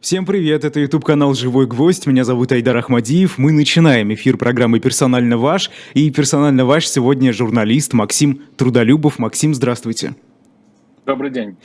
Всем 0.00 0.24
привет, 0.24 0.64
это 0.64 0.78
YouTube 0.78 1.04
канал 1.04 1.34
«Живой 1.34 1.66
гвоздь», 1.66 2.06
меня 2.06 2.22
зовут 2.22 2.52
Айдар 2.52 2.76
Ахмадиев. 2.76 3.36
Мы 3.36 3.50
начинаем 3.50 4.14
эфир 4.14 4.36
программы 4.36 4.78
«Персонально 4.78 5.38
ваш». 5.38 5.72
И 5.92 6.08
персонально 6.12 6.64
ваш 6.64 6.86
сегодня 6.86 7.32
журналист 7.32 7.94
Максим 7.94 8.42
Трудолюбов. 8.56 9.18
Максим, 9.18 9.56
здравствуйте. 9.56 10.14
Добрый 11.08 11.30
день. 11.30 11.56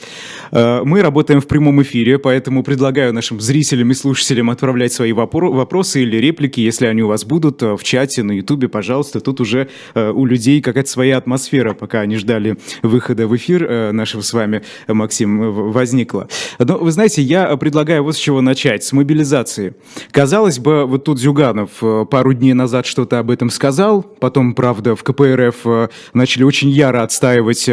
Э, 0.54 0.84
мы 0.86 1.02
работаем 1.02 1.42
в 1.42 1.48
прямом 1.48 1.82
эфире, 1.82 2.18
поэтому 2.18 2.64
предлагаю 2.64 3.12
нашим 3.12 3.42
зрителям 3.42 3.92
и 3.92 3.94
слушателям 3.94 4.50
отправлять 4.50 4.94
свои 4.94 5.12
вопросы 5.12 6.02
или 6.02 6.16
реплики, 6.16 6.62
если 6.62 6.86
они 6.86 7.02
у 7.02 7.10
вас 7.10 7.26
будут, 7.26 7.62
э, 7.62 7.76
в 7.76 7.84
чате, 7.84 8.24
на 8.24 8.32
ютубе, 8.32 8.70
пожалуйста. 8.70 9.20
Тут 9.20 9.42
уже 9.42 9.68
э, 9.96 10.12
у 10.12 10.26
людей 10.26 10.62
какая-то 10.62 10.90
своя 10.90 11.18
атмосфера, 11.18 11.74
пока 11.74 12.00
они 12.00 12.16
ждали 12.16 12.56
выхода 12.84 13.28
в 13.28 13.36
эфир 13.36 13.92
нашего 13.92 14.22
с 14.22 14.32
вами, 14.32 14.62
Максим, 14.88 15.52
возникла. 15.74 16.30
Но 16.58 16.78
вы 16.78 16.92
знаете, 16.92 17.22
я 17.22 17.58
предлагаю 17.58 18.02
вот 18.04 18.16
с 18.16 18.20
чего 18.20 18.40
начать, 18.40 18.86
с 18.86 18.94
мобилизации. 18.94 19.76
Казалось 20.12 20.60
бы, 20.60 20.86
вот 20.86 21.04
тут 21.04 21.20
Зюганов 21.20 21.84
пару 22.10 22.32
дней 22.32 22.54
назад 22.54 22.86
что-то 22.86 23.20
об 23.20 23.30
этом 23.30 23.50
сказал, 23.50 24.04
потом, 24.04 24.56
правда, 24.56 24.96
в 24.96 25.04
КПРФ 25.04 25.90
начали 26.14 26.44
очень 26.44 26.70
яро 26.70 27.04
отстаивать 27.04 27.70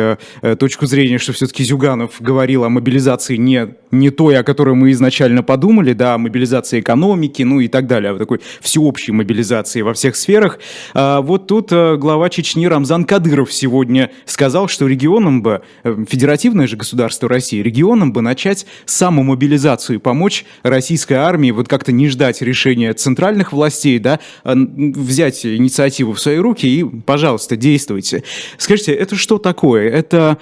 точку 0.59 0.87
зрения, 0.87 1.18
что 1.18 1.32
все-таки 1.32 1.59
все 1.60 1.64
Зюганов 1.64 2.20
говорил 2.20 2.64
о 2.64 2.69
мобилизации 2.70 3.37
не, 3.37 3.74
не 3.91 4.10
той, 4.10 4.38
о 4.38 4.42
которой 4.42 4.74
мы 4.74 4.92
изначально 4.92 5.42
подумали, 5.42 5.92
да, 5.92 6.14
о 6.14 6.19
мобилизации 6.19 6.80
экономики, 6.80 7.42
ну 7.42 7.60
и 7.60 7.69
так 7.69 7.86
далее, 7.86 8.12
о 8.12 8.19
такой 8.19 8.41
всеобщей 8.60 9.12
мобилизации 9.12 9.83
во 9.83 9.92
всех 9.92 10.16
сферах. 10.16 10.59
А 10.95 11.20
вот 11.20 11.46
тут 11.48 11.69
а, 11.70 11.96
глава 11.96 12.30
Чечни 12.30 12.66
Рамзан 12.66 13.05
Кадыров 13.05 13.52
сегодня 13.52 14.10
сказал, 14.24 14.69
что 14.69 14.86
регионам 14.86 15.42
бы, 15.42 15.62
э, 15.84 16.05
федеративное 16.09 16.66
же 16.66 16.77
государство 16.77 17.28
России, 17.28 17.61
регионам 17.61 18.12
бы 18.12 18.22
начать 18.22 18.66
самомобилизацию 18.86 19.97
и 19.97 19.98
помочь 19.98 20.47
российской 20.62 21.14
армии 21.14 21.50
вот 21.50 21.69
как-то 21.69 21.92
не 21.92 22.08
ждать 22.08 22.41
решения 22.41 22.95
центральных 22.95 23.52
властей, 23.52 23.98
да, 23.98 24.20
а 24.45 24.55
взять 24.56 25.44
инициативу 25.44 26.14
в 26.14 26.20
свои 26.20 26.38
руки 26.38 26.66
и, 26.66 26.84
пожалуйста, 26.84 27.56
действуйте. 27.56 28.25
Скажите, 28.56 28.92
это 28.92 29.16
что 29.16 29.38
такое? 29.38 29.91
Это 29.91 30.38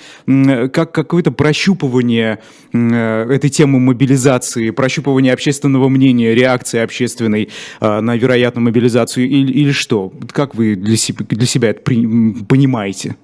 как, 0.72 0.92
как 0.92 1.07
какое-то 1.08 1.32
прощупывание 1.32 2.38
э, 2.72 3.32
этой 3.32 3.48
темы 3.48 3.80
мобилизации, 3.80 4.70
прощупывание 4.70 5.32
общественного 5.32 5.88
мнения, 5.88 6.34
реакции 6.34 6.80
общественной 6.80 7.48
э, 7.80 8.00
на 8.00 8.14
вероятную 8.16 8.66
мобилизацию 8.66 9.26
или, 9.26 9.50
или 9.50 9.72
что? 9.72 10.12
Как 10.32 10.54
вы 10.54 10.76
для 10.76 10.96
себя, 10.96 11.24
для 11.28 11.46
себя 11.46 11.70
это 11.70 11.80
понимаете? 11.82 13.16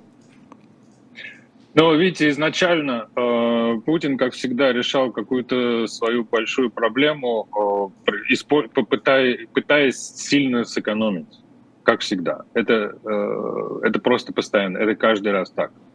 Ну, 1.74 1.94
видите, 1.96 2.30
изначально 2.30 3.08
э, 3.16 3.80
Путин, 3.84 4.16
как 4.16 4.32
всегда, 4.32 4.72
решал 4.72 5.10
какую-то 5.10 5.86
свою 5.88 6.24
большую 6.24 6.70
проблему, 6.70 7.92
э, 8.00 8.34
попытаясь, 8.72 9.48
пытаясь 9.52 9.98
сильно 9.98 10.64
сэкономить, 10.64 11.40
как 11.82 12.00
всегда. 12.00 12.44
Это, 12.54 12.96
э, 13.04 13.88
это 13.88 14.00
просто 14.00 14.32
постоянно, 14.32 14.78
это 14.78 14.94
каждый 14.94 15.32
раз 15.32 15.50
так. 15.50 15.72
А, 15.72 15.93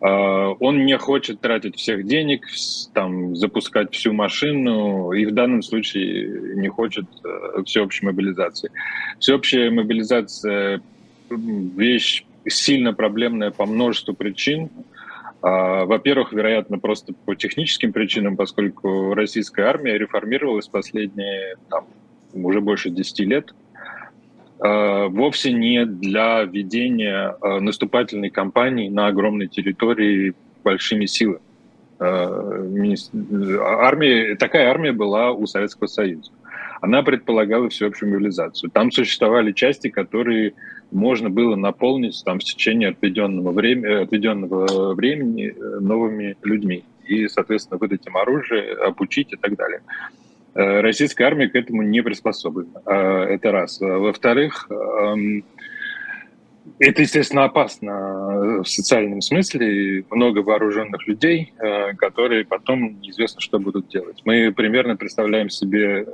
он 0.00 0.84
не 0.84 0.98
хочет 0.98 1.40
тратить 1.40 1.76
всех 1.76 2.06
денег, 2.06 2.46
там, 2.92 3.34
запускать 3.36 3.94
всю 3.94 4.12
машину, 4.12 5.12
и 5.12 5.24
в 5.24 5.32
данном 5.32 5.62
случае 5.62 6.56
не 6.56 6.68
хочет 6.68 7.06
э, 7.24 7.62
всеобщей 7.64 8.04
мобилизации. 8.04 8.70
Всеобщая 9.18 9.70
мобилизация– 9.70 10.82
вещь 11.30 12.24
сильно 12.46 12.92
проблемная 12.92 13.50
по 13.50 13.64
множеству 13.64 14.14
причин. 14.14 14.68
А, 15.40 15.84
во-первых, 15.84 16.32
вероятно, 16.32 16.78
просто 16.78 17.14
по 17.24 17.34
техническим 17.34 17.92
причинам, 17.92 18.36
поскольку 18.36 19.14
российская 19.14 19.64
армия 19.64 19.96
реформировалась 19.96 20.68
последние 20.68 21.56
там, 21.70 21.86
уже 22.34 22.60
больше 22.60 22.90
10 22.90 23.20
лет– 23.20 23.54
Э, 23.63 23.63
вовсе 24.64 25.52
не 25.52 25.84
для 25.84 26.42
ведения 26.44 27.36
э, 27.40 27.60
наступательной 27.60 28.30
кампании 28.30 28.88
на 28.88 29.08
огромной 29.08 29.46
территории 29.46 30.32
большими 30.62 31.04
силами. 31.04 31.40
Э, 32.00 32.66
армия, 33.60 34.36
такая 34.36 34.70
армия 34.70 34.92
была 34.92 35.32
у 35.32 35.46
Советского 35.46 35.86
Союза. 35.86 36.30
Она 36.80 37.02
предполагала 37.02 37.68
всеобщую 37.68 38.12
мобилизацию. 38.12 38.70
Там 38.70 38.90
существовали 38.90 39.52
части, 39.52 39.88
которые 39.88 40.54
можно 40.90 41.28
было 41.28 41.56
наполнить 41.56 42.22
там, 42.24 42.38
в 42.38 42.44
течение 42.44 42.90
отведенного, 42.90 43.52
времени, 43.52 44.02
отведенного 44.02 44.94
времени 44.94 45.54
новыми 45.80 46.36
людьми. 46.42 46.84
И, 47.04 47.28
соответственно, 47.28 47.78
выдать 47.78 48.06
им 48.06 48.16
оружие, 48.16 48.72
обучить 48.74 49.32
и 49.32 49.36
так 49.36 49.56
далее. 49.56 49.80
Э, 50.54 50.80
российская 50.80 51.24
армия 51.24 51.48
к 51.48 51.56
этому 51.56 51.82
не 51.82 52.00
приспособлена. 52.02 52.80
Э, 52.86 53.34
это 53.34 53.50
раз. 53.50 53.80
Во-вторых, 53.80 54.68
эм, 54.70 55.44
это, 56.78 57.02
естественно, 57.02 57.44
опасно 57.44 58.62
в 58.62 58.64
социальном 58.64 59.20
смысле. 59.20 60.04
Много 60.10 60.38
вооруженных 60.40 61.06
людей, 61.08 61.52
э, 61.58 61.94
которые 61.94 62.44
потом 62.44 63.00
неизвестно, 63.00 63.40
что 63.40 63.58
будут 63.58 63.88
делать. 63.88 64.22
Мы 64.24 64.52
примерно 64.52 64.96
представляем 64.96 65.50
себе, 65.50 66.06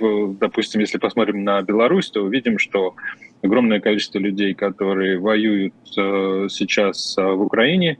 допустим, 0.00 0.80
если 0.80 0.98
посмотрим 0.98 1.42
на 1.42 1.60
Беларусь, 1.62 2.10
то 2.10 2.22
увидим, 2.22 2.58
что 2.58 2.94
огромное 3.42 3.80
количество 3.80 4.20
людей, 4.20 4.54
которые 4.54 5.18
воюют 5.18 5.74
сейчас 5.84 7.16
в 7.16 7.42
Украине, 7.42 7.98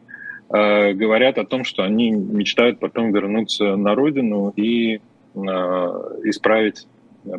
говорят 0.49 1.39
о 1.39 1.45
том, 1.45 1.65
что 1.65 1.83
они 1.83 2.13
мечтают 2.13 2.79
потом 2.79 3.13
вернуться 3.13 3.75
на 3.75 3.97
родину 3.97 4.53
и 4.57 5.01
Э, 5.01 5.08
исправить 5.47 6.87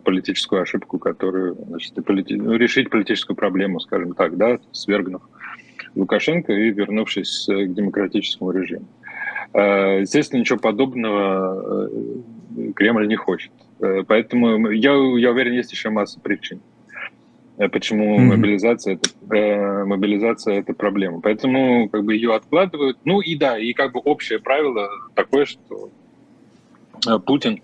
политическую 0.03 0.61
ошибку, 0.61 0.99
которую, 0.99 1.55
значит, 1.67 1.93
полити... 2.05 2.35
ну, 2.35 2.53
решить 2.55 2.89
политическую 2.89 3.35
проблему, 3.35 3.79
скажем 3.79 4.13
так, 4.13 4.37
да, 4.37 4.59
свергнув 4.71 5.21
Лукашенко 5.95 6.53
и 6.53 6.69
вернувшись 6.69 7.45
к 7.47 7.73
демократическому 7.73 8.51
режиму. 8.51 8.85
Э, 9.53 10.01
естественно, 10.01 10.41
ничего 10.41 10.59
подобного 10.59 11.89
э, 12.57 12.71
Кремль 12.75 13.07
не 13.07 13.15
хочет. 13.15 13.51
Поэтому 14.07 14.69
я, 14.71 14.91
я 14.91 15.31
уверен, 15.31 15.53
есть 15.53 15.71
еще 15.71 15.89
масса 15.89 16.19
причин, 16.19 16.59
почему 17.71 18.19
mm-hmm. 18.19 18.25
мобилизация 18.25 18.99
это 18.99 19.85
мобилизация 19.85 20.59
это 20.59 20.73
проблема. 20.73 21.21
Поэтому 21.21 21.87
как 21.87 22.03
бы 22.03 22.13
ее 22.13 22.35
откладывают. 22.35 22.97
Ну 23.05 23.21
и 23.21 23.37
да, 23.37 23.57
и 23.57 23.71
как 23.71 23.93
бы 23.93 24.01
общее 24.01 24.39
правило 24.39 24.89
такое, 25.15 25.45
что 25.45 25.89
Э, 25.89 25.98
Путин 27.25 27.61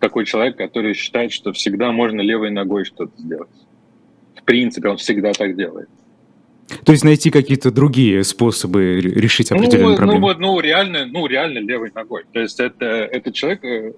такой 0.00 0.24
человек, 0.26 0.56
который 0.56 0.94
считает, 0.94 1.32
что 1.32 1.52
всегда 1.52 1.92
можно 1.92 2.20
левой 2.20 2.50
ногой 2.50 2.84
что-то 2.84 3.12
сделать. 3.18 3.50
В 4.34 4.42
принципе, 4.42 4.88
он 4.88 4.96
всегда 4.96 5.32
так 5.32 5.56
делает. 5.56 5.88
То 6.84 6.92
есть 6.92 7.04
найти 7.04 7.30
какие-то 7.30 7.70
другие 7.70 8.24
способы 8.24 9.00
решить 9.00 9.52
определенные 9.52 9.90
ну, 9.90 9.96
проблемы? 9.96 10.20
Ну, 10.20 10.26
вот, 10.26 10.38
ну, 10.38 10.60
реально, 10.60 11.06
ну, 11.06 11.26
реально 11.26 11.58
левой 11.58 11.92
ногой. 11.94 12.24
То 12.32 12.40
есть 12.40 12.58
это, 12.58 12.86
это 12.86 13.32
человек 13.32 13.64
э, 13.64 13.92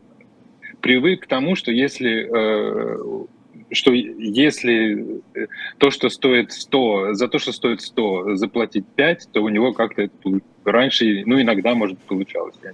привык 0.80 1.24
к 1.24 1.26
тому, 1.26 1.56
что 1.56 1.72
если, 1.72 2.28
э, 2.30 3.24
что 3.72 3.92
если 3.92 5.22
то, 5.78 5.90
что 5.90 6.10
стоит 6.10 6.52
100, 6.52 7.14
за 7.14 7.28
то, 7.28 7.38
что 7.38 7.52
стоит 7.52 7.80
100, 7.80 8.36
заплатить 8.36 8.84
5, 8.96 9.28
то 9.32 9.42
у 9.42 9.48
него 9.48 9.72
как-то 9.72 10.02
это 10.02 10.40
раньше, 10.64 11.22
ну, 11.24 11.40
иногда, 11.40 11.74
может, 11.74 11.98
получалось. 12.00 12.56
Э, 12.62 12.72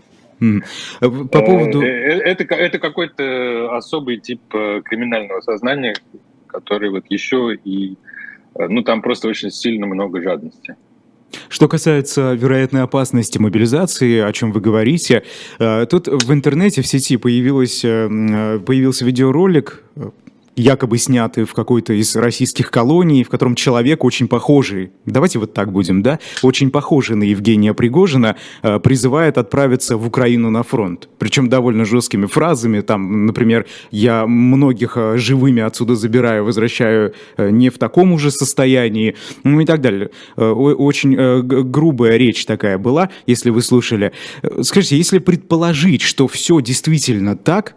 по 1.00 1.42
поводу... 1.42 1.82
Э, 1.82 1.86
э, 1.86 2.18
это, 2.20 2.54
это 2.54 2.78
какой-то 2.78 3.74
особый 3.76 4.18
тип 4.18 4.40
криминального 4.48 5.40
сознания, 5.40 5.94
который 6.46 6.90
вот 6.90 7.04
еще 7.08 7.56
и... 7.64 7.96
Ну, 8.56 8.82
там 8.82 9.02
просто 9.02 9.28
очень 9.28 9.50
сильно 9.50 9.86
много 9.86 10.22
жадности. 10.22 10.76
Что 11.48 11.66
касается 11.66 12.34
вероятной 12.34 12.82
опасности 12.82 13.38
мобилизации, 13.38 14.20
о 14.20 14.32
чем 14.32 14.52
вы 14.52 14.60
говорите, 14.60 15.24
тут 15.58 16.06
в 16.06 16.32
интернете, 16.32 16.80
в 16.80 16.86
сети 16.86 17.16
появилось, 17.16 17.80
появился 17.80 19.04
видеоролик, 19.04 19.82
якобы 20.56 20.98
снятый 20.98 21.44
в 21.44 21.54
какой-то 21.54 21.92
из 21.92 22.14
российских 22.16 22.70
колоний, 22.70 23.24
в 23.24 23.28
котором 23.28 23.54
человек 23.54 24.04
очень 24.04 24.28
похожий, 24.28 24.92
давайте 25.04 25.38
вот 25.38 25.54
так 25.54 25.72
будем, 25.72 26.02
да, 26.02 26.18
очень 26.42 26.70
похожий 26.70 27.16
на 27.16 27.24
Евгения 27.24 27.74
Пригожина, 27.74 28.36
э, 28.62 28.78
призывает 28.78 29.38
отправиться 29.38 29.96
в 29.96 30.06
Украину 30.06 30.50
на 30.50 30.62
фронт. 30.62 31.08
Причем 31.18 31.48
довольно 31.48 31.84
жесткими 31.84 32.26
фразами, 32.26 32.80
там, 32.80 33.26
например, 33.26 33.66
я 33.90 34.26
многих 34.26 34.96
э, 34.96 35.16
живыми 35.16 35.62
отсюда 35.62 35.94
забираю, 35.94 36.44
возвращаю 36.44 37.14
э, 37.36 37.50
не 37.50 37.70
в 37.70 37.78
таком 37.78 38.12
уже 38.12 38.30
состоянии, 38.30 39.16
ну 39.42 39.60
и 39.60 39.64
так 39.64 39.80
далее. 39.80 40.10
Очень 40.36 41.14
грубая 41.42 42.16
речь 42.16 42.46
такая 42.46 42.78
была, 42.78 43.10
если 43.26 43.50
вы 43.50 43.62
слушали. 43.62 44.12
Скажите, 44.62 44.96
если 44.96 45.18
предположить, 45.18 46.02
что 46.02 46.28
все 46.28 46.60
действительно 46.60 47.36
так, 47.36 47.76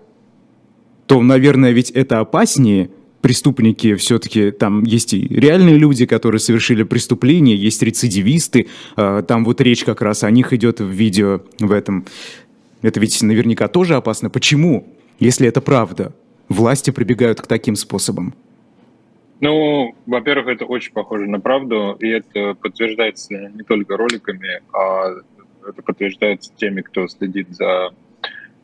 то, 1.08 1.22
наверное, 1.22 1.72
ведь 1.72 1.92
это 1.92 2.20
опаснее. 2.20 2.90
Преступники 3.22 3.96
все-таки 3.96 4.52
там 4.52 4.84
есть 4.84 5.14
и 5.14 5.28
реальные 5.28 5.78
люди, 5.78 6.06
которые 6.06 6.40
совершили 6.40 6.84
преступление, 6.84 7.58
есть 7.58 7.82
рецидивисты. 7.82 8.68
А, 8.96 9.24
там 9.24 9.44
вот 9.44 9.60
речь 9.60 9.84
как 9.84 10.02
раз 10.02 10.24
о 10.24 10.30
них 10.30 10.54
идет 10.54 10.80
в 10.80 10.90
видео 10.90 11.42
в 11.60 11.72
этом. 11.72 12.06
Это 12.84 13.00
ведь 13.00 13.22
наверняка 13.24 13.68
тоже 13.68 13.96
опасно. 13.96 14.30
Почему? 14.30 14.86
если 15.20 15.48
это 15.48 15.62
правда? 15.62 16.14
Власти 16.50 16.92
прибегают 16.92 17.42
к 17.42 17.48
таким 17.48 17.76
способам. 17.76 18.34
Ну, 19.40 19.96
во-первых, 20.06 20.48
это 20.48 20.66
очень 20.66 20.94
похоже 20.94 21.28
на 21.28 21.40
правду, 21.40 21.96
и 22.00 22.08
это 22.08 22.56
подтверждается 22.56 23.52
не 23.54 23.64
только 23.64 23.98
роликами, 23.98 24.62
а 24.74 25.10
это 25.68 25.82
подтверждается 25.84 26.52
теми, 26.56 26.82
кто 26.82 27.08
следит 27.08 27.48
за 27.52 27.92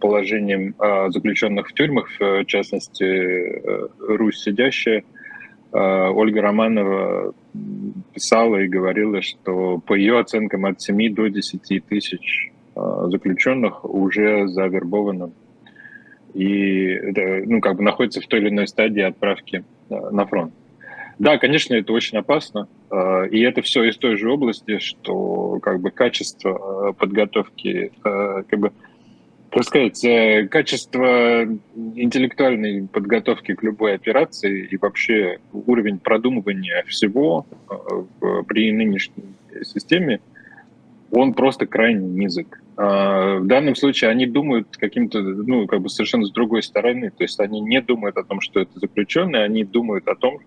положением 0.03 0.75
а, 0.79 1.09
заключенных 1.09 1.69
в 1.69 1.73
тюрьмах, 1.73 2.09
в 2.19 2.43
частности, 2.43 3.03
э, 3.05 3.87
Русь 3.99 4.43
сидящая. 4.43 5.05
А, 5.71 6.11
Ольга 6.11 6.41
Романова 6.41 7.33
писала 8.13 8.57
и 8.57 8.67
говорила, 8.67 9.21
что 9.21 9.79
по 9.79 9.93
ее 9.93 10.19
оценкам 10.19 10.65
от 10.65 10.81
7 10.81 11.15
до 11.15 11.27
10 11.27 11.85
тысяч 11.87 12.51
а, 12.75 13.07
заключенных 13.07 13.85
уже 13.85 14.49
завербовано 14.49 15.31
и 16.33 16.99
ну, 17.45 17.61
как 17.61 17.77
бы 17.77 17.83
находится 17.83 18.19
в 18.19 18.27
той 18.27 18.39
или 18.39 18.49
иной 18.49 18.67
стадии 18.67 19.03
отправки 19.03 19.63
на 19.89 20.25
фронт. 20.25 20.51
Да, 21.19 21.37
конечно, 21.37 21.75
это 21.75 21.93
очень 21.93 22.17
опасно, 22.17 22.67
и 23.29 23.39
это 23.41 23.61
все 23.61 23.83
из 23.83 23.97
той 23.97 24.17
же 24.17 24.31
области, 24.31 24.79
что 24.79 25.59
как 25.61 25.79
бы 25.79 25.91
качество 25.91 26.95
подготовки, 26.97 27.91
как 28.01 28.59
бы 28.59 28.71
как 29.53 29.63
сказать, 29.65 30.03
э, 30.03 30.47
качество 30.47 31.43
интеллектуальной 31.75 32.87
подготовки 32.87 33.53
к 33.53 33.61
любой 33.61 33.93
операции 33.93 34.65
и 34.65 34.77
вообще 34.77 35.37
уровень 35.51 35.99
продумывания 35.99 36.83
всего 36.87 37.45
э, 37.69 37.75
при 38.47 38.71
нынешней 38.71 39.35
системе, 39.63 40.21
он 41.11 41.35
просто 41.35 41.67
крайне 41.67 42.07
низок. 42.07 42.63
А, 42.75 43.37
в 43.37 43.45
данном 43.45 43.75
случае 43.75 44.09
они 44.09 44.25
думают 44.25 44.75
каким-то, 44.75 45.21
ну, 45.21 45.67
как 45.67 45.81
бы 45.81 45.89
совершенно 45.89 46.25
с 46.25 46.31
другой 46.31 46.63
стороны. 46.63 47.11
То 47.11 47.23
есть 47.23 47.39
они 47.39 47.61
не 47.61 47.79
думают 47.79 48.17
о 48.17 48.23
том, 48.23 48.41
что 48.41 48.59
это 48.59 48.79
заключенные, 48.79 49.43
они 49.43 49.63
думают 49.63 50.07
о 50.07 50.15
том, 50.15 50.39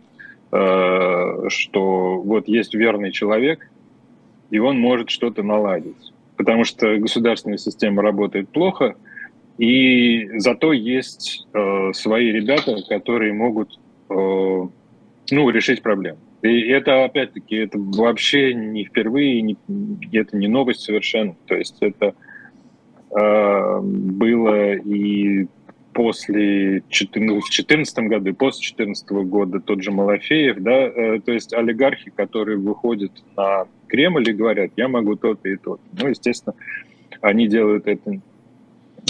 э, 0.51 1.49
что 1.49 2.21
вот 2.21 2.49
есть 2.49 2.75
верный 2.75 3.13
человек, 3.13 3.71
и 4.51 4.59
он 4.59 4.81
может 4.81 5.11
что-то 5.11 5.45
наладить 5.45 6.13
потому 6.37 6.65
что 6.65 6.97
государственная 6.99 7.59
система 7.59 8.03
работает 8.03 8.49
плохо, 8.49 8.97
и 9.59 10.29
зато 10.39 10.73
есть 10.73 11.47
э, 11.55 11.93
свои 11.95 12.31
ребята, 12.31 12.77
которые 12.89 13.33
могут 13.33 13.79
э, 14.11 14.15
ну, 15.31 15.51
решить 15.51 15.83
проблему. 15.83 16.19
И 16.43 16.69
это, 16.69 17.05
опять-таки, 17.05 17.57
это 17.57 17.79
вообще 17.79 18.53
не 18.55 18.85
впервые, 18.85 19.41
не, 19.41 19.57
это 20.13 20.37
не 20.37 20.47
новость 20.47 20.81
совершенно. 20.81 21.35
То 21.47 21.55
есть 21.55 21.77
это 21.81 22.15
э, 23.19 23.81
было 23.81 24.75
и 24.75 25.47
после 25.97 26.83
ну, 27.15 27.41
в 27.41 27.49
2014 27.49 27.99
году, 28.01 28.29
и 28.29 28.33
после 28.35 28.77
2014 28.77 29.11
года 29.27 29.61
тот 29.61 29.83
же 29.83 29.91
Малафеев, 29.91 30.59
да, 30.59 30.73
э, 30.73 31.21
то 31.21 31.33
есть 31.33 31.55
олигархи, 31.55 32.11
которые 32.11 32.59
выходят 32.59 33.13
на 33.35 33.67
Кремль 33.89 34.29
и 34.29 34.35
говорят, 34.35 34.73
я 34.77 34.89
могу 34.89 35.17
то-то 35.17 35.49
и 35.49 35.57
то-то. 35.57 35.81
Ну, 35.99 36.09
естественно, 36.09 36.55
они 37.23 37.49
делают 37.49 37.87
это 37.87 38.13
э, 38.13 38.19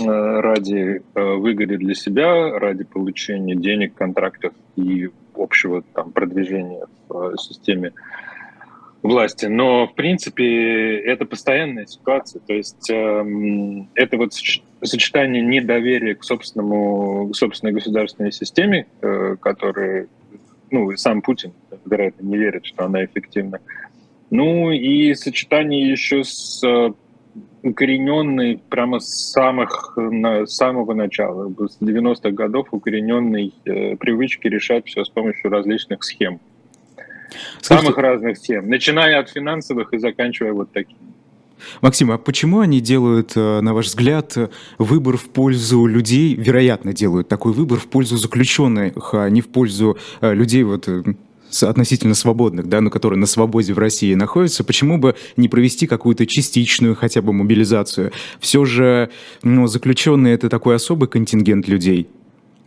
ради 0.07 1.03
э, 1.15 1.35
выгоды 1.35 1.77
для 1.77 1.95
себя, 1.95 2.57
ради 2.57 2.85
получения 2.85 3.57
денег, 3.57 3.95
контрактов 3.95 4.53
и 4.77 5.11
общего 5.35 5.83
там 5.93 6.13
продвижения 6.13 6.87
в 7.09 7.37
системе 7.37 7.95
власти. 9.07 9.47
Но, 9.47 9.87
в 9.87 9.95
принципе, 9.95 10.99
это 10.99 11.25
постоянная 11.25 11.87
ситуация. 11.87 12.41
То 12.41 12.53
есть 12.53 12.91
э, 12.91 13.85
это 13.95 14.17
вот 14.17 14.33
сочетание 14.83 15.43
недоверия 15.43 16.15
к, 16.15 16.25
собственному, 16.25 17.31
к 17.31 17.37
собственной 17.37 17.73
государственной 17.73 18.33
системе, 18.33 18.87
э, 19.03 19.37
которая, 19.41 20.09
ну, 20.71 20.95
сам 20.97 21.23
Путин, 21.23 21.53
вероятно, 21.85 22.25
не 22.27 22.37
верит, 22.37 22.67
что 22.67 22.85
она 22.85 23.05
эффективна. 23.05 23.61
Ну 24.31 24.71
и 24.73 25.15
сочетание 25.15 25.91
еще 25.91 26.25
с 26.25 26.63
э, 26.67 26.93
укорененной 27.63 28.61
прямо 28.69 29.01
с 29.01 29.31
самых, 29.33 29.95
на, 29.97 30.47
самого 30.47 30.95
начала, 30.95 31.49
с 31.69 31.81
90-х 31.81 32.31
годов 32.31 32.69
укорененной 32.71 33.55
э, 33.65 33.97
привычки 33.97 34.49
решать 34.49 34.87
все 34.87 35.05
с 35.05 35.09
помощью 35.09 35.51
различных 35.51 36.05
схем. 36.05 36.41
Скажите, 37.61 37.87
самых 37.87 37.99
разных 37.99 38.39
тем, 38.39 38.69
начиная 38.69 39.19
от 39.21 39.31
финансовых 39.31 39.93
и 39.93 39.99
заканчивая 39.99 40.53
вот 40.53 40.73
такими. 40.73 40.99
Максим, 41.81 42.11
а 42.11 42.19
почему 42.19 42.61
они 42.61 42.81
делают, 42.81 43.33
э, 43.35 43.61
на 43.61 43.75
ваш 43.75 43.87
взгляд, 43.87 44.37
выбор 44.79 45.17
в 45.17 45.29
пользу 45.29 45.87
людей, 45.87 46.35
вероятно, 46.35 46.93
делают 46.93 47.29
такой 47.29 47.53
выбор 47.53 47.79
в 47.79 47.87
пользу 47.87 48.17
заключенных, 48.17 49.15
а 49.15 49.29
не 49.29 49.41
в 49.41 49.49
пользу 49.49 49.97
э, 50.21 50.35
людей 50.35 50.63
вот 50.63 50.89
э, 50.89 51.03
относительно 51.63 52.15
свободных, 52.15 52.69
да, 52.69 52.81
но 52.81 52.91
которые 52.91 53.19
на 53.19 53.27
свободе 53.27 53.73
в 53.73 53.79
России 53.79 54.15
находятся, 54.15 54.65
почему 54.65 54.99
бы 54.99 55.15
не 55.37 55.49
провести 55.49 55.87
какую-то 55.87 56.27
частичную 56.27 56.95
хотя 56.95 57.23
бы 57.23 57.33
мобилизацию? 57.33 58.13
Все 58.41 58.65
же 58.65 59.11
ну, 59.43 59.67
заключенные— 59.67 60.35
это 60.37 60.49
такой 60.49 60.77
особый 60.77 61.09
контингент 61.09 61.69
людей. 61.69 62.09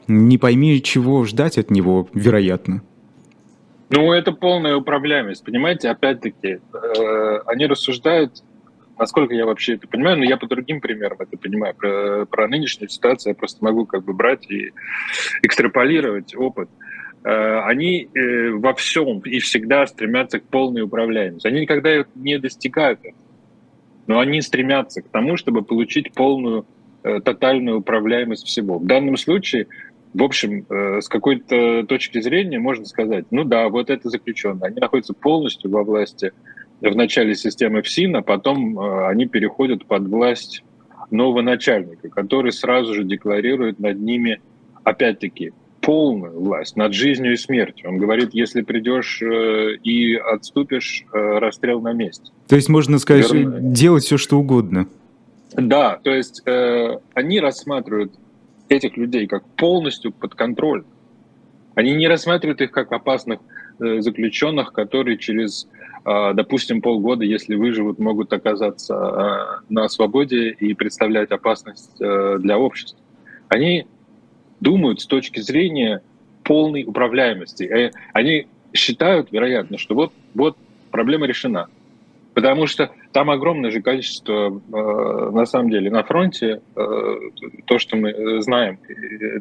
Не 0.07 0.37
пойми, 0.37 0.81
чего 0.81 1.23
ждать 1.25 1.57
от 1.57 1.69
него, 1.69 2.09
вероятно. 2.13 2.81
Ну, 3.89 4.13
это 4.13 4.31
полная 4.31 4.75
управляемость, 4.75 5.43
понимаете? 5.43 5.89
Опять-таки, 5.89 6.59
э, 6.73 7.39
они 7.47 7.65
рассуждают, 7.65 8.43
насколько 8.99 9.33
я 9.33 9.45
вообще 9.45 9.75
это 9.75 9.87
понимаю, 9.87 10.17
но 10.17 10.25
я 10.25 10.37
по 10.37 10.47
другим 10.47 10.79
примерам 10.79 11.17
это 11.19 11.37
понимаю. 11.37 11.73
Про, 11.73 12.25
про 12.27 12.47
нынешнюю 12.47 12.89
ситуацию 12.89 13.31
я 13.31 13.35
просто 13.35 13.63
могу 13.63 13.85
как 13.87 14.03
бы 14.03 14.13
брать 14.13 14.49
и 14.51 14.73
экстраполировать 15.41 16.35
опыт. 16.35 16.69
Э, 17.23 17.61
они 17.61 18.09
э, 18.13 18.51
во 18.51 18.73
всем 18.75 19.19
и 19.19 19.39
всегда 19.39 19.87
стремятся 19.87 20.39
к 20.39 20.43
полной 20.43 20.83
управляемости. 20.83 21.47
Они 21.47 21.61
никогда 21.61 22.05
не 22.13 22.37
достигают 22.37 22.99
этого, 22.99 23.15
но 24.05 24.19
они 24.19 24.41
стремятся 24.41 25.01
к 25.01 25.09
тому, 25.09 25.35
чтобы 25.35 25.63
получить 25.63 26.13
полную, 26.13 26.65
э, 27.03 27.19
тотальную 27.21 27.79
управляемость 27.79 28.45
всего. 28.45 28.77
В 28.77 28.85
данном 28.85 29.17
случае 29.17 29.65
в 30.13 30.23
общем, 30.23 30.65
э, 30.69 31.01
с 31.01 31.07
какой-то 31.07 31.85
точки 31.87 32.19
зрения 32.21 32.59
можно 32.59 32.85
сказать, 32.85 33.25
ну 33.31 33.43
да, 33.43 33.69
вот 33.69 33.89
это 33.89 34.09
заключенные, 34.09 34.67
они 34.67 34.79
находятся 34.79 35.13
полностью 35.13 35.69
во 35.69 35.83
власти 35.83 36.33
в 36.81 36.95
начале 36.95 37.35
системы 37.35 37.81
ФСИН, 37.81 38.15
а 38.17 38.21
потом 38.21 38.79
э, 38.79 39.07
они 39.07 39.27
переходят 39.27 39.85
под 39.85 40.07
власть 40.07 40.63
нового 41.11 41.41
начальника, 41.41 42.09
который 42.09 42.51
сразу 42.51 42.93
же 42.93 43.03
декларирует 43.03 43.79
над 43.79 43.99
ними, 43.99 44.41
опять-таки, 44.83 45.53
полную 45.81 46.39
власть 46.39 46.75
над 46.75 46.93
жизнью 46.93 47.33
и 47.33 47.37
смертью. 47.37 47.89
Он 47.89 47.97
говорит, 47.97 48.29
если 48.33 48.61
придешь 48.61 49.21
э, 49.21 49.75
и 49.83 50.15
отступишь, 50.15 51.05
расстрел 51.11 51.81
на 51.81 51.93
месте. 51.93 52.31
То 52.47 52.55
есть 52.55 52.69
можно 52.69 52.97
сказать, 52.97 53.31
Верно? 53.31 53.59
делать 53.59 54.03
все, 54.03 54.17
что 54.17 54.39
угодно. 54.39 54.87
Да, 55.53 55.99
то 56.03 56.11
есть 56.11 56.41
э, 56.45 56.97
они 57.13 57.39
рассматривают 57.39 58.13
этих 58.69 58.95
людей 58.97 59.27
как 59.27 59.45
полностью 59.55 60.11
под 60.11 60.35
контроль. 60.35 60.83
Они 61.75 61.93
не 61.93 62.07
рассматривают 62.07 62.61
их 62.61 62.71
как 62.71 62.91
опасных 62.91 63.39
э, 63.79 64.01
заключенных, 64.01 64.73
которые 64.73 65.17
через, 65.17 65.67
э, 66.05 66.33
допустим, 66.33 66.81
полгода, 66.81 67.23
если 67.25 67.55
выживут, 67.55 67.99
могут 67.99 68.31
оказаться 68.33 68.93
э, 68.93 69.73
на 69.73 69.87
свободе 69.89 70.51
и 70.51 70.73
представлять 70.73 71.31
опасность 71.31 71.99
э, 71.99 72.37
для 72.39 72.57
общества. 72.57 72.99
Они 73.47 73.87
думают 74.59 75.01
с 75.01 75.05
точки 75.05 75.39
зрения 75.39 76.01
полной 76.43 76.83
управляемости. 76.83 77.63
Э, 77.63 77.91
они 78.13 78.47
считают, 78.73 79.31
вероятно, 79.31 79.77
что 79.77 79.95
вот, 79.95 80.13
вот 80.33 80.57
проблема 80.91 81.25
решена. 81.25 81.67
Потому 82.33 82.67
что 82.67 82.91
там 83.11 83.29
огромное 83.31 83.71
же 83.71 83.81
количество, 83.81 84.49
э, 84.49 85.31
на 85.31 85.45
самом 85.45 85.71
деле, 85.71 85.89
на 85.89 86.03
фронте, 86.03 86.61
э, 86.75 87.15
то, 87.65 87.79
что 87.79 87.95
мы 87.97 88.41
знаем, 88.41 88.77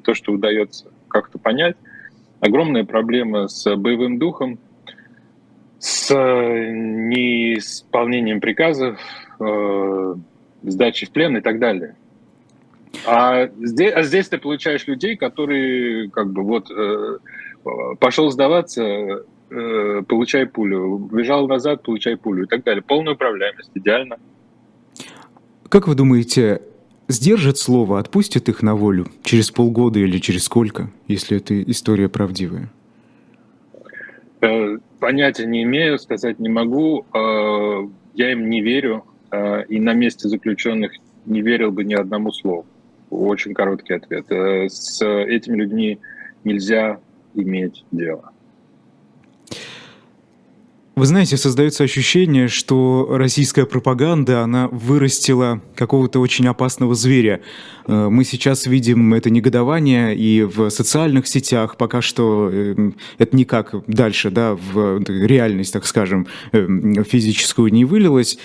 то, 0.04 0.14
что 0.14 0.32
удается 0.32 0.86
как-то 1.08 1.38
понять, 1.38 1.76
огромная 2.40 2.84
проблема 2.84 3.48
с 3.48 3.76
боевым 3.76 4.18
духом, 4.18 4.58
с 5.78 6.14
неисполнением 6.14 8.40
приказов, 8.40 8.98
э, 9.38 10.14
сдачей 10.62 11.06
в 11.06 11.10
плен 11.10 11.36
и 11.36 11.40
так 11.40 11.58
далее. 11.58 11.94
А 13.06 13.48
здесь, 13.60 13.92
а 13.94 14.02
здесь 14.02 14.28
ты 14.28 14.38
получаешь 14.38 14.86
людей, 14.86 15.16
которые 15.16 16.08
как 16.10 16.32
бы 16.32 16.42
вот 16.42 16.70
пошел 18.00 18.30
сдаваться, 18.30 19.24
э, 19.50 20.02
получай 20.06 20.46
пулю, 20.46 20.98
бежал 21.12 21.46
назад, 21.48 21.82
получай 21.82 22.16
пулю 22.16 22.44
и 22.44 22.46
так 22.46 22.64
далее. 22.64 22.82
Полная 22.82 23.14
управляемость, 23.14 23.70
идеально. 23.74 24.16
Как 25.68 25.86
вы 25.86 25.94
думаете, 25.94 26.62
сдержат 27.08 27.58
слово, 27.58 27.98
отпустят 27.98 28.48
их 28.48 28.62
на 28.62 28.74
волю 28.74 29.06
через 29.22 29.50
полгода 29.50 29.98
или 29.98 30.18
через 30.18 30.44
сколько, 30.44 30.90
если 31.06 31.36
эта 31.36 31.62
история 31.62 32.08
правдивая? 32.08 32.70
Э, 34.40 34.78
понятия 35.00 35.46
не 35.46 35.62
имею, 35.64 35.98
сказать 35.98 36.38
не 36.38 36.48
могу. 36.48 37.04
Э, 37.12 37.88
я 38.14 38.32
им 38.32 38.48
не 38.48 38.60
верю, 38.60 39.04
э, 39.30 39.64
и 39.66 39.80
на 39.80 39.94
месте 39.94 40.28
заключенных 40.28 40.92
не 41.26 41.42
верил 41.42 41.72
бы 41.72 41.84
ни 41.84 41.94
одному 41.94 42.32
слову. 42.32 42.66
Очень 43.10 43.54
короткий 43.54 43.94
ответ. 43.94 44.26
С 44.70 45.02
этими 45.02 45.56
людьми 45.56 45.98
нельзя 46.44 47.00
иметь 47.34 47.84
дело. 47.90 48.32
Вы 50.98 51.06
знаете, 51.06 51.36
создается 51.36 51.84
ощущение, 51.84 52.48
что 52.48 53.06
российская 53.08 53.66
пропаганда, 53.66 54.42
она 54.42 54.66
вырастила 54.66 55.62
какого-то 55.76 56.18
очень 56.18 56.48
опасного 56.48 56.96
зверя. 56.96 57.40
Э, 57.86 58.08
мы 58.08 58.24
сейчас 58.24 58.66
видим 58.66 59.14
это 59.14 59.30
негодование 59.30 60.16
и 60.16 60.42
в 60.42 60.70
социальных 60.70 61.28
сетях, 61.28 61.76
пока 61.76 62.02
что 62.02 62.50
э, 62.52 62.90
это 63.18 63.36
никак 63.36 63.76
дальше, 63.86 64.32
да, 64.32 64.56
в 64.56 65.00
реальность, 65.06 65.72
так 65.72 65.86
скажем, 65.86 66.26
э, 66.50 66.66
физическую 67.08 67.72
не 67.72 67.84
вылилось, 67.84 68.36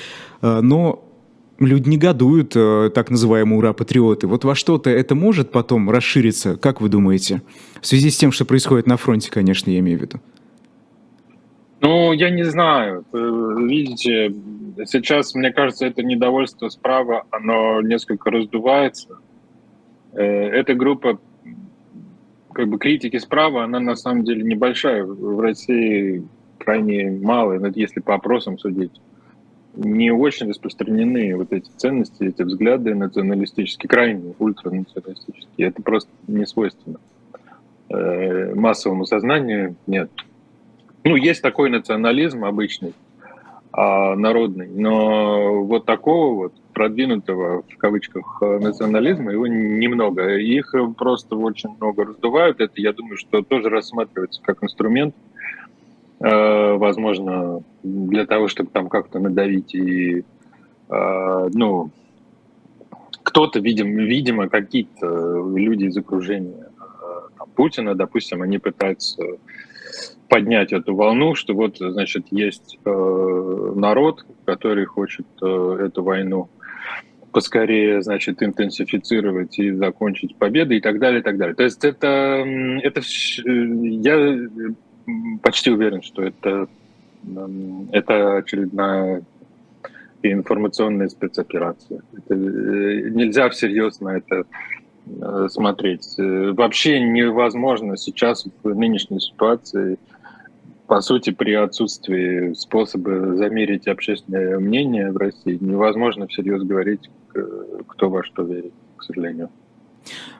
но 0.43 1.09
люди 1.57 1.89
негодуют, 1.89 2.51
так 2.51 3.09
называемые 3.09 3.57
ура-патриоты. 3.57 4.27
Вот 4.27 4.43
во 4.45 4.53
что-то 4.53 4.91
это 4.91 5.15
может 5.15 5.51
потом 5.51 5.89
расшириться, 5.89 6.55
как 6.57 6.81
вы 6.81 6.89
думаете? 6.89 7.41
В 7.81 7.87
связи 7.87 8.11
с 8.11 8.17
тем, 8.17 8.31
что 8.31 8.45
происходит 8.45 8.85
на 8.85 8.97
фронте, 8.97 9.31
конечно, 9.31 9.71
я 9.71 9.79
имею 9.79 9.97
в 9.97 10.01
виду. 10.03 10.19
Ну, 11.83 12.13
я 12.13 12.29
не 12.29 12.43
знаю. 12.43 13.03
Э, 13.11 13.17
видите, 13.17 14.33
сейчас, 14.85 15.35
мне 15.35 15.51
кажется, 15.51 15.85
это 15.85 16.01
недовольство 16.01 16.69
справа, 16.69 17.25
оно 17.29 17.81
несколько 17.81 18.31
раздувается. 18.31 19.17
Э, 20.13 20.23
эта 20.23 20.75
группа 20.75 21.19
как 22.53 22.69
бы 22.69 22.77
критики 22.77 23.17
справа, 23.17 23.65
она 23.65 23.81
на 23.81 23.95
самом 23.95 24.23
деле 24.23 24.43
небольшая. 24.43 25.03
В 25.03 25.41
России 25.41 26.25
крайне 26.57 27.11
мало, 27.11 27.59
если 27.75 27.99
по 27.99 28.15
опросам 28.15 28.57
судить. 28.57 29.01
Не 29.75 30.11
очень 30.11 30.47
распространены 30.47 31.35
вот 31.35 31.51
эти 31.51 31.69
ценности, 31.75 32.23
эти 32.23 32.43
взгляды 32.43 32.95
националистические, 32.95 33.89
крайне 33.89 34.33
ультранационалистические. 34.39 35.67
Это 35.67 35.81
просто 35.81 36.11
не 36.27 36.45
свойственно. 36.45 36.99
Э, 37.89 38.55
массовому 38.55 39.05
сознанию 39.05 39.75
нет. 39.85 40.09
Ну, 41.03 41.15
есть 41.15 41.41
такой 41.41 41.69
национализм 41.69 42.45
обычный, 42.45 42.93
а, 43.71 44.15
народный, 44.15 44.67
но 44.67 45.63
вот 45.63 45.85
такого 45.85 46.35
вот 46.35 46.53
продвинутого, 46.73 47.63
в 47.63 47.77
кавычках, 47.77 48.41
национализма, 48.41 49.31
его 49.31 49.47
немного. 49.47 50.37
Их 50.37 50.73
просто 50.97 51.35
очень 51.35 51.75
много 51.79 52.05
раздувают. 52.05 52.61
Это, 52.61 52.73
я 52.75 52.93
думаю, 52.93 53.17
что 53.17 53.41
тоже 53.41 53.69
рассматривается 53.69 54.41
как 54.41 54.63
инструмент, 54.63 55.15
э, 56.19 56.73
возможно, 56.73 57.61
для 57.83 58.25
того, 58.25 58.47
чтобы 58.47 58.69
там 58.71 58.89
как-то 58.89 59.19
надавить 59.19 59.75
и, 59.75 60.23
э, 60.89 61.49
ну, 61.53 61.91
кто-то, 63.23 63.59
видимо, 63.59 64.01
видимо 64.01 64.49
какие-то 64.49 65.51
люди 65.55 65.85
из 65.85 65.97
окружения 65.97 66.69
э, 66.79 67.43
Путина, 67.55 67.93
допустим, 67.93 68.41
они 68.41 68.57
пытаются 68.57 69.23
поднять 70.29 70.73
эту 70.73 70.95
волну, 70.95 71.35
что 71.35 71.53
вот, 71.53 71.77
значит, 71.77 72.27
есть 72.31 72.79
э, 72.85 73.73
народ, 73.75 74.25
который 74.45 74.85
хочет 74.85 75.27
э, 75.41 75.77
эту 75.85 76.03
войну 76.03 76.49
поскорее, 77.31 78.01
значит, 78.01 78.41
интенсифицировать 78.43 79.57
и 79.59 79.71
закончить 79.71 80.35
победой 80.37 80.77
и 80.77 80.81
так 80.81 80.99
далее, 80.99 81.19
и 81.19 81.23
так 81.23 81.37
далее. 81.37 81.55
То 81.55 81.63
есть 81.63 81.83
это, 81.83 82.45
это 82.83 83.01
я 83.45 84.37
почти 85.41 85.71
уверен, 85.71 86.01
что 86.01 86.23
это, 86.23 86.67
это 87.91 88.37
очередная 88.37 89.23
информационная 90.21 91.09
спецоперация. 91.09 92.01
Это, 92.13 92.33
э, 92.33 93.09
нельзя 93.09 93.49
всерьез 93.49 93.99
на 93.99 94.17
это 94.17 94.35
э, 94.35 94.43
смотреть. 95.49 96.15
Э, 96.17 96.51
вообще 96.53 96.99
невозможно 96.99 97.97
сейчас 97.97 98.45
в 98.63 98.75
нынешней 98.75 99.19
ситуации 99.19 99.97
по 100.85 101.01
сути, 101.01 101.31
при 101.31 101.53
отсутствии 101.53 102.53
способа 102.53 103.35
замерить 103.37 103.87
общественное 103.87 104.59
мнение 104.59 105.11
в 105.11 105.17
России, 105.17 105.57
невозможно 105.59 106.27
всерьез 106.27 106.61
говорить, 106.61 107.09
кто 107.87 108.09
во 108.09 108.23
что 108.23 108.43
верит, 108.43 108.73
к 108.97 109.03
сожалению. 109.03 109.49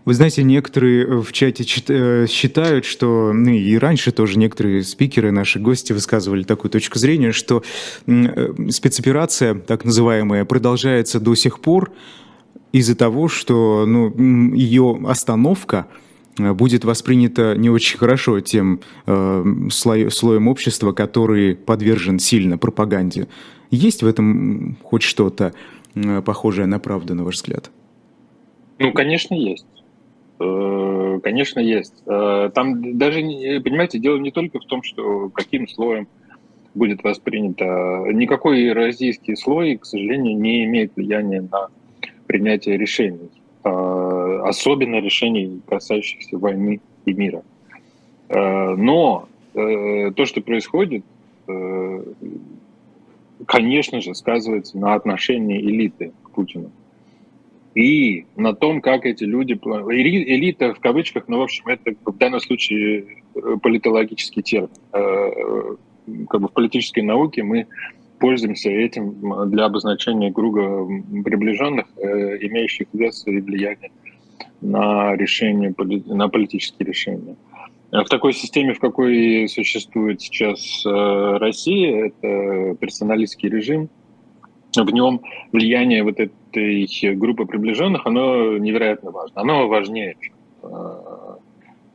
Вы 0.06 0.14
знаете, 0.14 0.44
некоторые 0.44 1.22
в 1.22 1.32
чате 1.32 1.64
э, 1.88 2.28
считают, 2.28 2.84
что, 2.84 3.32
ну 3.34 3.52
и 3.52 3.78
раньше 3.78 4.12
тоже 4.12 4.38
некоторые 4.38 4.84
спикеры, 4.84 5.32
наши 5.32 5.60
гости 5.60 5.94
высказывали 5.94 6.44
такую 6.44 6.70
точку 6.70 7.00
зрения, 7.00 7.32
что 7.32 7.64
э, 8.06 8.70
спецоперация, 8.70 9.56
так 9.56 9.86
называемая, 9.86 10.44
продолжается 10.44 11.22
до 11.22 11.36
сих 11.36 11.62
пор 11.62 11.92
из-за 12.74 12.96
того, 12.98 13.30
что 13.30 13.86
ну, 13.88 14.14
ее 14.54 15.00
остановка– 15.08 15.88
Э, 16.40 16.54
будет 16.54 16.86
воспринято 16.86 17.56
не 17.58 17.70
очень 17.70 17.98
хорошо 17.98 18.40
тем 18.40 18.82
э, 19.06 19.44
слой, 19.70 20.12
слоем 20.12 20.48
общества, 20.48 20.92
который 20.92 21.56
подвержен 21.56 22.20
сильно 22.20 22.58
пропаганде. 22.58 23.28
Есть 23.72 24.04
в 24.04 24.08
этом 24.08 24.78
хоть 24.84 25.04
что-то 25.04 25.54
э, 25.96 26.22
похожее 26.22 26.68
на 26.68 26.80
правду, 26.80 27.16
на 27.16 27.24
ваш 27.24 27.36
взгляд? 27.36 27.72
Ну, 28.80 28.92
конечно, 28.94 29.36
есть. 29.36 29.66
Э, 30.40 31.20
конечно, 31.22 31.60
есть. 31.60 32.04
Э, 32.06 32.50
там 32.54 32.98
даже, 32.98 33.20
понимаете, 33.20 34.00
дело 34.00 34.18
не 34.18 34.32
только 34.32 34.60
в 34.60 34.66
том, 34.66 34.84
что 34.84 35.30
каким 35.30 35.68
слоем 35.68 36.08
будет 36.74 37.04
воспринято. 37.04 38.06
Никакой 38.12 38.74
российский 38.74 39.36
слой, 39.36 39.78
к 39.78 39.86
сожалению, 39.86 40.40
не 40.40 40.66
имеет 40.66 40.96
влияния 40.96 41.42
на 41.42 41.68
принятие 42.28 42.78
решений. 42.78 43.30
Э, 43.64 44.42
особенно 44.44 44.98
решений, 44.98 45.62
касающихся 45.68 46.38
войны 46.38 46.82
и 47.06 47.14
мира. 47.14 47.44
Э, 48.28 48.76
но 48.76 49.30
э, 49.54 50.12
то, 50.12 50.26
что 50.26 50.42
происходит, 50.42 51.04
конечно 53.46 54.00
же, 54.00 54.16
сказывается 54.16 54.78
на 54.78 54.94
отношении 54.94 55.60
элиты 55.60 56.14
к 56.24 56.30
Путину. 56.32 56.72
И 57.76 58.26
на 58.38 58.54
том, 58.54 58.80
как 58.80 59.06
эти 59.06 59.26
люди... 59.26 59.60
Элита 59.62 60.74
в 60.74 60.80
кавычках, 60.80 61.28
но, 61.28 61.40
в 61.40 61.44
общем, 61.44 61.68
это 61.68 61.96
в 62.06 62.18
данном 62.18 62.40
случае 62.40 63.24
политологический 63.62 64.42
термин. 64.42 64.70
Как 66.30 66.40
бы 66.40 66.48
в 66.48 66.54
политической 66.54 67.02
науке 67.02 67.44
мы 67.44 67.68
пользуемся 68.20 68.70
этим 68.70 69.50
для 69.50 69.66
обозначения 69.66 70.32
круга 70.32 70.86
приближенных, 71.24 71.86
э, 71.98 72.38
имеющих 72.48 72.88
вес 72.94 73.24
и 73.26 73.40
влияние 73.40 73.92
на 74.62 75.16
решение, 75.16 75.74
на 76.08 76.30
политические 76.30 76.88
решения. 76.88 77.36
В 77.92 78.06
такой 78.06 78.34
системе, 78.34 78.74
в 78.74 78.80
какой 78.80 79.48
существует 79.48 80.22
сейчас 80.22 80.84
э, 80.86 81.38
Россия, 81.38 82.08
это 82.08 82.76
персоналистский 82.80 83.50
режим, 83.50 83.90
в 84.76 84.90
нем 84.90 85.22
влияние 85.52 86.04
вот 86.04 86.20
этой 86.20 87.16
группы 87.16 87.46
приближенных, 87.46 88.08
оно 88.08 88.58
невероятно 88.58 89.12
важно. 89.12 89.42
Оно 89.42 89.68
важнее 89.68 90.16
э, 90.64 90.68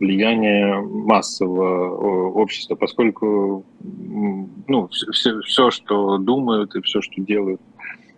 влияние 0.00 0.80
массового 0.80 2.30
общества, 2.30 2.74
поскольку 2.74 3.64
ну, 3.80 4.88
все, 4.88 5.40
все, 5.40 5.70
что 5.70 6.18
думают 6.18 6.74
и 6.76 6.82
все, 6.82 7.00
что 7.00 7.20
делают 7.20 7.60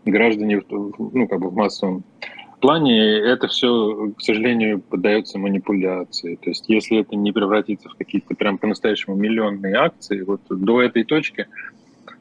граждане 0.04 0.62
ну, 0.70 1.28
как 1.28 1.40
бы 1.40 1.50
в 1.50 1.54
массовом 1.54 2.04
плане, 2.60 3.18
это 3.18 3.48
все, 3.48 4.12
к 4.16 4.20
сожалению, 4.20 4.80
поддается 4.80 5.38
манипуляции. 5.38 6.36
То 6.36 6.50
есть 6.50 6.68
если 6.68 7.00
это 7.00 7.16
не 7.16 7.32
превратится 7.32 7.88
в 7.88 7.94
какие-то 7.94 8.34
прям 8.34 8.58
по-настоящему 8.58 9.16
миллионные 9.16 9.74
акции, 9.74 10.22
вот 10.22 10.42
до 10.48 10.82
этой 10.82 11.04
точки 11.04 11.46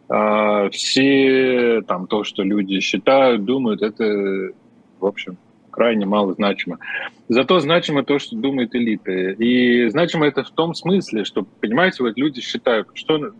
а, 0.07 0.69
все 0.69 1.81
там 1.87 2.07
то, 2.07 2.23
что 2.23 2.43
люди 2.43 2.79
считают, 2.79 3.45
думают, 3.45 3.81
это, 3.81 4.53
в 4.99 5.05
общем, 5.05 5.37
крайне 5.69 6.05
мало 6.05 6.33
значимо. 6.33 6.79
Зато 7.27 7.59
значимо 7.59 8.03
то, 8.03 8.19
что 8.19 8.35
думает 8.35 8.75
элита. 8.75 9.11
И 9.11 9.87
значимо 9.89 10.25
это 10.25 10.43
в 10.43 10.51
том 10.51 10.73
смысле, 10.73 11.23
что, 11.23 11.45
понимаете, 11.61 12.03
вот 12.03 12.17
люди 12.17 12.41
считают, 12.41 12.87
что 12.93 13.31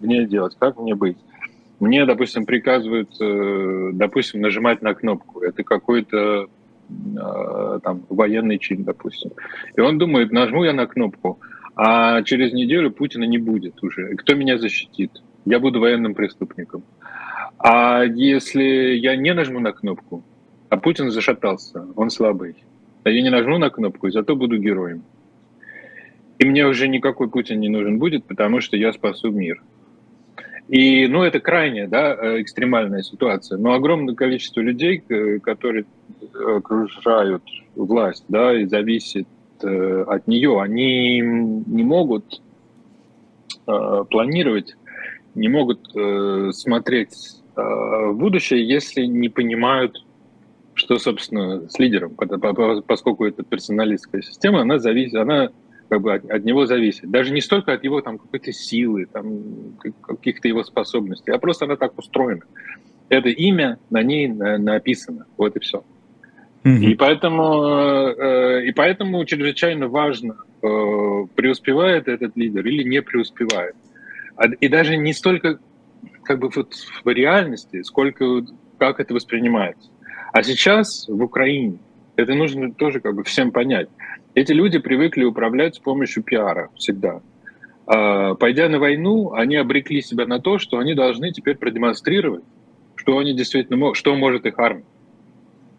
мне 0.00 0.26
делать, 0.26 0.56
как 0.58 0.78
мне 0.78 0.94
быть. 0.94 1.16
Мне, 1.80 2.06
допустим, 2.06 2.46
приказывают, 2.46 3.10
э, 3.20 3.90
допустим, 3.92 4.40
нажимать 4.40 4.82
на 4.82 4.94
кнопку. 4.94 5.40
Это 5.40 5.62
какой-то 5.62 6.48
э, 6.88 7.80
там 7.82 8.02
военный 8.08 8.58
чин, 8.58 8.84
допустим. 8.84 9.32
И 9.76 9.80
он 9.80 9.98
думает, 9.98 10.32
нажму 10.32 10.64
я 10.64 10.72
на 10.72 10.86
кнопку, 10.86 11.38
а 11.74 12.22
через 12.22 12.52
неделю 12.54 12.90
Путина 12.90 13.24
не 13.24 13.38
будет 13.38 13.82
уже. 13.82 14.14
Кто 14.16 14.34
меня 14.34 14.56
защитит? 14.58 15.10
Я 15.44 15.60
буду 15.60 15.80
военным 15.80 16.14
преступником. 16.14 16.82
А 17.58 18.02
если 18.02 18.94
я 18.94 19.16
не 19.16 19.34
нажму 19.34 19.60
на 19.60 19.72
кнопку, 19.72 20.24
а 20.68 20.76
Путин 20.76 21.10
зашатался, 21.10 21.86
он 21.96 22.10
слабый. 22.10 22.56
А 23.04 23.10
я 23.10 23.22
не 23.22 23.30
нажму 23.30 23.58
на 23.58 23.70
кнопку, 23.70 24.08
и 24.08 24.10
зато 24.10 24.34
буду 24.34 24.58
героем. 24.58 25.02
И 26.38 26.44
мне 26.44 26.66
уже 26.66 26.88
никакой 26.88 27.28
Путин 27.28 27.60
не 27.60 27.68
нужен 27.68 27.98
будет, 27.98 28.24
потому 28.24 28.60
что 28.60 28.76
я 28.76 28.92
спасу 28.92 29.30
мир. 29.30 29.62
И, 30.68 31.06
ну, 31.06 31.22
это 31.22 31.38
крайняя, 31.38 31.86
да, 31.86 32.14
э, 32.14 32.40
экстремальная 32.42 33.02
ситуация. 33.02 33.56
Но 33.56 33.72
огромное 33.72 34.16
количество 34.16 34.60
людей, 34.60 34.98
которые 35.42 35.84
окружают 36.34 37.44
власть, 37.76 38.24
да, 38.28 38.52
и 38.60 38.64
зависит 38.64 39.28
э, 39.62 40.04
от 40.08 40.26
нее, 40.26 40.60
они 40.60 41.20
не 41.20 41.84
могут 41.84 42.42
э, 43.66 44.04
планировать, 44.10 44.76
не 45.36 45.48
могут 45.48 45.80
э, 45.94 46.50
смотреть 46.52 47.14
э, 47.54 47.60
в 47.60 48.14
будущее, 48.14 48.66
если 48.66 49.04
не 49.04 49.28
понимают, 49.28 50.04
что, 50.86 51.00
собственно, 51.00 51.68
с 51.68 51.78
лидером, 51.80 52.14
поскольку 52.86 53.26
это 53.26 53.42
персоналистская 53.42 54.22
система, 54.22 54.60
она 54.60 54.78
зависит, 54.78 55.16
она 55.16 55.50
как 55.88 56.00
бы 56.00 56.14
от, 56.14 56.30
от 56.30 56.44
него 56.44 56.66
зависит. 56.66 57.10
Даже 57.10 57.32
не 57.32 57.40
столько 57.40 57.72
от 57.72 57.82
его 57.82 58.00
там 58.02 58.18
какой-то 58.18 58.52
силы, 58.52 59.06
там 59.06 59.76
каких-то 60.02 60.46
его 60.46 60.62
способностей, 60.62 61.32
а 61.32 61.38
просто 61.38 61.64
она 61.64 61.74
так 61.74 61.98
устроена. 61.98 62.42
Это 63.08 63.28
имя 63.30 63.78
на 63.90 64.02
ней 64.02 64.28
написано, 64.28 65.26
вот 65.36 65.56
и 65.56 65.60
все. 65.60 65.84
И 66.64 66.94
поэтому, 66.94 67.64
э, 68.18 68.66
и 68.66 68.72
поэтому 68.72 69.24
чрезвычайно 69.24 69.88
важно, 69.88 70.36
э, 70.62 70.66
преуспевает 71.34 72.08
этот 72.08 72.36
лидер 72.36 72.66
или 72.66 72.82
не 72.82 73.02
преуспевает. 73.02 73.74
А, 74.36 74.46
и 74.46 74.68
даже 74.68 74.96
не 74.96 75.12
столько 75.12 75.58
как 76.24 76.40
бы 76.40 76.50
вот 76.54 76.74
в 77.04 77.08
реальности, 77.08 77.82
сколько 77.82 78.44
как 78.78 78.98
это 78.98 79.14
воспринимается. 79.14 79.90
А 80.32 80.42
сейчас 80.42 81.06
в 81.08 81.22
Украине, 81.22 81.78
это 82.16 82.34
нужно 82.34 82.72
тоже 82.72 83.00
как 83.00 83.14
бы 83.14 83.24
всем 83.24 83.50
понять, 83.50 83.88
эти 84.34 84.52
люди 84.52 84.78
привыкли 84.78 85.24
управлять 85.24 85.76
с 85.76 85.78
помощью 85.78 86.22
пиара 86.22 86.70
всегда. 86.76 87.20
А, 87.86 88.34
пойдя 88.34 88.68
на 88.68 88.78
войну, 88.78 89.32
они 89.32 89.56
обрекли 89.56 90.02
себя 90.02 90.26
на 90.26 90.40
то, 90.40 90.58
что 90.58 90.78
они 90.78 90.94
должны 90.94 91.32
теперь 91.32 91.56
продемонстрировать, 91.56 92.44
что 92.96 93.18
они 93.18 93.34
действительно, 93.34 93.94
что 93.94 94.14
может 94.14 94.44
их 94.44 94.58
армия. 94.58 94.84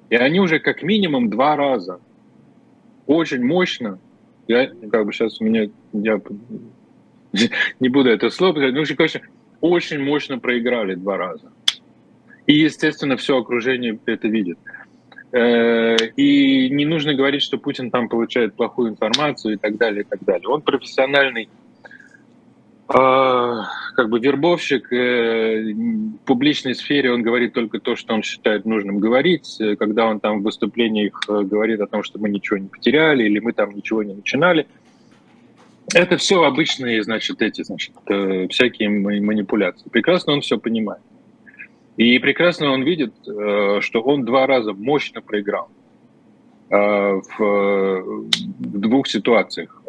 И 0.10 0.16
они 0.16 0.40
уже 0.40 0.60
как 0.60 0.84
минимум 0.84 1.30
два 1.30 1.56
раза 1.56 2.00
очень 3.06 3.44
мощно, 3.44 4.00
я 4.48 4.72
как 4.92 5.06
бы 5.06 5.14
сейчас 5.14 5.42
у 5.42 5.44
меня, 5.44 5.70
я 5.94 6.22
не 7.80 7.90
буду 7.90 8.10
это 8.10 8.30
слово 8.30 8.72
но, 8.72 8.84
очень 9.62 10.00
мощно 10.00 10.40
проиграли 10.40 10.96
два 10.96 11.18
раза. 11.18 11.52
И, 12.48 12.54
естественно, 12.54 13.18
все 13.18 13.38
окружение 13.38 14.00
это 14.06 14.28
видит. 14.28 14.58
Э, 15.34 15.98
и 16.16 16.70
не 16.70 16.86
нужно 16.86 17.14
говорить, 17.14 17.44
что 17.44 17.58
Путин 17.58 17.92
там 17.92 18.10
получает 18.10 18.56
плохую 18.56 18.92
информацию 18.92 19.56
и 19.56 19.58
так 19.58 19.78
далее, 19.78 20.02
и 20.02 20.06
так 20.06 20.24
далее. 20.24 20.48
Он 20.48 20.62
профессиональный 20.62 21.50
а, 22.90 23.66
как 23.96 24.08
бы 24.10 24.20
вербовщик 24.20 24.94
э, 24.94 25.74
в 25.74 26.18
публичной 26.26 26.74
сфере 26.74 27.12
он 27.12 27.22
говорит 27.22 27.54
только 27.54 27.80
то, 27.80 27.98
что 27.98 28.14
он 28.14 28.24
считает 28.24 28.66
нужным 28.66 29.00
говорить. 29.00 29.60
Когда 29.78 30.06
он 30.06 30.22
там 30.22 30.40
в 30.40 30.44
выступлениях 30.44 31.20
э, 31.28 31.42
говорит 31.42 31.82
о 31.82 31.88
том, 31.88 32.04
что 32.04 32.18
мы 32.18 32.30
ничего 32.30 32.58
не 32.58 32.70
потеряли 32.70 33.26
или 33.26 33.40
мы 33.40 33.52
там 33.52 33.72
ничего 33.72 34.04
не 34.04 34.14
начинали, 34.14 34.68
это 35.94 36.16
все 36.16 36.44
обычные, 36.44 37.04
значит, 37.04 37.42
эти, 37.42 37.62
значит, 37.64 37.94
э, 38.08 38.48
всякие 38.48 38.88
манипуляции. 38.90 39.90
Прекрасно 39.90 40.34
он 40.34 40.42
все 40.42 40.58
понимает. 40.58 41.02
И 41.98 42.18
прекрасно 42.20 42.72
он 42.72 42.84
видит, 42.84 43.14
что 43.24 44.02
он 44.02 44.24
два 44.24 44.48
раза 44.48 44.74
мощно 44.74 45.22
проиграл 45.22 45.70
в 46.70 48.30
двух 48.60 49.08
ситуациях 49.08 49.84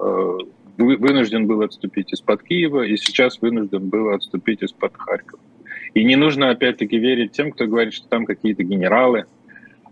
вынужден 0.79 1.47
был 1.47 1.63
отступить 1.63 2.13
из-под 2.13 2.43
Киева, 2.43 2.83
и 2.83 2.97
сейчас 2.97 3.41
вынужден 3.43 3.89
был 3.89 4.11
отступить 4.11 4.63
из-под 4.63 4.97
Харькова. 4.97 5.43
И 5.95 6.05
не 6.05 6.17
нужно 6.17 6.51
опять-таки 6.51 6.99
верить 6.99 7.33
тем, 7.33 7.51
кто 7.51 7.67
говорит, 7.67 7.95
что 7.95 8.09
там 8.09 8.25
какие-то 8.25 8.63
генералы. 8.63 9.25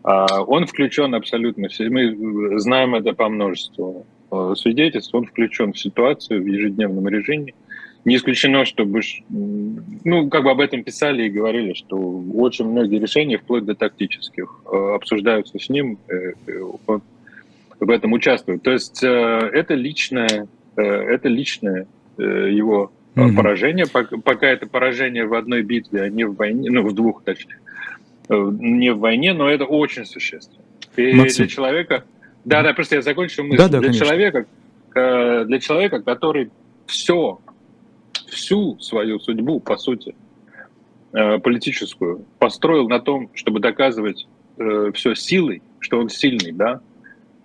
А, 0.04 0.42
он 0.42 0.66
включен 0.66 1.14
абсолютно. 1.14 1.68
Мы 1.90 2.60
знаем 2.60 2.94
это 2.94 3.12
по 3.14 3.28
множеству 3.28 4.06
э, 4.30 4.54
свидетельств. 4.56 5.14
Он 5.14 5.24
включен 5.24 5.72
в 5.72 5.78
ситуацию 5.78 6.42
в 6.42 6.46
ежедневном 6.46 7.08
режиме. 7.08 7.54
Не 8.06 8.16
исключено, 8.16 8.64
чтобы, 8.64 9.02
ну, 9.28 10.30
как 10.30 10.44
бы 10.44 10.50
об 10.50 10.60
этом 10.60 10.82
писали 10.82 11.26
и 11.26 11.30
говорили, 11.30 11.74
что 11.74 11.96
очень 12.34 12.64
многие 12.64 12.98
решения, 12.98 13.36
вплоть 13.36 13.66
до 13.66 13.74
тактических, 13.74 14.62
э, 14.72 14.94
обсуждаются 14.94 15.58
с 15.58 15.68
ним, 15.68 15.98
э, 16.08 16.32
он 16.86 17.02
в 17.78 17.90
этом 17.90 18.14
участвует. 18.14 18.62
То 18.62 18.72
есть 18.72 19.02
это 19.02 19.74
личное 19.74 20.48
Э, 20.76 20.82
это 20.82 21.28
личное 21.28 21.86
э, 22.18 22.22
его 22.52 22.92
mm-hmm. 23.14 23.34
поражение, 23.34 23.86
пока 23.86 24.46
это 24.46 24.66
поражение 24.66 25.26
в 25.26 25.34
одной 25.34 25.62
битве, 25.62 26.02
а 26.02 26.08
не 26.08 26.24
в 26.24 26.34
войне, 26.34 26.70
ну, 26.70 26.82
в 26.82 26.94
двух, 26.94 27.24
точнее, 27.24 27.58
не 28.28 28.92
в 28.92 28.98
войне, 28.98 29.32
но 29.32 29.48
это 29.48 29.64
очень 29.64 30.04
существенно. 30.04 30.62
И 30.96 31.14
Максим. 31.14 31.46
для 31.46 31.54
человека... 31.54 32.04
Да, 32.44 32.62
да, 32.62 32.74
просто 32.74 32.96
я 32.96 33.02
закончу 33.02 33.42
мысль. 33.42 33.56
Да, 33.56 33.68
да, 33.68 33.80
для, 33.80 33.92
человека, 33.92 34.46
для 34.94 35.58
человека, 35.58 36.00
который 36.00 36.50
все, 36.86 37.40
всю 38.28 38.78
свою 38.78 39.18
судьбу, 39.18 39.60
по 39.60 39.76
сути, 39.76 40.14
политическую, 41.12 42.24
построил 42.38 42.88
на 42.88 43.00
том, 43.00 43.30
чтобы 43.34 43.60
доказывать 43.60 44.26
все 44.94 45.14
силой, 45.14 45.62
что 45.80 45.98
он 45.98 46.08
сильный, 46.08 46.52
да, 46.52 46.80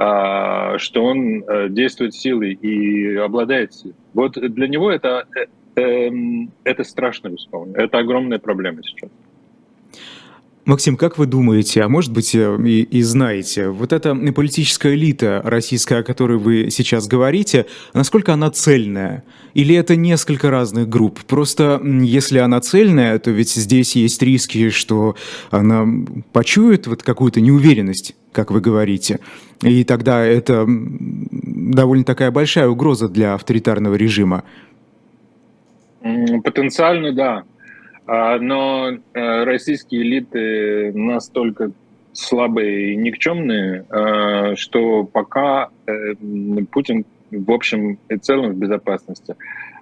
а, 0.04 0.80
что 0.80 1.04
он 1.06 1.44
э, 1.44 1.70
действует 1.70 2.16
силой 2.16 2.54
и 2.54 3.16
обладает 3.18 3.76
силой. 3.76 3.94
Вот 4.16 4.32
для 4.32 4.68
него 4.68 4.90
это, 4.90 5.28
э, 5.36 5.80
эм, 5.80 6.52
это 6.64 6.84
страшно 6.84 7.28
бесспорно. 7.28 7.78
Это 7.78 8.00
огромная 8.00 8.40
проблема 8.40 8.82
сейчас. 8.82 9.12
Максим, 10.66 10.96
как 10.96 11.18
вы 11.18 11.26
думаете, 11.26 11.82
а 11.82 11.90
может 11.90 12.12
быть 12.12 12.36
э, 12.36 12.58
и, 12.64 12.84
и 12.84 13.02
знаете, 13.02 13.70
вот 13.70 13.92
эта 13.92 14.14
политическая 14.14 14.94
элита 14.94 15.42
российская, 15.44 16.00
о 16.00 16.04
которой 16.04 16.38
вы 16.38 16.70
сейчас 16.70 17.08
говорите, 17.08 17.66
насколько 17.94 18.34
она 18.34 18.52
цельная? 18.52 19.24
Или 19.56 19.76
это 19.76 19.96
несколько 19.96 20.52
разных 20.52 20.88
групп? 20.88 21.20
Просто 21.26 21.82
если 21.84 22.38
она 22.38 22.62
цельная, 22.62 23.18
то 23.18 23.32
ведь 23.32 23.52
здесь 23.52 23.96
есть 23.96 24.22
риски, 24.22 24.70
что 24.70 25.16
она 25.50 25.88
почует 26.32 26.86
вот 26.86 27.02
какую-то 27.02 27.42
неуверенность, 27.42 28.16
как 28.32 28.52
вы 28.52 28.62
говорите. 28.62 29.20
И 29.64 29.84
тогда 29.84 30.24
это 30.24 30.66
довольно 30.68 32.04
такая 32.04 32.30
большая 32.30 32.68
угроза 32.68 33.10
для 33.10 33.34
авторитарного 33.34 33.96
режима. 33.96 34.44
Потенциально, 36.44 37.14
да. 37.14 37.44
А, 38.08 38.40
но 38.40 38.90
э, 38.90 39.44
российские 39.44 40.02
элиты 40.02 40.92
настолько 40.94 41.72
слабые 42.14 42.94
и 42.94 42.96
никчемные, 42.96 43.86
э, 43.90 44.56
что 44.56 45.04
пока 45.04 45.70
э, 45.86 46.16
Путин 46.72 47.06
в 47.32 47.52
общем 47.52 47.98
и 48.10 48.18
целом 48.18 48.52
в 48.52 48.58
безопасности. 48.58 49.36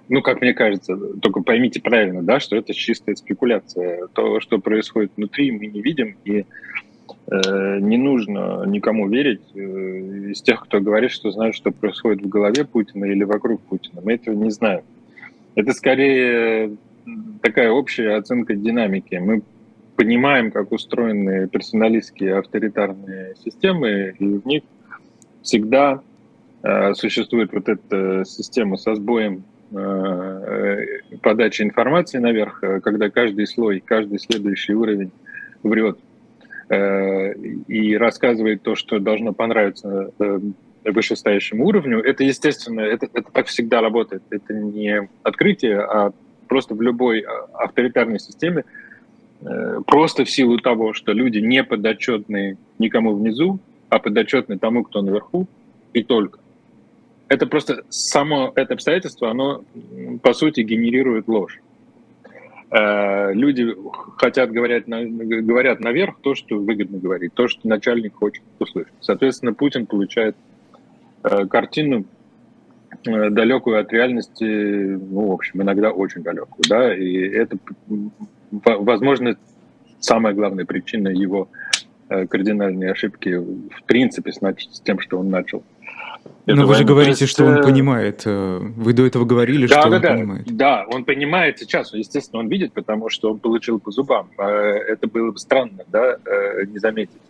Ну, 0.08 0.22
как 0.22 0.40
мне 0.40 0.54
кажется, 0.54 0.96
только 1.20 1.42
поймите 1.42 1.80
правильно, 1.80 2.22
да, 2.22 2.40
что 2.40 2.56
это 2.56 2.74
чистая 2.74 3.14
спекуляция. 3.14 4.06
То, 4.12 4.40
что 4.40 4.58
происходит 4.58 5.12
внутри, 5.16 5.52
мы 5.52 5.66
не 5.66 5.80
видим, 5.80 6.16
и 6.24 6.44
э, 7.30 7.78
не 7.80 7.96
нужно 7.96 8.64
никому 8.66 9.08
верить 9.08 9.42
э, 9.54 9.58
из 10.30 10.42
тех, 10.42 10.62
кто 10.62 10.80
говорит, 10.80 11.12
что 11.12 11.30
знают, 11.30 11.54
что 11.54 11.70
происходит 11.70 12.22
в 12.22 12.28
голове 12.28 12.64
Путина 12.64 13.04
или 13.04 13.24
вокруг 13.24 13.60
Путина. 13.62 14.00
Мы 14.04 14.14
этого 14.14 14.34
не 14.34 14.50
знаем. 14.50 14.82
Это 15.54 15.72
скорее 15.72 16.76
такая 17.42 17.70
общая 17.70 18.16
оценка 18.16 18.54
динамики. 18.54 19.14
Мы 19.16 19.42
понимаем, 19.96 20.50
как 20.50 20.72
устроены 20.72 21.48
персоналистские 21.48 22.38
авторитарные 22.38 23.34
системы, 23.44 24.14
и 24.18 24.24
в 24.24 24.46
них 24.46 24.62
всегда 25.42 26.00
э, 26.62 26.94
существует 26.94 27.52
вот 27.52 27.68
эта 27.68 28.24
система 28.24 28.76
со 28.76 28.94
сбоем 28.94 29.44
э, 29.72 30.84
подачи 31.22 31.62
информации 31.62 32.18
наверх, 32.18 32.62
э, 32.62 32.80
когда 32.80 33.10
каждый 33.10 33.46
слой, 33.46 33.82
каждый 33.84 34.18
следующий 34.18 34.74
уровень 34.74 35.10
врет 35.62 35.98
э, 36.68 37.34
и 37.34 37.96
рассказывает 37.96 38.62
то, 38.62 38.74
что 38.76 38.98
должно 39.00 39.32
понравиться 39.32 40.12
э, 40.18 40.40
вышестоящему 40.84 41.66
уровню. 41.66 42.00
Это, 42.02 42.24
естественно, 42.24 42.80
это, 42.80 43.06
это 43.12 43.30
так 43.30 43.46
всегда 43.46 43.80
работает. 43.80 44.22
Это 44.30 44.54
не 44.54 45.08
открытие, 45.22 45.80
а 45.80 46.12
просто 46.50 46.74
в 46.74 46.82
любой 46.82 47.20
а, 47.20 47.64
авторитарной 47.64 48.18
системе, 48.18 48.64
э, 49.40 49.80
просто 49.86 50.24
в 50.24 50.30
силу 50.30 50.58
того, 50.58 50.92
что 50.92 51.12
люди 51.12 51.38
не 51.38 51.62
подотчетны 51.62 52.58
никому 52.80 53.14
внизу, 53.14 53.60
а 53.88 54.00
подотчетны 54.00 54.58
тому, 54.58 54.82
кто 54.82 55.00
наверху, 55.00 55.46
и 55.94 56.02
только. 56.02 56.40
Это 57.28 57.46
просто 57.46 57.84
само 57.88 58.52
это 58.56 58.74
обстоятельство, 58.74 59.30
оно 59.30 59.62
по 60.22 60.32
сути 60.32 60.62
генерирует 60.62 61.28
ложь. 61.28 61.60
Э, 62.72 63.32
люди 63.32 63.72
хотят 64.16 64.50
говорить, 64.50 64.86
говорят 64.88 65.78
наверх 65.78 66.16
то, 66.20 66.34
что 66.34 66.56
выгодно 66.56 66.98
говорить, 66.98 67.32
то, 67.32 67.46
что 67.46 67.68
начальник 67.68 68.14
хочет 68.16 68.42
услышать. 68.58 68.92
Соответственно, 69.00 69.54
Путин 69.54 69.86
получает 69.86 70.34
э, 71.22 71.46
картину 71.46 72.06
далекую 73.04 73.80
от 73.80 73.92
реальности, 73.92 74.44
ну, 74.44 75.28
в 75.28 75.32
общем, 75.32 75.62
иногда 75.62 75.90
очень 75.90 76.22
далекую, 76.22 76.62
да, 76.68 76.94
и 76.94 77.16
это, 77.16 77.56
возможно, 78.50 79.36
самая 80.00 80.34
главная 80.34 80.64
причина 80.64 81.08
его 81.08 81.48
кардинальной 82.08 82.90
ошибки 82.90 83.36
в 83.36 83.82
принципе 83.86 84.32
с, 84.32 84.40
с 84.40 84.80
тем, 84.80 84.98
что 85.00 85.18
он 85.18 85.30
начал. 85.30 85.62
Но 86.46 86.66
вы 86.66 86.74
же 86.74 86.84
говорите, 86.84 87.24
есть, 87.24 87.32
что 87.32 87.44
он 87.44 87.62
понимает. 87.62 88.24
Вы 88.24 88.92
до 88.92 89.06
этого 89.06 89.24
говорили, 89.24 89.66
да, 89.66 89.80
что 89.80 89.90
да, 89.90 89.96
он 89.96 90.02
да, 90.02 90.08
понимает. 90.08 90.56
Да, 90.56 90.84
он 90.88 91.04
понимает 91.04 91.58
сейчас. 91.58 91.94
Естественно, 91.94 92.40
он 92.40 92.48
видит, 92.48 92.72
потому 92.72 93.08
что 93.08 93.30
он 93.30 93.38
получил 93.38 93.78
по 93.78 93.90
зубам. 93.90 94.30
Это 94.36 95.06
было 95.06 95.30
бы 95.30 95.38
странно, 95.38 95.84
да, 95.88 96.18
не 96.66 96.78
заметить 96.78 97.20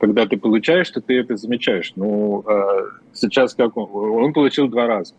когда 0.00 0.26
ты 0.26 0.38
получаешь, 0.38 0.90
то 0.90 1.00
ты 1.00 1.18
это 1.18 1.36
замечаешь. 1.36 1.92
Ну, 1.94 2.42
а, 2.46 2.86
сейчас 3.12 3.54
как 3.54 3.76
он, 3.76 3.88
он 3.92 4.32
получил 4.32 4.66
два 4.68 4.86
раза. 4.86 5.14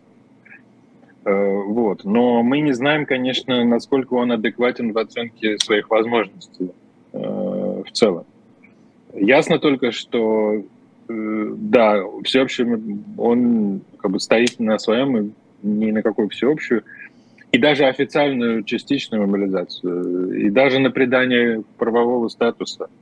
Э, 1.24 1.62
вот. 1.66 2.04
Но 2.04 2.42
мы 2.42 2.60
не 2.60 2.72
знаем, 2.72 3.06
конечно, 3.06 3.64
насколько 3.64 4.14
он 4.14 4.32
адекватен 4.32 4.92
в 4.92 4.98
оценке 4.98 5.56
своих 5.58 5.88
возможностей 5.88 6.72
э, 7.12 7.18
в 7.18 7.92
целом. 7.92 8.24
Ясно 9.14 9.60
только, 9.60 9.92
что 9.92 10.64
э, 11.08 11.52
да, 11.56 12.02
всеобщем 12.24 13.04
он 13.16 13.82
как 13.98 14.10
бы 14.10 14.18
стоит 14.18 14.58
на 14.58 14.78
своем 14.78 15.16
и 15.16 15.30
ни 15.62 15.92
на 15.92 16.02
какую 16.02 16.28
всеобщую, 16.28 16.82
и 17.52 17.58
даже 17.58 17.84
официальную 17.84 18.64
частичную 18.64 19.28
мобилизацию, 19.28 20.46
и 20.46 20.50
даже 20.50 20.80
на 20.80 20.90
придание 20.90 21.62
правового 21.78 22.26
статуса– 22.26 22.88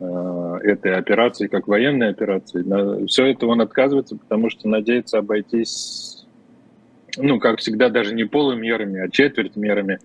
этой 0.00 0.94
операции, 0.94 1.48
как 1.48 1.66
военной 1.66 2.10
операции. 2.10 2.64
Все 3.06 3.26
это 3.26 3.46
он 3.46 3.60
отказывается, 3.60 4.16
потому 4.16 4.50
что 4.50 4.68
надеется 4.68 5.18
обойтись, 5.18 6.26
ну, 7.16 7.40
как 7.40 7.58
всегда, 7.58 7.88
даже 7.88 8.14
не 8.14 8.24
полумерами, 8.24 9.00
а 9.00 9.08
четверть 9.08 9.56
мерами, 9.56 9.98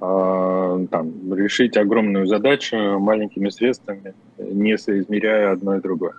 а, 0.00 0.86
там, 0.90 1.34
решить 1.34 1.76
огромную 1.76 2.26
задачу 2.26 2.76
маленькими 2.76 3.48
средствами, 3.48 4.14
не 4.38 4.78
соизмеряя 4.78 5.52
одно 5.52 5.76
и 5.76 5.80
другое. 5.80 6.14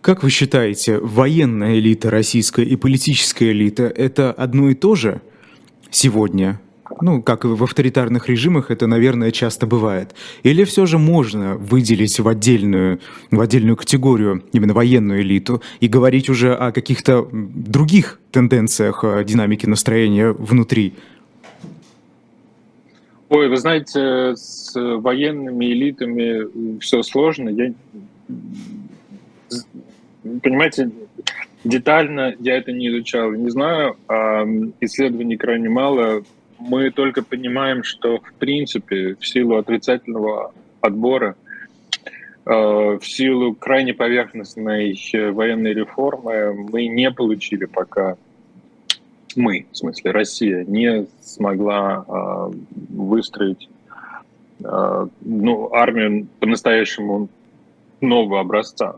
Как 0.00 0.22
вы 0.22 0.30
считаете, 0.30 0.98
военная 0.98 1.78
элита 1.78 2.10
российская 2.10 2.64
и 2.64 2.76
политическая 2.76 3.52
элита– 3.52 3.84
это 3.96 4.32
одно 4.32 4.68
и 4.68 4.74
то 4.74 4.94
же 4.96 5.22
сегодня? 5.90 6.60
Ну, 7.00 7.22
как 7.22 7.44
и 7.44 7.48
в 7.48 7.62
авторитарных 7.62 8.28
режимах 8.28 8.70
это, 8.70 8.86
наверное, 8.86 9.30
часто 9.30 9.66
бывает? 9.66 10.14
Или 10.42 10.64
все 10.64 10.86
же 10.86 10.98
можно 10.98 11.56
выделить 11.56 12.18
в 12.20 12.28
отдельную, 12.28 13.00
в 13.30 13.40
отдельную 13.40 13.76
категорию 13.76 14.42
именно 14.52 14.74
военную 14.74 15.22
элиту 15.22 15.62
и 15.80 15.88
говорить 15.88 16.28
уже 16.28 16.54
о 16.54 16.72
каких-то 16.72 17.28
других 17.32 18.20
тенденциях 18.30 19.04
э, 19.04 19.24
динамики 19.24 19.66
настроения 19.66 20.32
внутри? 20.32 20.94
Ой, 23.28 23.48
вы 23.48 23.56
знаете, 23.56 24.34
с 24.36 24.72
военными 24.74 25.66
элитами 25.66 26.78
все 26.78 27.02
сложно. 27.02 27.48
Я, 27.48 27.72
понимаете, 30.42 30.90
детально 31.64 32.34
я 32.38 32.56
это 32.56 32.72
не 32.72 32.88
изучал, 32.88 33.32
не 33.32 33.50
знаю. 33.50 33.96
А 34.08 34.44
исследований 34.80 35.36
крайне 35.36 35.68
мало 35.68 36.22
мы 36.64 36.90
только 36.90 37.22
понимаем, 37.22 37.82
что 37.84 38.18
в 38.18 38.32
принципе 38.34 39.16
в 39.20 39.26
силу 39.26 39.56
отрицательного 39.56 40.52
отбора, 40.80 41.36
э, 42.46 42.50
в 42.50 43.02
силу 43.02 43.54
крайне 43.54 43.92
поверхностной 43.92 44.98
военной 45.30 45.74
реформы 45.74 46.54
мы 46.54 46.86
не 46.86 47.10
получили 47.10 47.66
пока, 47.66 48.16
мы, 49.36 49.66
в 49.72 49.76
смысле 49.76 50.10
Россия, 50.12 50.64
не 50.64 51.06
смогла 51.20 52.04
э, 52.06 52.56
выстроить 52.94 53.68
э, 54.64 55.06
ну, 55.20 55.74
армию 55.74 56.26
по-настоящему 56.40 57.28
нового 58.00 58.40
образца. 58.40 58.96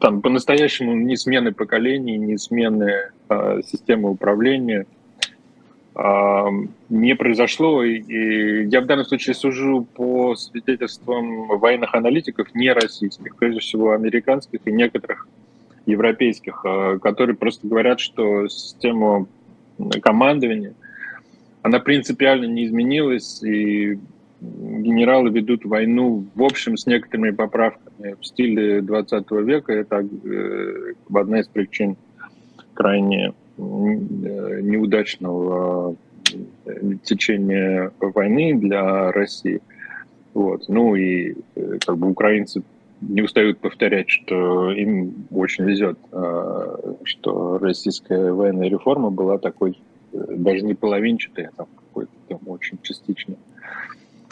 Там 0.00 0.22
по-настоящему 0.22 0.94
ни 0.94 1.16
смены 1.16 1.52
поколений, 1.52 2.16
ни 2.16 2.36
смены 2.36 3.10
системы 3.62 4.10
управления– 4.10 4.86
не 5.98 7.16
произошло. 7.16 7.82
И 7.82 8.68
я 8.68 8.80
в 8.80 8.86
данном 8.86 9.04
случае 9.04 9.34
сужу 9.34 9.84
по 9.94 10.36
свидетельствам 10.36 11.48
военных 11.58 11.94
аналитиков 11.94 12.54
не 12.54 12.72
российских, 12.72 13.34
прежде 13.34 13.60
всего 13.60 13.92
американских 13.92 14.60
и 14.64 14.70
некоторых 14.70 15.26
европейских, 15.86 16.64
а, 16.64 16.98
которые 16.98 17.34
просто 17.34 17.66
говорят, 17.66 17.98
что 17.98 18.46
система 18.46 19.26
командования, 20.02 20.74
она 21.62 21.80
принципиально 21.80 22.44
не 22.44 22.66
изменилась, 22.66 23.42
и 23.42 23.98
генералы 24.40 25.30
ведут 25.30 25.64
войну, 25.64 26.26
в 26.34 26.42
общем, 26.42 26.76
с 26.76 26.86
некоторыми 26.86 27.30
поправками 27.30 28.14
в 28.20 28.24
стиле 28.24 28.82
20 28.82 29.30
века. 29.44 29.72
Это 29.72 30.06
э, 30.24 30.92
одна 31.12 31.40
из 31.40 31.48
причин 31.48 31.96
крайне 32.74 33.32
неудачного 33.58 35.96
э, 36.64 36.94
течения 37.02 37.92
войны 38.00 38.58
для 38.58 39.12
России. 39.12 39.60
Вот. 40.34 40.68
Ну 40.68 40.94
и 40.94 41.34
э, 41.54 41.78
как 41.84 41.98
бы 41.98 42.08
украинцы 42.08 42.62
не 43.00 43.22
устают 43.22 43.58
повторять, 43.58 44.10
что 44.10 44.72
им 44.72 45.28
очень 45.30 45.62
везет, 45.62 45.96
что 47.04 47.56
российская 47.58 48.32
военная 48.32 48.68
реформа 48.68 49.10
была 49.10 49.38
такой 49.38 49.80
даже 50.12 50.64
не 50.64 50.74
половинчатой, 50.74 51.44
а 51.44 51.50
там 51.56 51.68
какой-то 51.76 52.10
там 52.28 52.40
очень 52.46 52.76
частичной. 52.82 53.36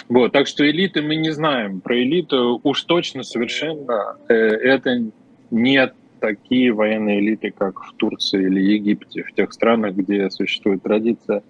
Вот, 0.09 0.33
так 0.33 0.49
что 0.49 0.69
элиты 0.69 1.01
мы 1.01 1.15
не 1.15 1.31
знаем. 1.31 1.81
Про 1.81 2.03
элиту 2.03 2.61
уж 2.65 2.83
точно 2.83 3.23
совершенно 3.23 4.17
это 4.27 5.13
не 5.53 5.77
такие 6.21 6.73
военные 6.73 7.21
элиты, 7.21 7.53
как 7.57 7.81
в 7.81 7.93
Турции 7.95 8.43
или 8.43 8.61
Египте, 8.61 9.23
в 9.23 9.33
тех 9.33 9.53
странах, 9.53 9.95
где 9.95 10.31
существует 10.31 10.83
традиция 10.83 11.43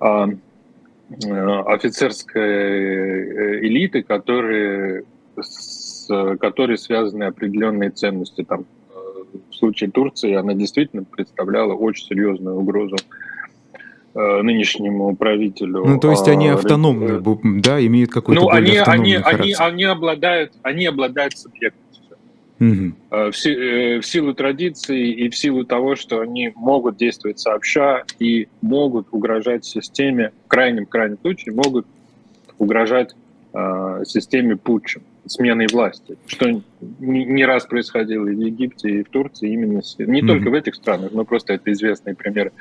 а, 0.00 0.28
э, 0.28 1.60
офицерской 1.66 2.42
э, 2.42 3.66
элиты, 3.66 4.02
которые, 4.02 5.04
с 5.40 6.06
которой 6.40 6.78
связаны 6.78 7.24
определенные 7.24 7.90
ценности. 7.90 8.44
Там, 8.44 8.66
э, 8.90 8.94
в 9.50 9.54
случае 9.54 9.90
Турции 9.90 10.34
она 10.34 10.54
действительно 10.54 11.04
представляла 11.04 11.72
очень 11.72 12.06
серьезную 12.06 12.56
угрозу 12.56 12.96
нынешнему 14.16 15.16
правителю. 15.16 15.84
Ну, 15.84 15.98
то 15.98 16.12
есть 16.12 16.28
они 16.28 16.46
а, 16.46 16.54
автономны, 16.54 17.20
да, 17.60 17.84
имеют 17.84 18.12
какой-то 18.12 18.42
ну, 18.42 18.48
более 18.48 18.82
они, 18.82 19.16
они, 19.16 19.24
они, 19.24 19.54
они 19.58 19.82
обладают, 19.82 20.52
они 20.62 20.86
обладают 20.86 21.36
субъектом 21.36 21.83
Угу. 22.60 22.92
В, 23.10 23.32
в 23.32 24.02
силу 24.02 24.34
традиций 24.34 25.10
и 25.10 25.28
в 25.28 25.36
силу 25.36 25.64
того, 25.64 25.96
что 25.96 26.20
они 26.20 26.52
могут 26.54 26.96
действовать 26.96 27.40
сообща 27.40 28.04
и 28.18 28.48
могут 28.62 29.08
угрожать 29.10 29.64
системе, 29.64 30.32
в 30.44 30.48
крайнем-крайнем 30.48 31.18
случае, 31.20 31.54
могут 31.54 31.86
угрожать 32.58 33.14
э, 33.52 34.02
системе 34.06 34.56
путчем, 34.56 35.02
сменой 35.26 35.66
власти, 35.66 36.16
что 36.26 36.48
не, 37.00 37.24
не 37.24 37.44
раз 37.44 37.66
происходило 37.66 38.28
и 38.28 38.34
в 38.34 38.40
Египте, 38.40 39.00
и 39.00 39.02
в 39.02 39.08
Турции, 39.08 39.52
именно 39.52 39.80
не 39.98 40.20
mm 40.20 40.26
только 40.26 40.50
в 40.50 40.54
этих 40.54 40.76
странах, 40.76 41.10
но 41.12 41.24
просто 41.24 41.54
это 41.54 41.72
известный 41.72 42.14
пример 42.14 42.52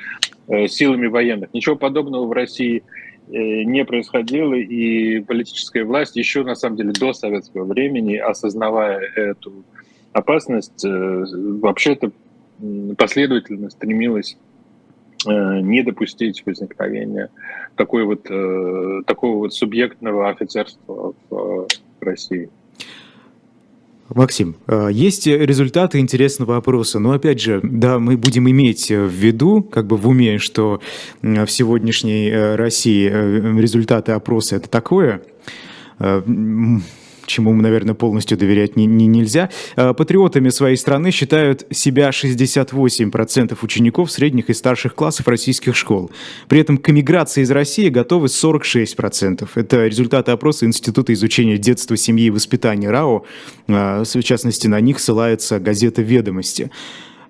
э, 0.48 0.68
силами 0.68 1.08
военных. 1.08 1.54
Ничего 1.54 1.76
подобного 1.76 2.26
в 2.26 2.32
России 2.32 2.84
не 3.28 3.86
происходило, 3.86 4.54
и 4.54 5.22
политическая 5.22 5.86
власть 5.86 6.18
еще, 6.18 6.44
на 6.44 6.56
самом 6.56 6.76
деле, 6.76 6.92
до 6.92 7.14
советского 7.14 7.64
времени, 7.64 8.18
осознавая 8.18 9.00
эту 9.00 9.64
опасность 10.14 10.86
э, 10.86 11.26
вообще-то 11.62 12.12
последовательно 12.98 13.70
стремилась 13.70 14.38
э, 15.28 15.60
не 15.62 15.84
допустить 15.84 16.44
возникновения 16.46 17.30
такой 17.76 18.06
вот, 18.06 18.28
э, 18.30 19.02
такого 19.06 19.38
вот 19.38 19.54
субъектного 19.54 20.30
офицерства 20.30 21.14
в 21.30 21.68
России. 22.00 22.50
Максим, 24.14 24.58
есть 24.92 25.26
результаты 25.26 25.98
интересного 25.98 26.58
опроса, 26.58 27.00
но 27.00 27.14
опять 27.14 27.42
же, 27.42 27.62
да, 27.64 27.98
мы 27.98 28.16
будем 28.16 28.48
иметь 28.48 28.90
в 28.90 29.08
виду, 29.08 29.64
как 29.64 29.88
бы 29.88 29.98
в 29.98 30.08
уме, 30.08 30.38
что 30.38 30.82
в 31.22 31.48
сегодняшней 31.48 32.30
России 32.56 33.08
результаты 33.08 34.12
опроса 34.12 34.58
это 34.58 34.70
такое, 34.70 35.24
чему, 37.28 37.54
наверное, 37.54 37.94
полностью 37.94 38.38
доверять 38.38 38.76
не, 38.76 38.86
не, 38.86 39.08
нельзя. 39.08 39.50
А, 39.76 39.94
патриотами 39.94 40.50
своей 40.50 40.78
страны 40.78 41.12
считают 41.12 41.66
себя 41.72 42.10
68% 42.10 43.58
учеников 43.62 44.12
средних 44.12 44.50
и 44.50 44.54
старших 44.54 44.96
классов 44.96 45.28
российских 45.28 45.76
школ. 45.76 46.12
При 46.48 46.60
этом 46.60 46.78
к 46.78 46.90
эмиграции 46.90 47.42
из 47.42 47.52
России 47.52 47.90
готовы 47.90 48.28
46%. 48.28 49.48
Это 49.56 49.88
результаты 49.88 50.32
опроса 50.32 50.66
Института 50.66 51.14
изучения 51.14 51.58
детства, 51.58 51.98
семьи 51.98 52.26
и 52.26 52.30
воспитания 52.30 52.90
РАО. 52.90 53.26
А, 53.68 54.04
в 54.04 54.24
частности, 54.24 54.68
на 54.68 54.80
них 54.80 55.00
ссылается 55.00 55.60
газета 55.60 56.02
«Ведомости». 56.02 56.72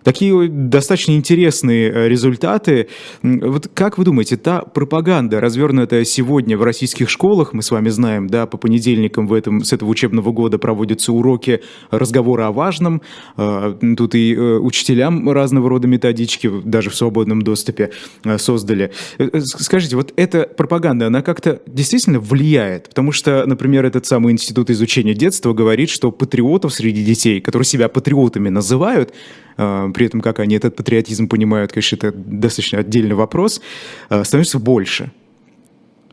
Такие 0.03 0.49
достаточно 0.49 1.13
интересные 1.13 1.91
э, 1.91 2.07
результаты. 2.07 2.87
Вот 3.21 3.69
как 3.73 3.97
вы 3.97 4.03
думаете, 4.03 4.37
та 4.37 4.61
пропаганда, 4.61 5.39
развернутая 5.39 6.03
сегодня 6.03 6.57
в 6.57 6.63
российских 6.63 7.09
школах, 7.09 7.53
мы 7.53 7.61
с 7.61 7.71
вами 7.71 7.89
знаем, 7.89 8.27
да, 8.27 8.45
по 8.45 8.57
понедельникам 8.57 9.27
в 9.27 9.33
этом, 9.33 9.63
с 9.63 9.71
этого 9.73 9.89
учебного 9.89 10.31
года 10.31 10.57
проводятся 10.57 11.13
уроки 11.13 11.61
разговора 11.91 12.47
о 12.47 12.51
важном, 12.51 13.01
э, 13.37 13.75
тут 13.97 14.15
и 14.15 14.33
э, 14.33 14.57
учителям 14.57 15.29
разного 15.29 15.69
рода 15.69 15.87
методички 15.87 16.49
даже 16.63 16.89
в 16.89 16.95
свободном 16.95 17.41
доступе 17.41 17.91
создали. 18.37 18.91
Скажите, 19.39 19.95
вот 19.95 20.13
эта 20.15 20.43
пропаганда, 20.43 21.07
она 21.07 21.21
как-то 21.21 21.61
действительно 21.65 22.19
влияет? 22.19 22.89
Потому 22.89 23.11
что, 23.11 23.43
например, 23.45 23.85
этот 23.85 24.05
самый 24.05 24.33
институт 24.33 24.69
изучения 24.69 25.13
детства 25.13 25.53
говорит, 25.53 25.89
что 25.89 26.11
патриотов 26.11 26.73
среди 26.73 27.03
детей, 27.03 27.41
которые 27.41 27.65
себя 27.65 27.89
патриотами 27.89 28.49
называют, 28.49 29.13
при 29.55 30.05
этом 30.05 30.21
как 30.21 30.39
они 30.39 30.55
этот 30.55 30.75
патриотизм 30.75 31.27
понимают, 31.27 31.71
конечно, 31.71 31.95
это 31.95 32.11
достаточно 32.11 32.79
отдельный 32.79 33.15
вопрос, 33.15 33.61
а, 34.09 34.23
становится 34.23 34.59
больше. 34.59 35.11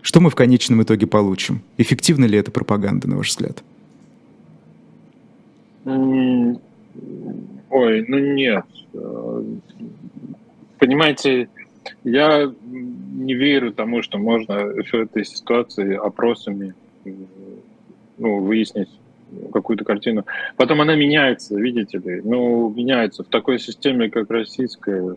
Что 0.03 0.20
мы 0.20 0.31
в 0.31 0.35
конечном 0.35 0.83
итоге 0.83 1.07
получим? 1.07 1.62
Эффективна 1.76 2.24
ли 2.24 2.38
эта 2.38 2.50
пропаганда, 2.50 3.09
на 3.09 3.16
ваш 3.16 3.29
взгляд? 3.29 3.62
Ой, 5.85 6.59
ну 8.09 8.18
нет. 8.18 8.64
Понимаете, 10.79 11.48
я 12.05 12.50
не 13.12 13.35
верю 13.35 13.72
тому, 13.72 14.03
что 14.03 14.18
можно 14.18 14.57
в 14.57 14.94
этой 14.94 15.24
ситуации 15.24 15.94
опросами 15.94 16.74
ну, 18.18 18.40
выяснить 18.40 18.88
какую-то 19.52 19.84
картину. 19.84 20.24
Потом 20.56 20.80
она 20.80 20.94
меняется, 20.94 21.58
видите 21.58 21.98
ли. 21.98 22.20
Ну, 22.22 22.70
меняется. 22.70 23.24
В 23.24 23.28
такой 23.28 23.58
системе, 23.58 24.10
как 24.10 24.30
российская, 24.30 25.16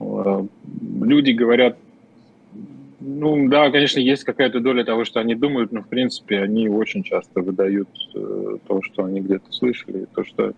э, 0.00 0.46
люди 1.00 1.30
говорят, 1.30 1.76
ну 3.00 3.48
да, 3.48 3.70
конечно, 3.70 4.00
есть 4.00 4.24
какая-то 4.24 4.60
доля 4.60 4.84
того, 4.84 5.04
что 5.04 5.20
они 5.20 5.34
думают, 5.34 5.70
но 5.70 5.82
в 5.82 5.88
принципе 5.88 6.40
они 6.40 6.68
очень 6.68 7.02
часто 7.02 7.40
выдают 7.40 7.88
э, 8.14 8.56
то, 8.66 8.82
что 8.82 9.04
они 9.04 9.20
где-то 9.20 9.52
слышали, 9.52 10.06
то, 10.14 10.24
что 10.24 10.48
э, 10.48 10.52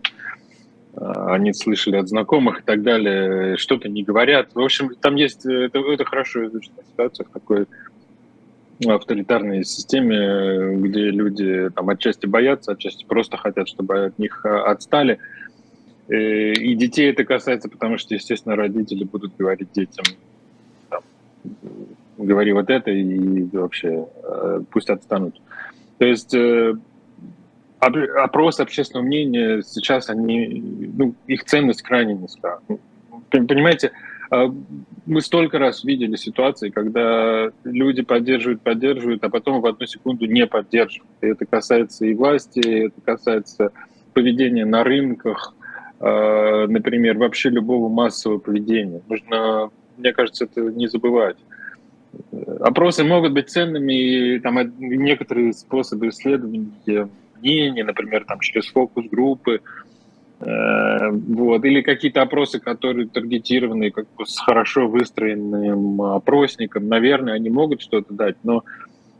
они 1.27 1.53
слышали 1.53 1.97
от 1.97 2.09
знакомых 2.09 2.61
и 2.61 2.63
так 2.63 2.83
далее, 2.83 3.57
что-то 3.57 3.89
не 3.89 4.03
говорят. 4.03 4.55
В 4.55 4.61
общем, 4.61 4.95
там 5.01 5.17
есть, 5.17 5.45
это, 5.45 5.79
это 5.81 6.05
хорошо 6.05 6.47
изученная 6.47 6.85
ситуация 6.91 7.27
в 7.27 7.31
такой 7.31 7.67
авторитарной 8.87 9.65
системе, 9.65 10.77
где 10.77 11.11
люди 11.11 11.71
там 11.71 11.89
отчасти 11.91 12.27
боятся, 12.27 12.73
отчасти 12.73 13.05
просто 13.05 13.37
хотят, 13.37 13.69
чтобы 13.69 14.07
от 14.07 14.19
них 14.19 14.45
а, 14.45 14.71
отстали. 14.71 15.19
Э, 16.09 16.53
и 16.53 16.75
детей 16.75 17.11
это 17.11 17.25
касается, 17.25 17.69
потому 17.69 17.99
что, 17.99 18.15
естественно, 18.15 18.57
родители 18.57 19.05
будут 19.05 19.37
говорить 19.37 19.73
детям, 19.73 20.05
там, 20.89 21.01
говори 22.17 22.53
вот 22.53 22.71
это 22.71 22.91
и 22.91 23.45
вообще 23.57 24.07
э, 24.23 24.61
пусть 24.71 24.91
отстанут. 24.91 25.41
То 25.99 26.05
есть 26.05 26.35
э, 26.35 26.75
опрос 27.81 28.61
общественного 28.61 29.07
мнения 29.07 29.63
сейчас 29.63 30.09
они, 30.09 30.91
ну, 30.97 31.15
их 31.27 31.45
ценность 31.45 31.83
крайне 31.83 32.15
низка. 32.15 32.61
Понимаете, 33.31 33.93
мы 34.31 35.21
столько 35.21 35.59
раз 35.59 35.85
видели 35.85 36.17
ситуации, 36.17 36.71
когда 36.71 37.51
люди 37.65 38.03
поддерживают, 38.03 38.63
поддерживают, 38.63 39.25
а 39.25 39.31
потом 39.31 39.61
в 39.61 39.67
одну 39.67 39.87
секунду 39.87 40.27
не 40.27 40.47
поддерживают. 40.47 41.11
И 41.23 41.27
это 41.27 41.47
касается 41.47 42.05
и 42.05 42.15
власти, 42.15 42.87
это 42.87 43.01
касается 43.01 43.73
поведения 44.13 44.67
на 44.67 44.85
рынках, 44.85 45.55
а, 46.01 46.67
например, 46.67 47.19
вообще 47.19 47.49
любого 47.51 47.89
массового 47.89 48.39
поведения. 48.39 49.01
Нужно, 49.09 49.71
мне 49.97 50.13
кажется, 50.13 50.45
это 50.45 50.61
не 50.61 50.89
забывать. 50.89 51.37
Опросы 52.61 53.05
могут 53.05 53.33
быть 53.33 53.49
ценными, 53.49 53.93
и 53.93 54.39
там 54.41 54.59
некоторые 54.79 55.53
способы 55.53 56.09
исследования 56.09 57.09
мнений, 57.41 57.83
например, 57.83 58.25
там 58.25 58.41
через 58.41 58.67
фокус-группы, 58.69 59.61
вот, 60.41 61.65
или 61.65 61.81
какие-то 61.81 62.23
опросы, 62.23 62.61
которые 62.61 63.09
таргетированы 63.09 63.91
как 63.91 64.07
бы 64.17 64.25
с 64.25 64.39
хорошо 64.39 64.87
выстроенным 64.87 66.01
опросником, 66.01 66.89
наверное, 66.89 67.35
они 67.35 67.51
могут 67.51 67.81
что-то 67.81 68.15
дать, 68.15 68.37
но 68.45 68.63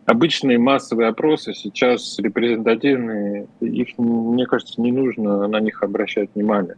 обычные 0.07 0.59
массовые 0.59 1.09
опросы 1.09 1.55
сейчас 1.55 2.19
репрезентативные, 2.21 3.49
их, 3.61 3.99
мне 3.99 4.47
кажется, 4.47 4.81
не 4.81 4.93
нужно 4.93 5.49
на 5.49 5.61
них 5.61 5.83
обращать 5.83 6.31
внимание. 6.35 6.77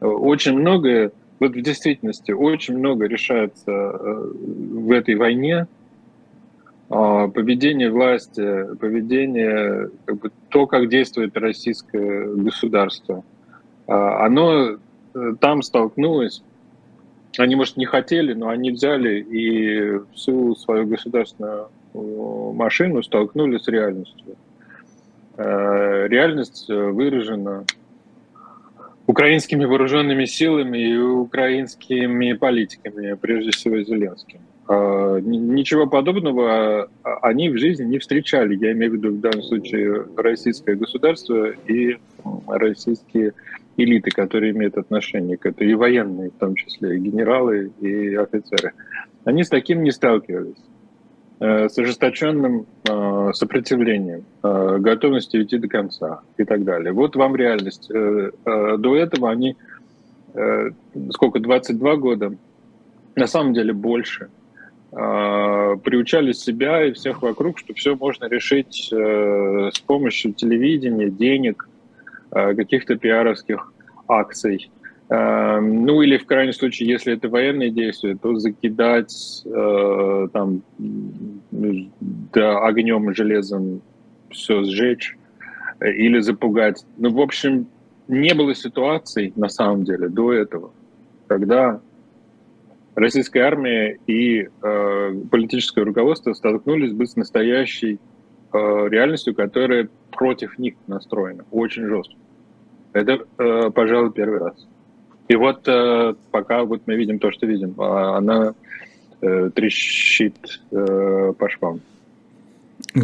Очень 0.00 0.58
многое, 0.58 1.12
вот 1.38 1.52
в 1.52 1.62
действительности, 1.62 2.32
очень 2.32 2.78
много 2.78 3.06
решается 3.06 3.70
э, 3.70 4.32
в 4.34 4.90
этой 4.90 5.14
войне, 5.14 5.68
а, 6.90 7.28
поведение 7.28 7.90
власти, 7.90 8.74
поведение, 8.76 9.90
как 10.04 10.18
бы, 10.18 10.32
то, 10.48 10.66
как 10.66 10.88
действует 10.88 11.36
российское 11.36 12.26
государство– 12.34 13.22
оно 13.88 14.76
э, 15.14 15.34
там 15.40 15.62
столкнулось, 15.62 16.42
они, 17.38 17.56
может, 17.56 17.76
не 17.76 17.86
хотели, 17.86 18.34
но 18.34 18.48
они 18.48 18.70
взяли 18.70 19.20
и 19.20 20.00
всю 20.14 20.54
свою 20.56 20.86
государственную 20.86 21.68
э, 21.94 21.98
машину 22.54 23.02
столкнули 23.02 23.58
с 23.58 23.66
реальностью. 23.68 24.36
Э, 25.36 26.06
реальность 26.08 26.68
выражена 26.68 27.64
украинскими 29.06 29.64
вооруженными 29.64 30.26
силами 30.26 30.78
и 30.78 30.96
украинскими 30.96 32.34
политиками, 32.34 33.14
прежде 33.14 33.52
всего 33.52 33.80
Зеленским. 33.80 34.40
А, 34.68 35.18
ничего 35.20 35.86
подобного 35.86 36.90
а, 37.02 37.16
они 37.22 37.48
в 37.48 37.56
жизни 37.56 37.84
не 37.84 37.98
встречали. 37.98 38.54
Я 38.54 38.72
имею 38.72 38.92
в 38.92 38.94
виду 38.96 39.12
в 39.12 39.20
данном 39.20 39.42
случае 39.42 40.04
российское 40.14 40.74
государство 40.74 41.50
и 41.66 41.96
российские 42.46 43.32
элиты, 43.78 44.10
которые 44.10 44.52
имеют 44.52 44.76
отношение 44.76 45.36
к 45.36 45.46
этой, 45.46 45.70
и 45.70 45.74
военные 45.74 46.30
в 46.30 46.38
том 46.38 46.56
числе, 46.56 46.96
и 46.96 47.00
генералы, 47.00 47.70
и 47.80 48.14
офицеры. 48.16 48.72
Они 49.24 49.44
с 49.44 49.48
таким 49.48 49.84
не 49.84 49.92
сталкивались 49.92 50.62
э, 51.40 51.68
с 51.68 51.78
ожесточенным 51.78 52.66
э, 52.88 53.30
сопротивлением, 53.34 54.24
э, 54.42 54.78
готовностью 54.80 55.44
идти 55.44 55.58
до 55.58 55.68
конца 55.68 56.22
и 56.36 56.44
так 56.44 56.64
далее. 56.64 56.92
Вот 56.92 57.14
вам 57.16 57.36
реальность. 57.36 57.88
До 57.88 58.96
этого 58.96 59.30
они, 59.30 59.56
сколько, 61.10 61.38
22 61.40 61.96
года, 61.96 62.34
на 63.14 63.26
самом 63.26 63.54
деле 63.54 63.72
больше, 63.72 64.28
приучали 64.90 66.32
себя 66.32 66.84
и 66.86 66.92
всех 66.92 67.22
вокруг, 67.22 67.58
что 67.58 67.74
все 67.74 67.94
можно 67.94 68.24
решить 68.24 68.88
с 68.90 69.78
помощью 69.80 70.32
телевидения, 70.32 71.10
денег, 71.10 71.68
каких-то 72.30 72.96
пиаровских 72.96 73.72
акций. 74.08 74.70
Эм, 75.10 75.86
ну 75.86 76.02
или 76.02 76.18
в 76.18 76.26
крайнем 76.26 76.52
случае, 76.52 76.90
если 76.90 77.14
это 77.14 77.30
военные 77.30 77.70
действия, 77.70 78.14
то 78.14 78.34
закидать 78.36 79.42
э, 79.46 80.28
там 80.32 80.62
да, 81.50 82.58
огнем, 82.58 83.14
железом 83.14 83.80
все 84.30 84.62
сжечь 84.64 85.16
э, 85.80 85.92
или 85.92 86.20
запугать. 86.20 86.84
Ну, 86.98 87.10
в 87.10 87.20
общем, 87.20 87.68
не 88.06 88.34
было 88.34 88.54
ситуаций 88.54 89.32
на 89.34 89.48
самом 89.48 89.84
деле 89.84 90.10
до 90.10 90.34
этого, 90.34 90.72
когда 91.26 91.80
российская 92.94 93.40
армия 93.40 93.98
и 94.06 94.48
э, 94.62 95.14
политическое 95.30 95.84
руководство 95.84 96.34
столкнулись 96.34 96.92
бы 96.92 97.06
с 97.06 97.16
настоящей 97.16 97.98
э, 98.52 98.88
реальностью, 98.88 99.34
которая 99.34 99.88
против 100.10 100.58
них 100.58 100.74
настроена, 100.86 101.44
очень 101.50 101.86
жестко. 101.86 102.14
Это, 102.92 103.20
э, 103.38 103.70
пожалуй, 103.70 104.12
первый 104.12 104.38
раз. 104.38 104.66
И 105.28 105.36
вот 105.36 105.66
э, 105.68 106.14
пока 106.30 106.64
вот 106.64 106.82
мы 106.86 106.96
видим 106.96 107.18
то, 107.18 107.30
что 107.30 107.46
видим, 107.46 107.74
а 107.78 108.16
она 108.16 108.54
трещит 109.20 110.60
по 110.70 111.48
швам. 111.50 111.80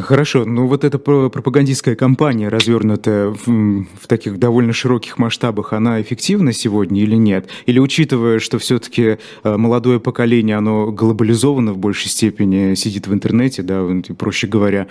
Хорошо, 0.00 0.44
ну 0.44 0.66
вот 0.66 0.84
эта 0.84 0.98
пропагандистская 0.98 1.94
кампания, 1.94 2.48
развернутая 2.48 3.28
в, 3.28 3.46
в 3.46 4.06
таких 4.06 4.38
довольно 4.38 4.72
широких 4.72 5.18
масштабах, 5.18 5.72
она 5.72 6.00
эффективна 6.00 6.52
сегодня 6.52 7.02
или 7.02 7.16
нет? 7.16 7.48
Или 7.66 7.78
учитывая, 7.78 8.38
что 8.38 8.58
все-таки 8.58 9.18
э, 9.42 9.56
молодое 9.56 10.00
поколение, 10.00 10.56
оно 10.56 10.90
глобализовано 10.90 11.72
в 11.72 11.78
большей 11.78 12.08
степени, 12.08 12.74
сидит 12.74 13.06
в 13.06 13.14
интернете, 13.14 13.62
да, 13.62 13.86
проще 14.18 14.46
говоря, 14.46 14.86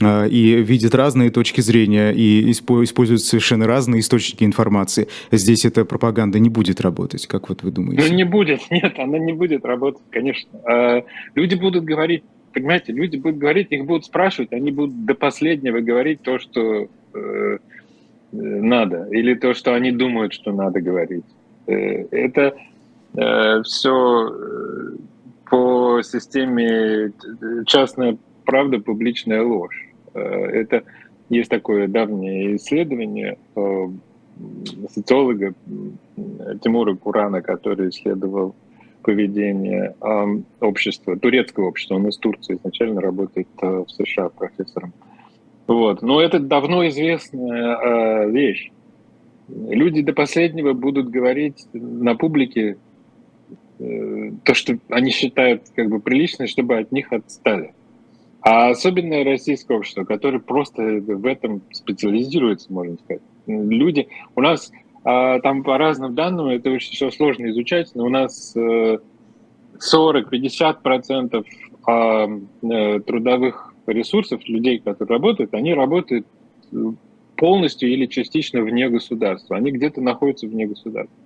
э, 0.00 0.28
и 0.28 0.62
видит 0.62 0.94
разные 0.94 1.30
точки 1.30 1.60
зрения, 1.60 2.12
и 2.12 2.50
использует 2.50 3.20
совершенно 3.20 3.66
разные 3.66 4.00
источники 4.00 4.44
информации, 4.44 5.08
здесь 5.30 5.64
эта 5.64 5.84
пропаганда 5.84 6.38
не 6.38 6.48
будет 6.48 6.80
работать, 6.80 7.26
как 7.26 7.48
вот 7.48 7.62
вы 7.62 7.70
думаете? 7.70 8.04
Ну 8.08 8.14
не 8.14 8.24
будет, 8.24 8.60
нет, 8.70 8.94
она 8.98 9.18
не 9.18 9.32
будет 9.32 9.64
работать, 9.64 10.02
конечно. 10.10 10.50
А, 10.64 11.02
люди 11.34 11.54
будут 11.54 11.84
говорить 11.84 12.22
понимаете, 12.58 12.92
люди 12.92 13.16
будут 13.16 13.38
говорить, 13.38 13.68
их 13.70 13.84
будут 13.84 14.04
спрашивать, 14.04 14.52
они 14.52 14.70
будут 14.70 15.04
до 15.04 15.14
последнего 15.14 15.80
говорить 15.80 16.22
то, 16.22 16.38
что 16.38 16.88
э, 17.14 17.58
надо, 18.32 19.08
или 19.10 19.34
то, 19.34 19.54
что 19.54 19.74
они 19.74 19.92
думают, 19.92 20.32
что 20.32 20.52
надо 20.52 20.80
говорить. 20.80 21.24
Это 21.66 22.54
все 23.62 24.32
по 25.50 26.02
системе 26.02 27.12
частная 27.66 28.16
правда, 28.44 28.78
публичная 28.80 29.42
ложь. 29.42 29.88
Это 30.14 30.82
есть 31.28 31.50
такое 31.50 31.88
давнее 31.88 32.56
исследование 32.56 33.36
социолога 34.88 35.52
Тимура 36.62 36.94
Курана, 36.94 37.42
который 37.42 37.90
исследовал 37.90 38.54
поведение 39.02 39.94
э, 40.00 40.26
общества, 40.60 41.18
турецкого 41.18 41.68
общества. 41.68 41.96
Он 41.96 42.08
из 42.08 42.16
Турции 42.18 42.56
изначально 42.56 43.00
работает 43.00 43.48
э, 43.62 43.66
в 43.66 43.90
США 43.90 44.28
профессором. 44.28 44.92
Вот. 45.66 46.02
Но 46.02 46.20
это 46.20 46.40
давно 46.40 46.86
известная 46.88 47.76
э, 47.76 48.30
вещь. 48.30 48.70
Люди 49.48 50.02
до 50.02 50.12
последнего 50.12 50.72
будут 50.72 51.10
говорить 51.10 51.66
на 51.72 52.14
публике 52.14 52.78
э, 53.78 54.30
то, 54.44 54.54
что 54.54 54.78
они 54.88 55.10
считают 55.10 55.64
как 55.74 55.88
бы 55.88 56.00
прилично, 56.00 56.46
чтобы 56.46 56.78
от 56.78 56.92
них 56.92 57.12
отстали. 57.12 57.74
А 58.40 58.70
особенно 58.70 59.24
российское 59.24 59.76
общество, 59.76 60.04
которое 60.04 60.38
просто 60.38 60.82
в 60.82 61.26
этом 61.26 61.62
специализируется, 61.72 62.72
можно 62.72 62.96
сказать. 62.96 63.22
Люди, 63.46 64.08
у 64.36 64.40
нас 64.40 64.70
а, 65.10 65.40
там 65.40 65.62
по 65.62 65.78
разным 65.78 66.14
данным, 66.14 66.48
это 66.48 66.70
очень 66.70 66.92
все 66.92 67.10
сложно 67.10 67.48
изучать, 67.48 67.92
но 67.94 68.04
у 68.04 68.10
нас 68.10 68.54
40-50% 68.54 71.46
а, 71.86 72.26
э, 72.26 73.00
трудовых 73.00 73.72
ресурсов 73.86 74.46
людей, 74.46 74.80
которые 74.80 75.16
работают, 75.16 75.54
они 75.54 75.72
работают 75.72 76.26
полностью 77.36 77.88
или 77.88 78.04
частично 78.04 78.60
вне 78.60 78.90
государства. 78.90 79.56
Они 79.56 79.70
где-то 79.70 80.02
находятся 80.02 80.46
вне 80.46 80.66
государства. 80.66 81.16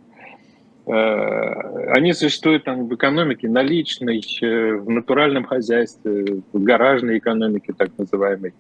Э, 0.87 1.91
они 1.91 2.13
существуют 2.13 2.63
там 2.63 2.87
в 2.87 2.95
экономике 2.95 3.49
наличной, 3.49 4.23
э, 4.43 4.77
в 4.77 4.91
натуральном 4.91 5.43
хозяйстве, 5.43 6.41
в 6.53 6.63
гаражной 6.63 7.19
экономике 7.19 7.73
так 7.77 7.91
называемой. 7.99 8.55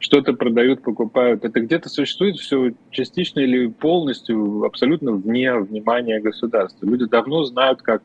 Что-то 0.00 0.32
продают, 0.32 0.82
покупают. 0.82 1.44
Это 1.44 1.60
где-то 1.60 1.88
существует 1.88 2.36
все 2.36 2.72
частично 2.90 3.40
или 3.40 3.66
полностью, 3.68 4.64
абсолютно 4.64 5.12
вне 5.12 5.54
внимания 5.54 6.20
государства. 6.20 6.86
Люди 6.86 7.04
давно 7.04 7.44
знают, 7.44 7.82
как 7.82 8.02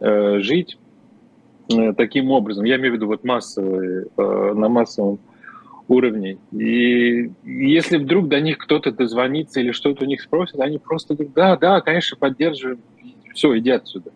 э, 0.00 0.40
жить 0.40 0.78
э, 1.72 1.94
таким 1.94 2.30
образом. 2.30 2.64
Я 2.64 2.76
имею 2.76 2.92
в 2.92 2.96
виду 2.96 3.06
вот 3.06 3.24
массовые, 3.24 4.06
э, 4.14 4.52
на 4.54 4.68
массовом 4.68 5.20
уровне. 5.88 6.36
И 6.52 7.30
если 7.44 7.96
вдруг 7.96 8.28
до 8.28 8.40
них 8.40 8.58
кто-то 8.58 8.92
дозвонится 8.92 9.60
или 9.60 9.72
что-то 9.72 10.04
у 10.04 10.06
них 10.06 10.20
спросит, 10.20 10.60
они 10.60 10.78
просто 10.78 11.14
говорят, 11.14 11.34
да, 11.34 11.56
да, 11.56 11.80
конечно, 11.80 12.16
поддерживаем, 12.16 12.78
все, 13.34 13.56
иди 13.58 13.70
отсюда. 13.70 14.10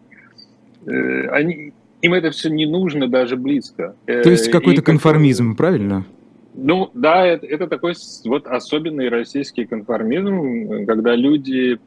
Э, 0.86 1.28
они, 1.30 1.72
им 2.02 2.14
это 2.14 2.30
все 2.30 2.50
не 2.50 2.66
нужно 2.66 3.08
даже 3.08 3.36
близко. 3.36 3.96
Э, 4.06 4.22
То 4.22 4.30
есть 4.30 4.50
какой-то 4.50 4.82
конформизм, 4.82 5.50
как... 5.50 5.56
правильно? 5.56 6.04
Ну 6.56 6.90
да, 6.94 7.26
это, 7.26 7.46
это 7.46 7.66
такой 7.66 7.94
вот 8.24 8.46
особенный 8.46 9.08
российский 9.10 9.66
конформизм, 9.66 10.86
когда 10.86 11.14
люди 11.14 11.78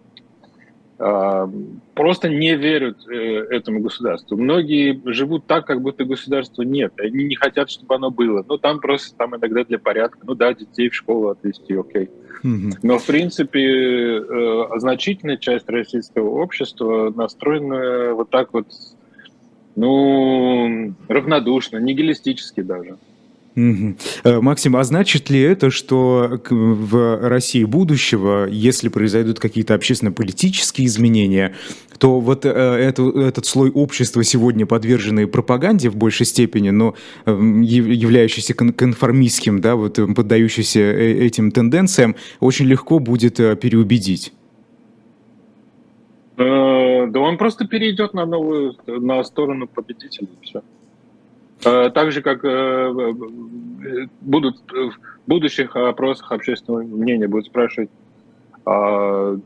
а, 1.02 1.50
просто 1.96 2.28
не 2.28 2.56
верят 2.56 3.08
э, 3.08 3.14
этому 3.14 3.80
государству. 3.80 4.36
Многие 4.36 5.02
живут 5.06 5.48
так, 5.48 5.66
как 5.66 5.82
будто 5.82 6.04
государства 6.04 6.64
нет. 6.64 6.94
Они 7.00 7.24
не 7.24 7.36
хотят, 7.36 7.72
чтобы 7.72 7.96
оно 7.96 8.12
было. 8.12 8.46
Ну, 8.48 8.58
там 8.58 8.82
просто 8.82 9.18
там 9.18 9.34
иногда 9.34 9.64
для 9.64 9.80
порядка. 9.80 10.20
Ну 10.24 10.36
да, 10.36 10.54
детей 10.54 10.90
в 10.90 10.96
школу 10.96 11.30
отвезти, 11.30 11.74
окей. 11.74 12.10
Но, 12.84 13.00
в 13.00 13.06
принципе, 13.06 14.20
э, 14.20 14.68
значительная 14.76 15.38
часть 15.38 15.70
российского 15.70 16.30
общества 16.30 17.14
настроена 17.16 18.14
вот 18.14 18.30
так 18.30 18.54
вот, 18.54 18.68
ну, 19.78 20.94
равнодушно, 21.08 21.78
нигилистически 21.78 22.62
даже. 22.62 22.98
Угу. 23.56 24.42
Максим, 24.42 24.76
а 24.76 24.84
значит 24.84 25.30
ли 25.30 25.42
это, 25.42 25.70
что 25.70 26.40
в 26.50 27.30
России 27.30 27.64
будущего, 27.64 28.48
если 28.48 28.90
произойдут 28.90 29.40
какие-то 29.40 29.74
общественно-политические 29.74 30.88
изменения, 30.88 31.56
то 31.98 32.20
вот 32.20 32.46
э, 32.46 32.50
это, 32.50 33.10
этот 33.20 33.46
слой 33.46 33.72
общества, 33.72 34.24
сегодня 34.24 34.66
подверженный 34.66 35.28
пропаганде 35.28 35.90
в 35.90 35.98
большей 35.98 36.26
степени, 36.26 36.70
но 36.70 36.96
эм, 37.26 37.62
являющийся 37.62 38.54
конформистским, 38.54 39.60
да, 39.60 39.76
вот 39.76 40.00
поддающийся 40.16 40.80
этим 40.80 41.52
тенденциям, 41.52 42.16
очень 42.40 42.66
легко 42.66 43.00
будет 43.00 43.38
переубедить? 43.60 44.32
Да 46.38 47.20
он 47.20 47.38
просто 47.38 47.68
перейдет 47.68 48.14
на 48.14 48.26
новую, 48.26 48.76
на 48.88 49.24
сторону 49.24 49.68
победителя, 49.68 50.28
все. 50.42 50.62
Э, 51.65 51.89
так 51.93 52.12
же, 52.12 52.22
как 52.22 52.43
э, 52.45 53.13
будут 54.22 54.58
в 54.72 54.93
будущих 55.28 55.76
опросах 55.76 56.32
общественного 56.32 56.84
мнения 56.84 57.28
будут 57.28 57.48
спрашивать, 57.48 57.89
а, 58.65 59.38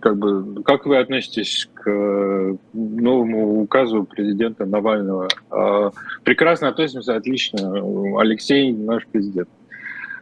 как 0.00 0.16
бы, 0.16 0.62
как 0.62 0.86
вы 0.86 0.98
относитесь 0.98 1.68
к 1.74 2.56
новому 2.72 3.60
указу 3.60 4.04
президента 4.04 4.64
Навального? 4.64 5.28
А, 5.50 5.90
прекрасно 6.24 6.68
относимся, 6.68 7.16
отлично. 7.16 7.74
Алексей 8.18 8.72
наш 8.72 9.06
президент. 9.06 9.48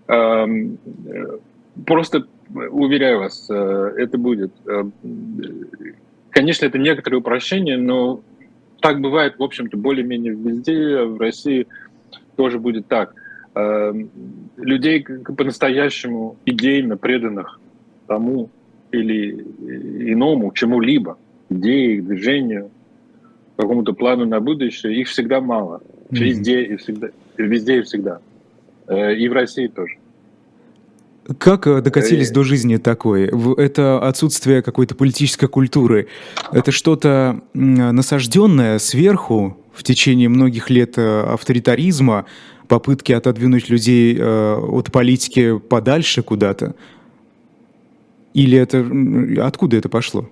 Эм, 0.09 0.79
просто 1.87 2.27
уверяю 2.71 3.21
вас, 3.21 3.47
э, 3.51 3.93
это 3.99 4.17
будет. 4.17 4.53
Конечно, 6.31 6.67
это 6.67 6.79
некоторые 6.79 7.21
упрощения, 7.21 7.77
но 7.77 8.21
так 8.81 9.01
бывает, 9.01 9.39
в 9.39 9.43
общем-то, 9.43 9.77
более-менее 9.77 10.35
везде, 10.35 11.03
в 11.03 11.19
России 11.19 11.67
тоже 12.37 12.59
будет 12.59 12.87
так. 12.87 13.15
Эм, 13.55 14.11
людей 14.57 15.05
по-настоящему 15.05 16.37
идейно 16.45 16.97
преданных 16.97 17.59
тому 18.07 18.51
или 18.93 19.33
иному, 20.13 20.53
чему-либо, 20.53 21.19
идее, 21.51 22.03
движению, 22.03 22.71
какому-то 23.57 23.93
плану 23.93 24.25
на 24.25 24.41
будущее, 24.41 25.01
их 25.01 25.09
всегда 25.09 25.41
мало. 25.41 25.83
Везде 26.11 26.63
и 26.63 26.77
всегда. 26.77 27.09
Везде 27.37 27.81
и 27.81 27.83
всегда. 27.83 28.21
Э, 28.87 29.15
и 29.15 29.29
в 29.29 29.33
России 29.33 29.67
тоже. 29.67 29.97
Как 31.37 31.67
э, 31.67 31.83
докатились 31.83 32.31
до 32.31 32.43
жизни 32.43 32.79
такой? 32.79 33.31
Это 33.59 33.99
отсутствие 34.01 34.63
какой-то 34.63 34.95
политической 34.95 35.47
культуры. 35.47 36.09
Это 36.53 36.73
что-то 36.73 37.43
насажденное 37.53 38.79
сверху 38.79 39.59
в 39.75 39.83
течение 39.83 40.31
многих 40.31 40.71
лет 40.71 40.97
э, 40.97 41.21
авторитаризма, 41.21 42.25
попытки 42.67 43.13
отодвинуть 43.13 43.69
людей 43.69 44.17
э, 44.19 44.55
от 44.57 44.91
политики 44.91 45.59
подальше 45.59 46.23
куда-то? 46.23 46.75
Или 48.33 48.59
это 48.59 48.87
откуда 49.45 49.77
это 49.77 49.91
пошло? 49.91 50.29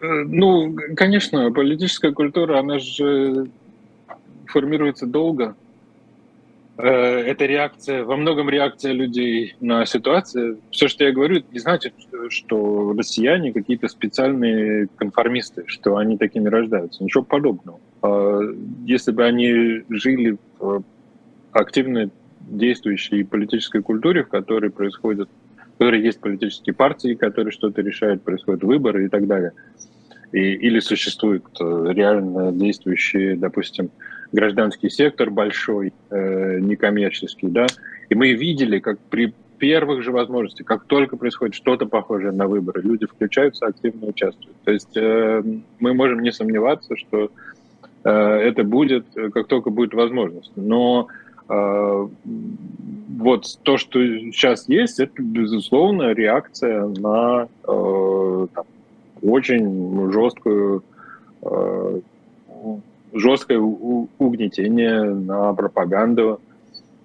Ну, 0.00 0.76
конечно, 0.96 1.52
политическая 1.52 2.10
культура, 2.10 2.58
она 2.58 2.80
же 2.80 3.48
формируется 4.46 5.06
долго. 5.06 5.54
Э, 6.82 6.88
это 6.88 7.46
реакция, 7.46 8.02
во 8.02 8.16
многом 8.16 8.50
реакция 8.50 8.92
людей 8.92 9.54
на 9.60 9.86
ситуацию. 9.86 10.58
Все, 10.72 10.88
что 10.88 11.04
я 11.04 11.12
говорю, 11.12 11.44
не 11.52 11.60
значит, 11.60 11.94
что 12.28 12.92
россияне 12.92 13.52
какие-то 13.52 13.86
специальные 13.86 14.88
конформисты, 14.96 15.62
что 15.66 15.96
они 15.96 16.18
такими 16.18 16.48
рождаются. 16.48 17.04
Ничего 17.04 17.22
подобного. 17.22 17.78
А 18.02 18.40
если 18.84 19.12
бы 19.12 19.24
они 19.24 19.82
жили 19.90 20.36
в 20.58 20.82
активной 21.52 22.10
действующей 22.40 23.24
политической 23.24 23.80
культуре, 23.80 24.24
в 24.24 24.28
которой 24.28 24.70
происходят, 24.72 25.28
в 25.74 25.78
которой 25.78 26.02
есть 26.02 26.18
политические 26.18 26.74
партии, 26.74 27.14
которые 27.14 27.52
что-то 27.52 27.80
решают, 27.80 28.24
происходят 28.24 28.64
выборы 28.64 29.06
и 29.06 29.08
так 29.08 29.28
далее, 29.28 29.52
и, 30.32 30.40
или 30.40 30.80
существуют 30.80 31.44
э, 31.60 31.84
реально 31.92 32.50
действующие, 32.50 33.36
допустим, 33.36 33.90
гражданский 34.32 34.90
сектор 34.90 35.30
большой, 35.30 35.92
э, 36.10 36.58
некоммерческий, 36.60 37.48
да, 37.48 37.66
и 38.08 38.14
мы 38.14 38.32
видели, 38.32 38.78
как 38.78 38.98
при 38.98 39.34
первых 39.58 40.02
же 40.02 40.10
возможностях, 40.10 40.66
как 40.66 40.84
только 40.86 41.16
происходит 41.16 41.54
что-то 41.54 41.86
похожее 41.86 42.32
на 42.32 42.48
выборы, 42.48 42.82
люди 42.82 43.06
включаются, 43.06 43.66
активно 43.66 44.08
участвуют. 44.08 44.56
То 44.64 44.72
есть 44.72 44.96
э, 44.96 45.42
мы 45.78 45.94
можем 45.94 46.20
не 46.20 46.32
сомневаться, 46.32 46.96
что 46.96 47.30
э, 48.02 48.10
это 48.10 48.64
будет, 48.64 49.06
как 49.32 49.46
только 49.46 49.70
будет 49.70 49.94
возможность. 49.94 50.50
Но 50.56 51.06
э, 51.48 52.08
вот 53.18 53.58
то, 53.62 53.76
что 53.76 54.00
сейчас 54.00 54.68
есть, 54.68 54.98
это, 54.98 55.22
безусловно, 55.22 56.12
реакция 56.12 56.88
на 56.88 57.46
э, 57.68 58.46
там, 58.54 58.64
очень 59.22 60.10
жесткую 60.12 60.82
э, 61.42 62.00
жесткое 63.12 63.58
угнетение, 63.58 65.02
на 65.02 65.52
пропаганду, 65.54 66.40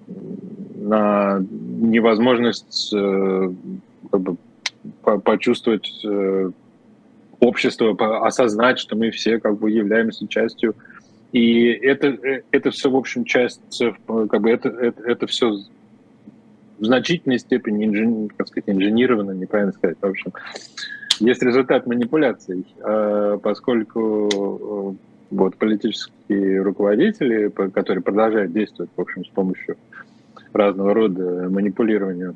на 0.07 1.39
невозможность 1.39 2.93
э, 2.93 3.51
как 4.11 4.21
бы, 4.21 4.37
почувствовать 5.21 5.89
э, 6.05 6.51
общества, 7.39 8.25
осознать, 8.25 8.79
что 8.79 8.95
мы 8.95 9.11
все 9.11 9.39
как 9.39 9.57
бы 9.59 9.69
являемся 9.69 10.27
частью. 10.27 10.75
И 11.33 11.65
это, 11.65 12.07
э, 12.07 12.43
это 12.51 12.71
все, 12.71 12.89
в 12.89 12.95
общем, 12.95 13.25
часть, 13.25 13.83
как 14.07 14.41
бы 14.41 14.49
это, 14.49 14.69
это, 14.69 15.03
это 15.03 15.27
все 15.27 15.57
в 16.79 16.85
значительной 16.85 17.39
степени 17.39 17.85
инжен, 17.85 18.29
как 18.29 18.47
сказать, 18.47 18.69
инженировано, 18.69 19.31
неправильно 19.31 19.73
сказать. 19.73 19.97
В 19.99 20.05
общем, 20.05 20.31
есть 21.19 21.41
результат 21.41 21.87
манипуляций, 21.87 22.67
поскольку 23.41 24.95
вот 25.29 25.57
политические 25.57 26.61
руководители, 26.61 27.49
которые 27.49 28.03
продолжают 28.03 28.53
действовать, 28.53 28.91
в 28.95 29.01
общем, 29.01 29.25
с 29.25 29.29
помощью 29.29 29.77
разного 30.53 30.93
рода 30.93 31.49
манипулирования 31.49 32.33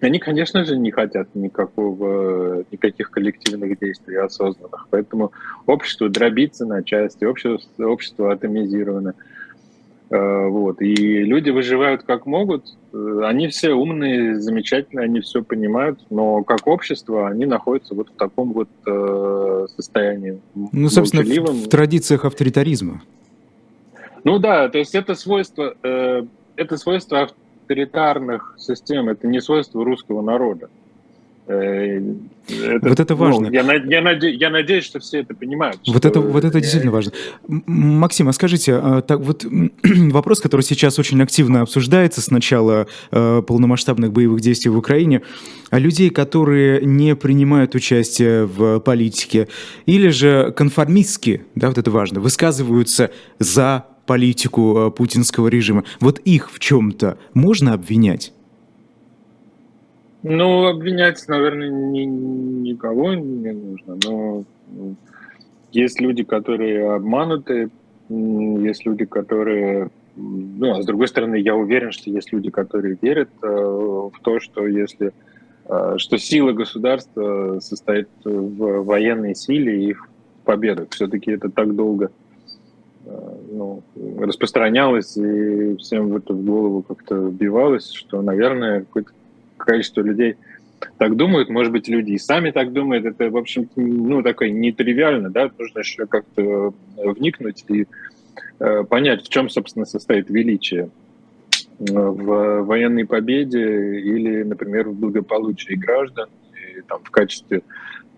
они, 0.00 0.18
конечно 0.18 0.64
же, 0.64 0.76
не 0.76 0.90
хотят 0.90 1.34
никакого, 1.34 2.64
никаких 2.70 3.10
коллективных 3.10 3.78
действий 3.78 4.16
осознанных. 4.16 4.88
Поэтому 4.90 5.32
общество 5.66 6.08
дробится 6.08 6.66
на 6.66 6.82
части, 6.82 7.24
общество, 7.24 7.86
общество 7.86 8.32
атомизировано. 8.32 9.14
Э, 10.08 10.46
вот. 10.46 10.80
И 10.80 10.94
люди 10.94 11.50
выживают 11.50 12.04
как 12.04 12.26
могут. 12.26 12.64
Они 12.92 13.48
все 13.48 13.72
умные, 13.72 14.40
замечательные, 14.40 15.04
они 15.04 15.20
все 15.20 15.42
понимают, 15.42 16.00
но 16.10 16.42
как 16.44 16.66
общество 16.66 17.28
они 17.28 17.46
находятся 17.46 17.94
вот 17.94 18.10
в 18.10 18.16
таком 18.16 18.52
вот 18.52 18.68
э, 18.86 19.66
состоянии. 19.74 20.40
Ну, 20.54 20.88
собственно, 20.88 21.22
в, 21.22 21.64
в 21.64 21.68
традициях 21.68 22.24
авторитаризма. 22.24 23.02
Ну 24.24 24.38
да, 24.38 24.68
то 24.68 24.78
есть 24.78 24.94
это 24.94 25.14
свойство, 25.14 25.74
э, 25.82 26.24
это 26.56 26.76
свойство 26.76 27.22
авторитарных 27.22 28.54
систем, 28.58 29.08
это 29.08 29.26
не 29.26 29.40
свойство 29.40 29.84
русского 29.84 30.22
народа. 30.22 30.68
Э, 31.48 32.00
это, 32.48 32.88
вот 32.88 33.00
это 33.00 33.14
ну, 33.14 33.20
важно. 33.20 33.48
Ну, 33.48 33.52
я, 33.52 33.62
я, 33.62 34.02
наде, 34.02 34.30
я 34.30 34.50
надеюсь, 34.50 34.84
что 34.84 34.98
все 34.98 35.20
это 35.20 35.34
понимают. 35.34 35.80
Вот 35.86 36.04
это, 36.04 36.20
вот 36.20 36.44
это 36.44 36.60
действительно 36.60 36.92
важно. 36.92 37.12
Максим, 37.46 38.28
а 38.28 38.32
скажите, 38.32 38.74
а, 38.74 39.02
так 39.02 39.20
вот 39.20 39.44
вопрос, 39.82 40.40
который 40.40 40.62
сейчас 40.62 40.98
очень 40.98 41.20
активно 41.22 41.62
обсуждается 41.62 42.20
с 42.20 42.30
начала 42.30 42.86
э, 43.10 43.42
полномасштабных 43.46 44.12
боевых 44.12 44.40
действий 44.40 44.70
в 44.70 44.76
Украине, 44.76 45.22
а 45.70 45.78
людей, 45.78 46.10
которые 46.10 46.84
не 46.84 47.14
принимают 47.16 47.74
участие 47.74 48.46
в 48.46 48.80
политике, 48.80 49.48
или 49.86 50.08
же 50.08 50.52
конформистски, 50.56 51.42
да, 51.54 51.68
вот 51.68 51.78
это 51.78 51.90
важно, 51.90 52.20
высказываются 52.20 53.10
за 53.38 53.86
политику 54.06 54.78
э, 54.78 54.90
путинского 54.90 55.48
режима. 55.48 55.84
Вот 56.00 56.18
их 56.20 56.50
в 56.50 56.58
чем-то 56.58 57.18
можно 57.34 57.72
обвинять? 57.72 58.32
Ну, 60.28 60.66
обвинять, 60.66 61.22
наверное, 61.28 61.68
ни, 61.68 62.00
никого 62.00 63.14
не 63.14 63.52
нужно, 63.52 63.96
но 64.04 64.44
ну, 64.72 64.96
есть 65.70 66.00
люди, 66.00 66.24
которые 66.24 66.94
обмануты, 66.94 67.70
есть 68.08 68.84
люди, 68.84 69.04
которые... 69.04 69.88
Ну, 70.16 70.72
а 70.72 70.82
с 70.82 70.86
другой 70.86 71.06
стороны, 71.06 71.36
я 71.36 71.54
уверен, 71.54 71.92
что 71.92 72.10
есть 72.10 72.32
люди, 72.32 72.50
которые 72.50 72.98
верят 73.00 73.28
э, 73.40 73.46
в 73.46 74.14
то, 74.20 74.40
что 74.40 74.66
если 74.66 75.12
э, 75.68 75.94
что 75.98 76.18
сила 76.18 76.50
государства 76.50 77.60
состоит 77.60 78.08
в 78.24 78.82
военной 78.82 79.36
силе 79.36 79.90
и 79.90 79.92
в 79.92 80.08
победах. 80.42 80.88
Все-таки 80.90 81.30
это 81.30 81.50
так 81.50 81.72
долго 81.76 82.10
ну, 83.04 83.82
распространялось 84.18 85.16
и 85.16 85.76
всем 85.76 86.08
в 86.08 86.16
это 86.16 86.32
в 86.32 86.44
голову 86.44 86.82
как-то 86.82 87.14
вбивалось, 87.14 87.92
что, 87.92 88.20
наверное, 88.22 88.80
какое-то 88.80 89.12
количество 89.66 90.00
людей 90.00 90.36
так 90.98 91.16
думают, 91.16 91.48
может 91.48 91.72
быть, 91.72 91.88
люди 91.88 92.12
и 92.12 92.18
сами 92.18 92.50
так 92.50 92.72
думают, 92.72 93.04
это, 93.04 93.30
в 93.30 93.36
общем, 93.36 93.68
ну, 93.76 94.22
такое 94.22 94.50
нетривиально, 94.50 95.30
да, 95.30 95.50
нужно 95.58 95.80
еще 95.80 96.06
как-то 96.06 96.72
вникнуть 96.96 97.64
и 97.68 97.86
э, 98.60 98.84
понять, 98.84 99.24
в 99.24 99.28
чем, 99.28 99.48
собственно, 99.48 99.86
состоит 99.86 100.30
величие 100.30 100.90
в 101.78 102.62
военной 102.62 103.04
победе 103.04 104.00
или, 104.00 104.42
например, 104.42 104.88
в 104.88 104.94
благополучии 104.94 105.74
граждан, 105.74 106.28
и, 106.54 106.80
там, 106.82 107.00
в 107.02 107.10
качестве 107.10 107.62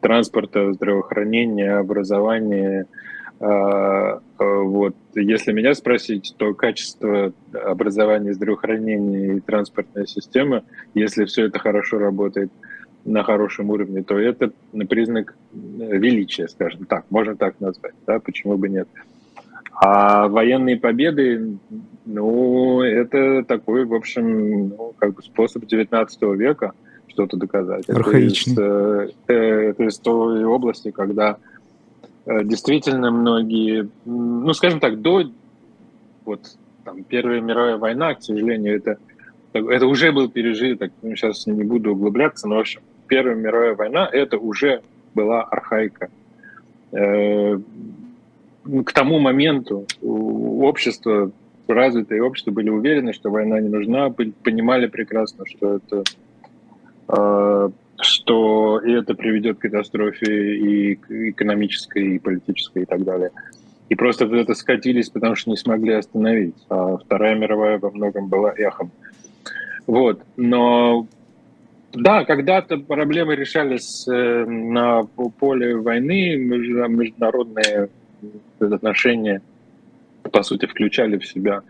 транспорта, 0.00 0.72
здравоохранения, 0.72 1.76
образования, 1.76 2.86
вот. 3.40 4.96
Если 5.14 5.52
меня 5.52 5.74
спросить, 5.74 6.34
то 6.36 6.54
качество 6.54 7.32
образования, 7.52 8.34
здравоохранения 8.34 9.36
и 9.36 9.40
транспортная 9.40 10.06
система, 10.06 10.64
если 10.94 11.24
все 11.24 11.46
это 11.46 11.58
хорошо 11.58 11.98
работает 11.98 12.50
на 13.04 13.22
хорошем 13.22 13.70
уровне, 13.70 14.02
то 14.02 14.18
это 14.18 14.52
признак 14.88 15.36
величия, 15.52 16.48
скажем 16.48 16.84
так, 16.86 17.04
можно 17.10 17.36
так 17.36 17.60
назвать, 17.60 17.94
да, 18.06 18.18
почему 18.18 18.56
бы 18.56 18.68
нет. 18.68 18.88
А 19.80 20.26
военные 20.26 20.76
победы, 20.76 21.58
ну, 22.04 22.82
это 22.82 23.44
такой, 23.44 23.84
в 23.84 23.94
общем, 23.94 24.70
ну, 24.70 24.94
как 24.98 25.14
бы 25.14 25.22
способ 25.22 25.64
19 25.64 26.22
века 26.36 26.72
что-то 27.06 27.36
доказать. 27.36 27.88
Архаичный. 27.88 28.54
Это 28.54 29.04
из, 29.04 29.14
э, 29.28 29.68
это 29.70 29.84
из 29.84 29.98
той 29.98 30.44
области, 30.44 30.90
когда 30.90 31.38
Э, 31.38 31.47
действительно 32.44 33.10
многие, 33.10 33.88
ну, 34.04 34.52
скажем 34.52 34.80
так, 34.80 35.00
до 35.00 35.24
вот 36.24 36.40
там, 36.84 37.02
Первая 37.04 37.40
мировая 37.40 37.76
война, 37.78 38.14
к 38.14 38.22
сожалению, 38.22 38.76
это, 38.76 38.98
это 39.52 39.86
уже 39.86 40.12
был 40.12 40.28
пережиток, 40.28 40.92
ну, 41.02 41.16
сейчас 41.16 41.46
не 41.46 41.64
буду 41.64 41.92
углубляться, 41.92 42.48
но, 42.48 42.56
в 42.56 42.60
общем, 42.60 42.82
Первая 43.06 43.34
мировая 43.34 43.74
война, 43.74 44.08
это 44.12 44.36
уже 44.36 44.82
была 45.14 45.42
архаика. 45.42 46.10
Э, 46.92 47.58
к 48.84 48.92
тому 48.92 49.18
моменту 49.18 49.86
общество, 50.02 51.30
развитое 51.66 52.20
общество 52.20 52.50
были 52.50 52.68
уверены, 52.68 53.14
что 53.14 53.30
война 53.30 53.60
не 53.60 53.68
нужна, 53.68 54.10
понимали 54.10 54.86
прекрасно, 54.86 55.44
что 55.46 55.76
это 55.76 57.72
э, 57.98 58.02
что 58.02 58.80
это 58.80 59.14
приведет 59.14 59.58
к 59.58 59.62
катастрофе 59.62 60.56
и 60.56 60.94
экономической, 61.30 62.16
и 62.16 62.18
политической, 62.18 62.82
и 62.82 62.86
так 62.86 63.04
далее. 63.04 63.30
И 63.88 63.94
просто 63.94 64.26
в 64.26 64.34
это 64.34 64.54
скатились, 64.54 65.08
потому 65.08 65.34
что 65.34 65.50
не 65.50 65.56
смогли 65.56 65.94
остановить. 65.94 66.56
А 66.68 66.96
Вторая 66.98 67.34
мировая 67.36 67.78
во 67.78 67.90
многом 67.90 68.28
была 68.28 68.52
эхом. 68.52 68.90
Вот. 69.86 70.22
Но 70.36 71.06
да, 71.92 72.24
когда-то 72.24 72.76
проблемы 72.76 73.34
решались 73.34 74.06
э, 74.06 74.44
на 74.44 75.04
поле 75.38 75.76
войны, 75.76 76.36
международные 76.36 77.88
отношения, 78.60 79.40
по 80.30 80.42
сути, 80.42 80.66
включали 80.66 81.16
в 81.16 81.26
себя 81.26 81.62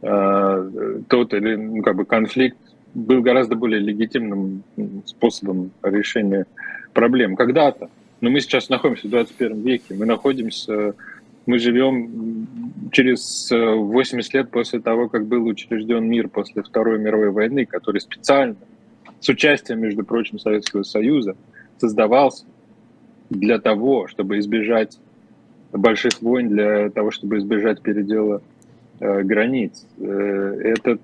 э, 0.00 1.00
тот 1.08 1.34
или 1.34 1.56
ну, 1.56 1.82
как 1.82 1.96
бы 1.96 2.06
конфликт 2.06 2.56
был 2.94 3.22
гораздо 3.22 3.56
более 3.56 3.80
легитимным 3.80 4.62
способом 5.06 5.70
решения 5.82 6.46
проблем 6.92 7.36
когда-то. 7.36 7.88
Но 8.20 8.30
мы 8.30 8.40
сейчас 8.40 8.68
находимся 8.68 9.08
в 9.08 9.10
21 9.10 9.62
веке, 9.62 9.94
мы 9.94 10.06
находимся, 10.06 10.94
мы 11.46 11.58
живем 11.58 12.46
через 12.92 13.50
80 13.50 14.34
лет 14.34 14.50
после 14.50 14.80
того, 14.80 15.08
как 15.08 15.26
был 15.26 15.46
учрежден 15.46 16.08
мир 16.08 16.28
после 16.28 16.62
Второй 16.62 16.98
мировой 16.98 17.30
войны, 17.30 17.66
который 17.66 18.00
специально, 18.00 18.56
с 19.20 19.28
участием, 19.28 19.80
между 19.80 20.04
прочим, 20.04 20.38
Советского 20.38 20.82
Союза, 20.82 21.36
создавался 21.78 22.44
для 23.30 23.58
того, 23.58 24.06
чтобы 24.06 24.38
избежать 24.38 24.98
больших 25.72 26.20
войн, 26.20 26.48
для 26.48 26.90
того, 26.90 27.10
чтобы 27.10 27.38
избежать 27.38 27.80
передела 27.80 28.42
э, 29.00 29.22
границ. 29.22 29.86
Э, 29.98 30.60
этот 30.62 31.00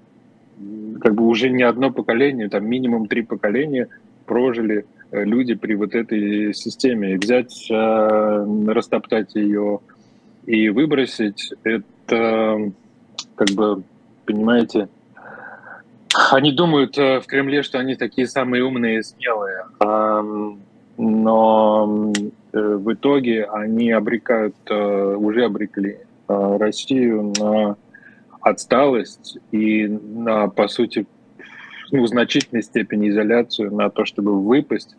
как 1.01 1.15
бы 1.15 1.27
уже 1.27 1.51
не 1.51 1.63
одно 1.63 1.91
поколение, 1.91 2.49
там 2.49 2.67
минимум 2.67 3.07
три 3.07 3.23
поколения 3.23 3.89
прожили 4.27 4.85
э, 5.11 5.25
люди 5.25 5.55
при 5.55 5.75
вот 5.75 5.95
этой 5.95 6.55
системе. 6.55 7.15
И 7.15 7.17
взять, 7.17 7.69
э, 7.71 8.47
растоптать 8.69 9.35
ее 9.35 9.81
и 10.47 10.69
выбросить, 10.69 11.53
это 11.65 12.73
как 13.35 13.49
бы, 13.51 13.83
понимаете, 14.27 14.89
они 16.31 16.53
думают 16.53 16.99
э, 16.99 17.21
в 17.21 17.27
Кремле, 17.27 17.63
что 17.63 17.79
они 17.79 17.95
такие 17.95 18.27
самые 18.27 18.65
умные 18.65 18.99
и 18.99 19.03
смелые, 19.03 19.65
но 21.01 22.13
в 22.53 22.93
итоге 22.93 23.45
они 23.45 23.93
обрекают, 23.93 24.57
уже 24.69 25.45
обрекли 25.45 25.99
Россию 26.27 27.33
на 27.39 27.77
отсталость 28.41 29.39
и 29.53 29.87
на, 29.87 30.49
по 30.49 30.69
сути, 30.69 31.07
ну, 31.91 32.03
в 32.03 32.09
значительной 32.09 32.63
степени 32.63 33.09
изоляцию 33.09 33.75
на 33.75 33.91
то, 33.91 34.05
чтобы 34.05 34.41
выпасть 34.41 34.97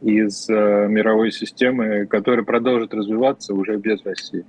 из 0.00 0.48
э, 0.48 0.86
мировой 0.88 1.32
системы, 1.32 2.06
которая 2.06 2.44
продолжит 2.44 2.92
развиваться 2.92 3.54
уже 3.54 3.76
без 3.76 4.04
России. 4.04 4.44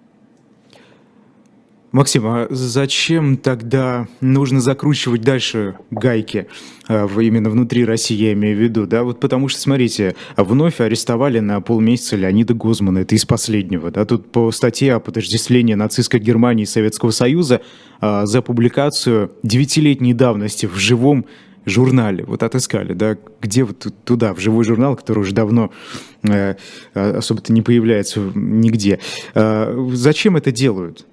Максим, 1.93 2.25
а 2.25 2.47
зачем 2.49 3.37
тогда 3.37 4.07
нужно 4.19 4.59
закручивать 4.61 5.21
дальше 5.21 5.75
гайки 5.91 6.47
а, 6.87 7.07
именно 7.19 7.51
внутри 7.51 7.85
России, 7.85 8.15
я 8.15 8.33
имею 8.33 8.57
в 8.57 8.59
виду, 8.59 8.87
да? 8.87 9.03
Вот 9.03 9.19
потому 9.19 9.47
что, 9.47 9.59
смотрите, 9.59 10.15
вновь 10.35 10.81
арестовали 10.81 11.37
на 11.37 11.61
полмесяца 11.61 12.15
Леонида 12.15 12.55
Гозмана, 12.55 12.97
это 12.97 13.13
из 13.13 13.25
последнего, 13.25 13.91
да? 13.91 14.05
Тут 14.05 14.31
по 14.31 14.51
статье 14.51 14.95
о 14.95 14.99
подождествлении 14.99 15.75
нацистской 15.75 16.19
Германии 16.19 16.63
и 16.63 16.65
Советского 16.65 17.11
Союза 17.11 17.61
а, 18.01 18.25
за 18.25 18.41
публикацию 18.41 19.31
девятилетней 19.43 20.13
давности 20.13 20.65
в 20.65 20.75
живом 20.75 21.27
журнале, 21.65 22.23
вот 22.25 22.41
отыскали, 22.41 22.93
да, 22.93 23.19
где 23.39 23.65
вот 23.65 23.87
туда, 24.03 24.33
в 24.33 24.39
живой 24.39 24.63
журнал, 24.63 24.95
который 24.95 25.19
уже 25.19 25.33
давно 25.33 25.71
э, 26.23 26.55
особо-то 26.93 27.53
не 27.53 27.61
появляется 27.61 28.19
нигде. 28.33 28.99
Э, 29.33 29.89
зачем 29.93 30.35
это 30.35 30.51
делают? 30.51 31.05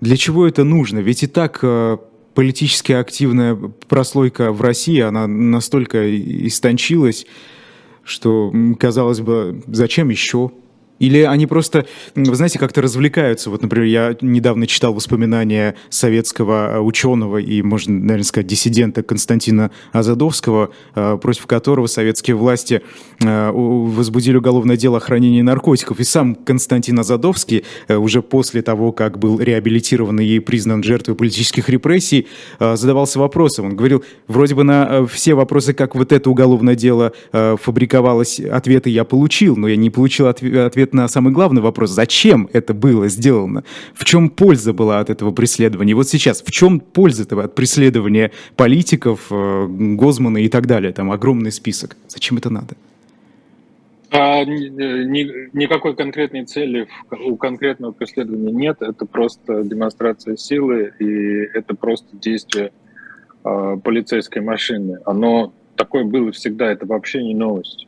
Для 0.00 0.16
чего 0.16 0.46
это 0.46 0.64
нужно? 0.64 0.98
Ведь 0.98 1.22
и 1.22 1.26
так 1.26 1.58
э, 1.62 1.98
политически 2.34 2.92
активная 2.92 3.56
прослойка 3.88 4.52
в 4.52 4.60
России, 4.60 5.00
она 5.00 5.26
настолько 5.26 6.08
истончилась, 6.46 7.26
что, 8.04 8.52
казалось 8.78 9.20
бы, 9.20 9.62
зачем 9.66 10.08
еще? 10.08 10.52
Или 10.98 11.20
они 11.20 11.46
просто, 11.46 11.86
вы 12.14 12.34
знаете, 12.34 12.58
как-то 12.58 12.82
развлекаются. 12.82 13.50
Вот, 13.50 13.62
например, 13.62 13.86
я 13.86 14.16
недавно 14.20 14.66
читал 14.66 14.92
воспоминания 14.94 15.74
советского 15.90 16.76
э, 16.76 16.80
ученого 16.80 17.38
и, 17.38 17.62
можно, 17.62 17.94
наверное, 17.94 18.24
сказать, 18.24 18.46
диссидента 18.46 19.02
Константина 19.02 19.70
Азадовского, 19.92 20.70
э, 20.94 21.18
против 21.20 21.46
которого 21.46 21.86
советские 21.86 22.36
власти 22.36 22.82
э, 23.20 23.50
возбудили 23.52 24.36
уголовное 24.36 24.76
дело 24.76 24.98
о 24.98 25.00
хранении 25.00 25.42
наркотиков. 25.42 26.00
И 26.00 26.04
сам 26.04 26.34
Константин 26.34 26.98
Азадовский 26.98 27.64
уже 27.88 28.22
после 28.22 28.62
того, 28.62 28.92
как 28.92 29.18
был 29.18 29.40
реабилитирован 29.40 30.20
и 30.20 30.38
признан 30.40 30.82
жертвой 30.82 31.14
политических 31.14 31.68
репрессий, 31.68 32.26
задавался 32.58 33.18
вопросом. 33.18 33.66
Он 33.66 33.76
говорил, 33.76 34.04
вроде 34.26 34.54
бы 34.54 34.64
на 34.64 35.06
все 35.06 35.34
вопросы, 35.34 35.72
как 35.72 35.94
вот 35.94 36.12
это 36.12 36.30
уголовное 36.30 36.74
дело 36.74 37.12
фабриковалось, 37.32 38.40
ответы 38.40 38.90
я 38.90 39.04
получил, 39.04 39.56
но 39.56 39.68
я 39.68 39.76
не 39.76 39.90
получил 39.90 40.26
ответ 40.26 40.87
ответ 40.88 40.94
на 40.94 41.08
самый 41.08 41.32
главный 41.32 41.62
вопрос, 41.62 41.90
зачем 41.90 42.48
это 42.52 42.74
было 42.74 43.08
сделано, 43.08 43.64
в 43.94 44.04
чем 44.04 44.30
польза 44.30 44.72
была 44.72 45.00
от 45.00 45.10
этого 45.10 45.32
преследования. 45.32 45.92
И 45.92 45.94
вот 45.94 46.08
сейчас, 46.08 46.42
в 46.42 46.50
чем 46.50 46.80
польза 46.80 47.22
этого 47.22 47.44
от 47.44 47.54
преследования 47.54 48.30
политиков, 48.56 49.26
э, 49.30 49.66
Гозмана 49.68 50.38
и 50.38 50.48
так 50.48 50.66
далее, 50.66 50.92
там 50.92 51.10
огромный 51.10 51.52
список. 51.52 51.96
Зачем 52.08 52.38
это 52.38 52.50
надо? 52.50 52.74
А, 54.10 54.44
ни, 54.44 55.56
никакой 55.56 55.94
конкретной 55.94 56.44
цели 56.46 56.86
у 57.26 57.36
конкретного 57.36 57.92
преследования 57.92 58.52
нет, 58.52 58.76
это 58.80 59.04
просто 59.04 59.62
демонстрация 59.64 60.36
силы 60.36 60.92
и 60.98 61.58
это 61.58 61.74
просто 61.74 62.16
действие 62.16 62.70
э, 63.44 63.76
полицейской 63.84 64.40
машины. 64.40 64.98
Оно 65.04 65.52
такое 65.76 66.04
было 66.04 66.30
всегда, 66.32 66.72
это 66.72 66.86
вообще 66.86 67.22
не 67.22 67.34
новость. 67.34 67.87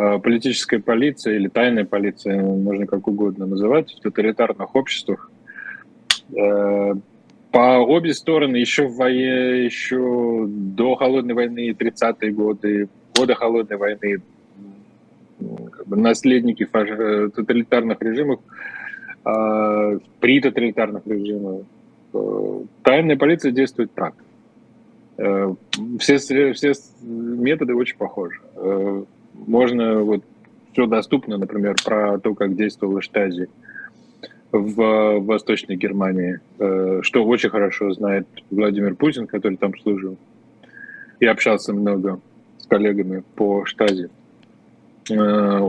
Э, 0.00 0.18
политическая 0.18 0.78
полиция 0.78 1.36
или 1.36 1.48
тайная 1.48 1.84
полиция, 1.84 2.40
можно 2.40 2.86
как 2.86 3.06
угодно 3.06 3.44
называть, 3.44 3.92
в 3.92 4.00
тоталитарных 4.00 4.74
обществах. 4.74 5.30
Э, 6.34 6.94
по 7.52 7.78
обе 7.80 8.14
стороны 8.14 8.56
еще, 8.56 8.86
в 8.86 8.96
вое, 8.96 9.62
еще 9.62 10.46
до 10.48 10.94
Холодной 10.94 11.34
войны, 11.34 11.70
30-е 11.72 12.32
годы, 12.32 12.88
годы 13.14 13.34
Холодной 13.34 13.76
войны, 13.76 14.22
как 15.72 15.86
бы 15.86 15.96
наследники 15.98 16.66
э, 16.72 17.28
тоталитарных 17.34 18.00
режимов, 18.00 18.40
при 19.22 20.40
тоталитарных 20.40 21.06
режимах, 21.06 21.66
тайная 22.82 23.16
полиция 23.18 23.52
действует 23.52 23.92
так. 23.92 24.14
Все, 25.98 26.16
все 26.16 26.72
методы 27.02 27.74
очень 27.74 27.98
похожи 27.98 28.40
можно 29.46 30.00
вот 30.00 30.24
все 30.72 30.86
доступно, 30.86 31.36
например, 31.38 31.76
про 31.84 32.18
то, 32.18 32.34
как 32.34 32.56
действовала 32.56 33.02
Штази 33.02 33.48
в 34.52 35.20
Восточной 35.20 35.76
Германии, 35.76 36.40
э, 36.58 37.00
что 37.02 37.24
очень 37.24 37.50
хорошо 37.50 37.92
знает 37.92 38.26
Владимир 38.50 38.94
Путин, 38.94 39.26
который 39.26 39.56
там 39.56 39.76
служил, 39.78 40.16
и 41.20 41.26
общался 41.26 41.72
много 41.72 42.20
с 42.58 42.66
коллегами 42.66 43.22
по 43.36 43.64
Штази. 43.64 44.10
Э, 45.10 45.60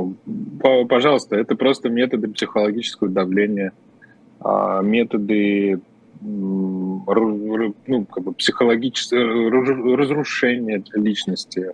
пожалуйста, 0.88 1.36
это 1.36 1.56
просто 1.56 1.90
методы 1.90 2.28
психологического 2.28 3.10
давления, 3.10 3.72
а 4.40 4.82
методы 4.82 5.80
ну, 6.24 8.06
как 8.12 8.24
бы 8.24 8.34
психологического 8.34 9.98
разрушения 9.98 10.84
личности, 10.94 11.72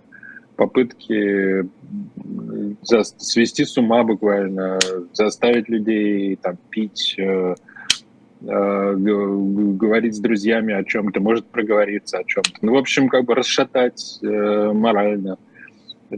попытки 0.58 1.68
свести 3.18 3.64
с 3.64 3.78
ума 3.78 4.02
буквально, 4.02 4.80
заставить 5.12 5.68
людей 5.68 6.34
там 6.34 6.58
пить, 6.68 7.14
э, 7.16 7.54
э, 8.42 8.94
говорить 8.96 10.16
с 10.16 10.18
друзьями 10.18 10.74
о 10.74 10.82
чем-то, 10.82 11.20
может 11.20 11.46
проговориться 11.46 12.18
о 12.18 12.24
чем-то. 12.24 12.58
Ну, 12.62 12.74
в 12.74 12.76
общем, 12.76 13.08
как 13.08 13.24
бы 13.24 13.36
расшатать 13.36 14.18
э, 14.20 14.72
морально, 14.72 15.38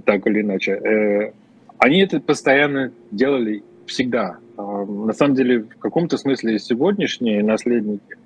так 0.06 0.26
или 0.26 0.40
иначе. 0.40 0.72
Э, 0.72 1.32
они 1.76 2.00
это 2.00 2.18
постоянно 2.18 2.92
делали 3.10 3.62
всегда. 3.84 4.38
Э, 4.56 4.62
на 4.62 5.12
самом 5.12 5.34
деле, 5.34 5.64
в 5.64 5.78
каком-то 5.78 6.16
смысле 6.16 6.58
сегодняшние 6.58 7.44
наследники 7.44 8.16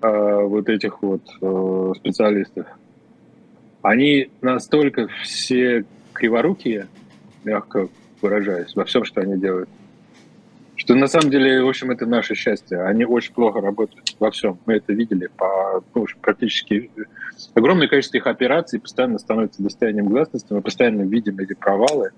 э, 0.00 0.42
вот 0.44 0.70
этих 0.70 1.02
вот 1.02 1.20
э, 1.42 1.92
специалистов, 1.98 2.66
они 3.84 4.30
настолько 4.40 5.08
все 5.22 5.84
криворукие, 6.14 6.88
мягко 7.44 7.88
выражаясь, 8.22 8.74
во 8.74 8.86
всем, 8.86 9.04
что 9.04 9.20
они 9.20 9.38
делают, 9.38 9.68
что 10.74 10.94
на 10.94 11.06
самом 11.06 11.30
деле, 11.30 11.62
в 11.62 11.68
общем, 11.68 11.90
это 11.90 12.06
наше 12.06 12.34
счастье. 12.34 12.82
Они 12.82 13.04
очень 13.04 13.34
плохо 13.34 13.60
работают 13.60 14.16
во 14.18 14.30
всем. 14.30 14.58
Мы 14.64 14.76
это 14.76 14.94
видели 14.94 15.28
по 15.36 15.84
ну, 15.94 16.06
практически 16.22 16.90
огромное 17.52 17.86
количество 17.86 18.16
их 18.16 18.26
операций 18.26 18.80
постоянно 18.80 19.18
становится 19.18 19.62
достоянием 19.62 20.06
гласности, 20.06 20.50
мы 20.50 20.62
постоянно 20.62 21.02
видим 21.02 21.38
эти 21.38 21.52
провалы. 21.52 22.12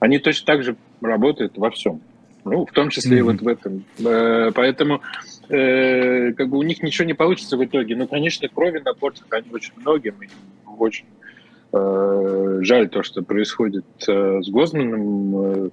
Они 0.00 0.18
точно 0.18 0.46
так 0.46 0.64
же 0.64 0.76
работают 1.00 1.56
во 1.56 1.70
всем. 1.70 2.00
Ну, 2.44 2.66
в 2.66 2.72
том 2.72 2.90
числе 2.90 3.18
mm-hmm. 3.18 3.20
и 3.20 3.22
вот 3.22 3.40
в 3.40 3.46
этом. 3.48 3.84
Э, 4.04 4.50
поэтому 4.52 5.00
э, 5.48 6.32
как 6.32 6.48
бы 6.48 6.58
у 6.58 6.62
них 6.62 6.82
ничего 6.82 7.06
не 7.06 7.14
получится 7.14 7.56
в 7.56 7.64
итоге. 7.64 7.96
Но, 7.96 8.06
конечно, 8.06 8.48
крови 8.48 8.80
на 8.84 8.94
портах 8.94 9.26
они 9.30 9.46
очень 9.52 9.72
многим, 9.76 10.14
и 10.22 10.28
очень 10.78 11.06
э, 11.72 12.58
жаль 12.62 12.88
то, 12.88 13.02
что 13.02 13.22
происходит 13.22 13.86
э, 14.06 14.40
с 14.42 14.48
Гозманом. 14.48 15.66
Э, 15.66 15.70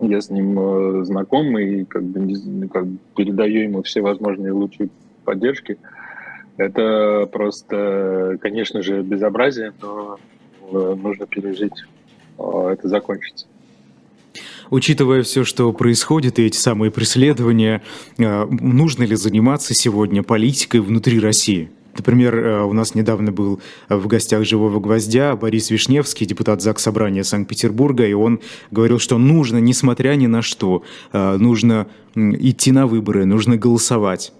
я 0.00 0.20
с 0.20 0.30
ним 0.30 0.58
э, 0.58 1.04
знаком 1.04 1.58
и 1.58 1.84
как 1.84 2.04
бы, 2.04 2.68
как 2.68 2.86
бы 2.86 2.98
передаю 3.16 3.62
ему 3.62 3.82
все 3.82 4.00
возможные 4.00 4.52
лучшие 4.52 4.90
поддержки. 5.24 5.78
Это 6.56 7.28
просто, 7.32 8.38
конечно 8.40 8.82
же, 8.82 9.02
безобразие, 9.02 9.72
но 9.82 10.18
э, 10.70 10.94
нужно 11.02 11.26
пережить. 11.26 11.84
Э, 12.38 12.70
это 12.72 12.88
закончится 12.88 13.46
учитывая 14.70 15.22
все, 15.22 15.44
что 15.44 15.72
происходит, 15.72 16.38
и 16.38 16.46
эти 16.46 16.56
самые 16.56 16.90
преследования, 16.90 17.82
э, 18.18 18.46
нужно 18.46 19.04
ли 19.04 19.16
заниматься 19.16 19.74
сегодня 19.74 20.22
политикой 20.22 20.80
внутри 20.80 21.20
России? 21.20 21.70
Например, 21.96 22.36
э, 22.36 22.62
у 22.62 22.72
нас 22.72 22.94
недавно 22.94 23.32
был 23.32 23.60
в 23.88 24.06
гостях 24.06 24.44
«Живого 24.44 24.78
гвоздя» 24.80 25.34
Борис 25.36 25.70
Вишневский, 25.70 26.26
депутат 26.26 26.62
ЗАГС 26.62 26.82
Собрания 26.82 27.24
Санкт-Петербурга, 27.24 28.06
и 28.06 28.12
он 28.12 28.40
говорил, 28.70 28.98
что 28.98 29.18
нужно, 29.18 29.58
несмотря 29.58 30.14
ни 30.14 30.26
на 30.26 30.42
что, 30.42 30.82
э, 31.12 31.36
нужно 31.36 31.88
идти 32.14 32.72
на 32.72 32.86
выборы, 32.86 33.24
нужно 33.24 33.56
голосовать 33.56 34.32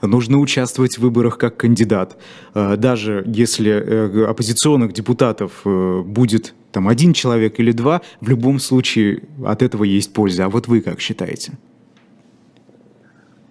нужно 0.00 0.38
участвовать 0.38 0.96
в 0.96 1.02
выборах 1.02 1.38
как 1.38 1.56
кандидат. 1.58 2.18
Даже 2.54 3.22
если 3.26 4.24
оппозиционных 4.24 4.92
депутатов 4.92 5.62
будет 5.64 6.54
там 6.74 6.88
один 6.88 7.12
человек 7.12 7.58
или 7.58 7.72
два, 7.72 8.02
в 8.20 8.28
любом 8.28 8.58
случае 8.58 9.22
от 9.44 9.62
этого 9.62 9.84
есть 9.84 10.12
польза. 10.12 10.44
А 10.44 10.48
вот 10.48 10.68
вы 10.68 10.82
как 10.82 11.00
считаете? 11.00 11.52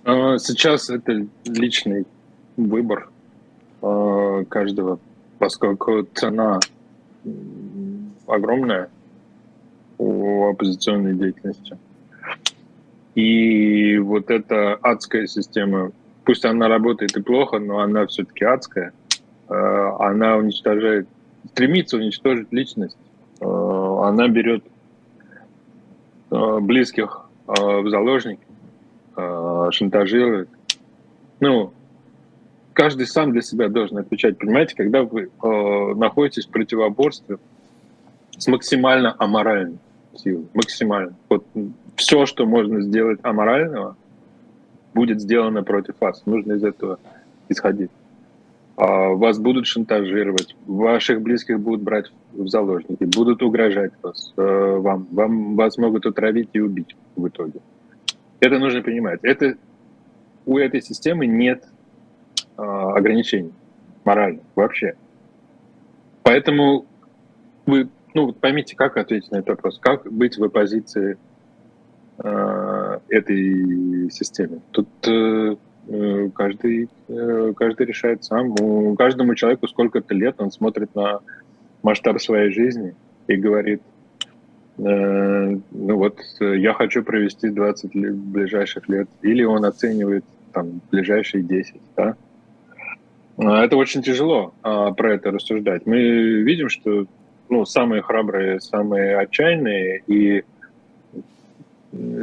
Сейчас 0.06 0.90
это 0.90 1.26
личный 1.46 2.06
выбор 2.58 3.10
Э, 3.86 4.46
каждого, 4.48 4.98
поскольку 5.40 6.08
цена 6.14 6.58
огромная 8.28 8.90
у 9.98 10.46
оппозиционной 10.46 11.16
деятельности. 11.16 11.78
И 13.16 13.98
вот 13.98 14.32
эта 14.32 14.76
адская 14.76 15.28
система, 15.28 15.92
пусть 16.24 16.46
она 16.46 16.70
работает 16.70 17.18
и 17.18 17.22
плохо, 17.22 17.60
но 17.60 17.80
она 17.80 18.08
все-таки 18.08 18.46
адская, 18.46 18.94
э, 19.50 19.54
она 20.00 20.38
уничтожает, 20.38 21.06
стремится 21.52 21.98
уничтожить 21.98 22.48
личность. 22.52 22.98
Э, 23.44 24.08
она 24.08 24.28
берет 24.28 24.64
близких 26.30 27.30
в 27.46 27.89
заложники, 27.89 28.41
шантажирует, 29.72 30.50
ну, 31.39 31.74
каждый 32.74 33.08
сам 33.08 33.32
для 33.32 33.41
себя 33.41 33.70
должен 33.70 33.98
отвечать. 34.00 34.38
Понимаете, 34.38 34.76
когда 34.76 35.04
вы 35.04 35.24
э, 35.24 35.94
находитесь 35.96 36.46
в 36.46 36.50
противоборстве 36.50 37.38
с 38.38 38.48
максимально 38.48 39.16
аморальной 39.18 39.78
силой, 40.16 40.48
максимально. 40.54 41.14
Вот 41.30 41.46
все, 41.96 42.26
что 42.26 42.46
можно 42.46 42.82
сделать 42.82 43.20
аморального, 43.24 43.96
будет 44.94 45.22
сделано 45.22 45.64
против 45.64 45.96
вас. 46.00 46.24
Нужно 46.26 46.54
из 46.54 46.64
этого 46.64 47.00
исходить. 47.50 47.91
А, 48.76 49.10
вас 49.10 49.38
будут 49.38 49.68
шантажировать, 49.68 50.56
ваших 50.66 51.22
близких 51.22 51.60
будут 51.60 51.82
брать 51.82 52.12
в 52.32 52.48
заложники, 52.48 53.04
будут 53.04 53.44
угрожать 53.44 53.92
вас, 54.02 54.34
э, 54.36 54.42
вам, 54.42 55.08
вам, 55.12 55.56
вас 55.56 55.78
могут 55.78 56.08
отравить 56.08 56.50
и 56.54 56.60
убить 56.60 56.96
в 57.16 57.28
итоге. 57.28 57.60
Это 58.40 58.58
нужно 58.58 58.82
понимать. 58.82 59.20
Это, 59.22 59.56
у 60.46 60.58
этой 60.58 60.82
системы 60.82 61.28
нет 61.28 61.64
а, 62.58 62.94
ограничений 62.94 63.54
моральных 64.04 64.44
вообще. 64.56 64.96
Поэтому 66.24 66.86
вы 67.66 67.90
ну, 68.14 68.34
поймите, 68.34 68.76
как 68.76 68.98
ответить 68.98 69.32
на 69.32 69.38
этот 69.38 69.50
вопрос, 69.50 69.80
как 69.80 70.12
быть 70.12 70.38
в 70.38 70.44
оппозиции 70.44 71.18
э, 72.18 73.00
этой 73.10 74.12
системе. 74.12 74.60
Тут 74.72 74.88
э, 75.08 75.56
каждый, 76.34 76.90
э, 77.08 77.54
каждый 77.56 77.86
решает 77.86 78.24
сам. 78.24 78.52
У 78.60 78.96
каждому 78.96 79.36
человеку 79.36 79.68
сколько-то 79.68 80.14
лет 80.14 80.36
он 80.38 80.52
смотрит 80.52 80.96
на 80.96 81.20
масштаб 81.82 82.22
своей 82.22 82.52
жизни 82.52 82.96
и 83.28 83.36
говорит, 83.36 83.82
э, 84.78 84.82
ну 84.84 85.98
вот, 85.98 86.20
я 86.40 86.74
хочу 86.74 87.04
провести 87.04 87.50
20 87.50 87.96
лет, 87.96 88.16
ближайших 88.16 88.88
лет. 88.88 89.10
Или 89.22 89.44
он 89.44 89.66
оценивает 89.66 90.24
там 90.54 90.82
ближайшие 90.92 91.44
10, 91.44 91.76
да? 91.98 92.16
А, 93.38 93.66
это 93.66 93.78
очень 93.78 94.02
тяжело 94.02 94.54
а, 94.62 94.92
про 94.92 95.16
это 95.16 95.32
рассуждать. 95.32 95.86
Мы 95.86 96.00
видим, 96.44 96.70
что 96.70 97.06
ну, 97.50 97.66
самые 97.66 98.02
храбрые, 98.02 98.62
самые 98.62 99.18
отчаянные 99.18 100.04
и 100.08 100.44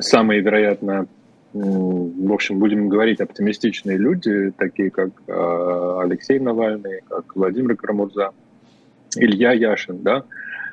самые, 0.01 0.41
вероятно, 0.41 1.07
в 1.53 2.33
общем, 2.33 2.59
будем 2.59 2.89
говорить, 2.89 3.21
оптимистичные 3.21 3.97
люди, 3.97 4.53
такие 4.57 4.91
как 4.91 5.11
э, 5.27 5.99
Алексей 6.01 6.39
Навальный, 6.39 7.01
как 7.09 7.35
Владимир 7.35 7.77
Карамурза, 7.77 8.31
Илья 9.17 9.53
Яшин, 9.53 10.03
да, 10.03 10.25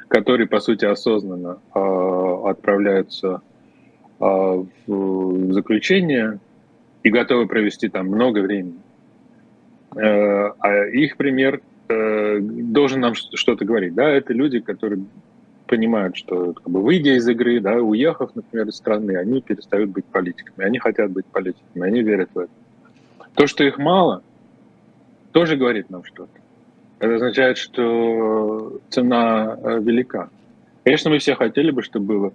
которые, 0.08 0.48
по 0.48 0.60
сути, 0.60 0.86
осознанно 0.86 1.60
э, 1.74 2.50
отправляются 2.50 3.42
э, 4.20 4.24
в 4.88 5.54
заключение 5.54 6.40
и 7.02 7.10
готовы 7.10 7.48
провести 7.48 7.90
там 7.90 8.08
много 8.08 8.40
времени. 8.40 8.80
А 9.96 10.86
их 10.92 11.16
пример 11.18 11.62
должен 11.88 13.00
нам 13.00 13.16
что-то 13.16 13.64
говорить. 13.66 13.96
Да, 13.96 14.08
это 14.08 14.34
люди, 14.34 14.60
которые 14.60 15.02
понимают, 15.68 16.15
что 16.15 16.53
как 16.53 16.68
бы, 16.70 16.82
выйдя 16.82 17.15
из 17.18 17.28
игры, 17.28 17.59
да, 17.59 17.76
уехав, 17.76 18.36
например, 18.36 18.68
из 18.68 18.76
страны, 18.76 19.15
они 19.18 19.41
перестают 19.41 19.89
быть 19.91 20.05
политиками, 20.05 20.65
они 20.65 20.80
хотят 20.80 21.11
быть 21.11 21.26
политиками, 21.26 21.88
они 21.88 22.01
верят 22.01 22.30
в 22.34 22.39
это. 22.39 22.51
То, 23.36 23.45
что 23.47 23.63
их 23.63 23.78
мало, 23.78 24.24
тоже 25.32 25.55
говорит 25.55 25.89
нам 25.89 26.03
что-то. 26.03 26.32
Это 26.99 27.15
означает, 27.15 27.57
что 27.57 28.80
цена 28.89 29.57
э, 29.61 29.80
велика. 29.80 30.30
Конечно, 30.84 31.11
мы 31.11 31.20
все 31.20 31.36
хотели 31.36 31.70
бы, 31.70 31.84
чтобы 31.84 32.05
было 32.05 32.34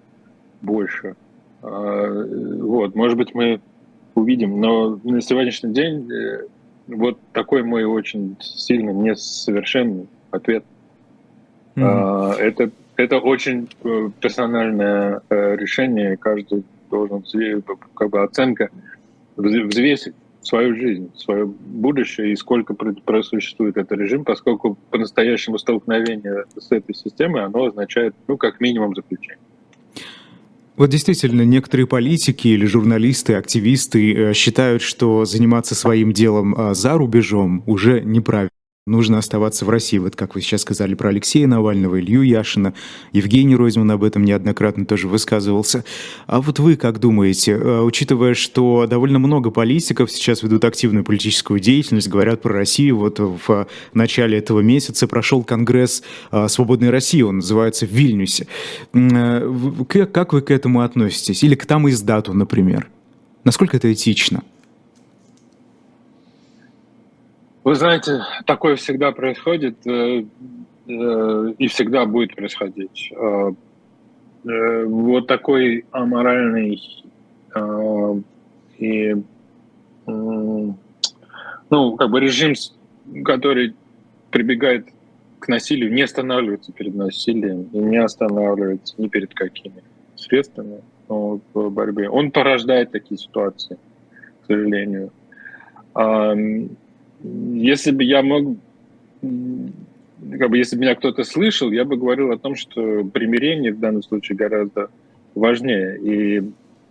больше. 0.61 1.17
А, 1.63 2.25
вот, 2.61 2.95
может 2.95 3.17
быть, 3.17 3.35
мы 3.35 3.61
увидим, 4.15 4.61
но 4.61 5.01
на 5.03 5.21
сегодняшний 5.21 5.73
день 5.73 6.09
э, 6.13 6.47
вот 6.87 7.19
такой 7.33 7.63
мой 7.63 7.85
очень 7.85 8.37
сильный, 8.41 8.93
несовершенный 8.93 10.07
ответ. 10.31 10.65
Mm-hmm. 11.75 12.35
Это, 12.35 12.71
это 12.97 13.19
очень 13.19 13.69
э, 13.85 14.11
персональное 14.21 15.23
э, 15.29 15.57
решение, 15.57 16.17
каждый 16.17 16.65
должен 16.91 17.25
как 17.95 18.11
бы 18.11 18.23
оценка 18.23 18.69
взвесить 19.37 20.15
свою 20.43 20.75
жизнь, 20.75 21.11
свое 21.17 21.47
будущее 21.47 22.33
и 22.33 22.37
сколько 22.37 22.75
просуществует 22.75 23.77
этот 23.77 23.99
режим, 23.99 24.25
поскольку 24.25 24.77
по-настоящему 24.91 25.59
столкновение 25.59 26.45
с 26.57 26.71
этой 26.71 26.95
системой, 26.95 27.45
оно 27.45 27.67
означает, 27.67 28.15
ну, 28.29 28.37
как 28.37 28.61
минимум, 28.61 28.95
заключение. 28.95 29.39
Вот 30.77 30.89
действительно, 30.91 31.43
некоторые 31.43 31.87
политики 31.87 32.49
или 32.49 32.67
журналисты, 32.67 33.35
активисты 33.35 34.15
э, 34.15 34.33
считают, 34.35 34.83
что 34.83 35.25
заниматься 35.25 35.75
своим 35.75 36.13
делом 36.13 36.55
а, 36.57 36.75
за 36.75 36.95
рубежом 36.95 37.63
уже 37.67 38.01
неправильно 38.01 38.52
нужно 38.87 39.19
оставаться 39.19 39.65
в 39.65 39.71
России. 39.71 39.99
Вот 39.99 40.17
как 40.17 40.35
вы 40.35 40.41
сейчас 40.41 40.63
сказали 40.63 40.95
про 40.95 41.11
Алексея 41.11 41.47
Навального, 41.47 42.01
Илью 42.01 42.23
Яшина, 42.23 42.75
Евгений 43.13 43.55
Ройзман 43.55 43.91
об 43.93 44.03
этом 44.03 44.25
неоднократно 44.25 44.87
тоже 44.87 45.07
высказывался. 45.07 45.85
А 46.27 46.41
вот 46.41 46.59
вы 46.59 46.77
как 46.77 46.99
думаете, 46.99 47.53
э, 47.53 47.81
учитывая, 47.81 48.35
что 48.35 48.87
довольно 48.89 49.21
много 49.21 49.51
политиков 49.51 50.11
сейчас 50.11 50.43
ведут 50.43 50.65
активную 50.65 51.05
политическую 51.05 51.61
деятельность, 51.61 52.09
говорят 52.09 52.43
про 52.43 52.53
Россию, 52.55 52.99
вот 52.99 53.21
в 53.21 53.69
начале 53.95 54.39
этого 54.39 54.61
месяца 54.61 55.07
прошел 55.07 55.45
Конгресс 55.45 56.03
э, 56.33 56.49
Свободной 56.49 56.91
России, 56.91 57.23
он 57.23 57.37
называется 57.37 57.87
в 57.87 57.91
Вильнюсе. 57.91 58.49
Э, 58.95 59.49
как 60.13 60.33
вы 60.33 60.43
к 60.43 60.51
этому 60.51 60.81
относитесь? 60.81 61.45
Или 61.45 61.55
к 61.55 61.67
тому 61.67 61.89
издату, 61.89 62.33
например? 62.33 62.89
Насколько 63.45 63.77
это 63.77 63.93
этично? 63.93 64.43
Вы 67.65 67.77
знаете, 67.77 68.23
такое 68.45 68.75
всегда 68.75 69.13
происходит 69.13 69.87
э, 69.87 70.25
э, 70.89 71.55
и 71.59 71.67
всегда 71.69 72.07
будет 72.07 72.35
происходить. 72.35 73.13
Э, 73.13 73.53
вот 74.85 75.29
такой 75.29 75.85
аморальный 75.93 76.83
и 78.79 79.15
ну, 80.05 80.77
как 81.97 82.11
бы 82.11 82.19
режим, 82.19 82.55
который 83.25 83.77
прибегает 84.33 84.89
к 85.39 85.47
насилию, 85.47 85.93
не 85.93 86.03
останавливается 86.03 86.73
перед 86.73 86.97
насилием 86.97 87.69
и 87.73 87.79
не 87.79 87.99
останавливается 87.99 88.95
ни 88.99 89.07
перед 89.07 89.33
какими 89.33 89.85
средствами 90.17 90.81
в 91.07 91.71
борьбе. 91.71 92.09
Он 92.09 92.33
порождает 92.33 92.91
такие 92.91 93.19
ситуации, 93.19 93.79
к 94.43 94.47
сожалению. 94.47 95.13
Если 97.23 97.93
бы 97.93 98.05
я 98.05 98.23
мог, 98.23 98.57
как 99.21 100.51
бы, 100.51 100.59
если 100.59 100.77
бы 100.77 100.83
меня 100.83 100.95
кто-то 100.95 101.25
слышал, 101.25 101.71
я 101.71 101.85
бы 101.85 101.97
говорил 101.97 102.33
о 102.33 102.39
том, 102.39 102.57
что 102.57 103.05
примирение 103.05 103.73
в 103.73 103.81
данном 103.81 104.03
случае 104.03 104.37
гораздо 104.37 104.91
важнее. 105.35 105.99
И 105.99 106.39
э, 106.39 106.43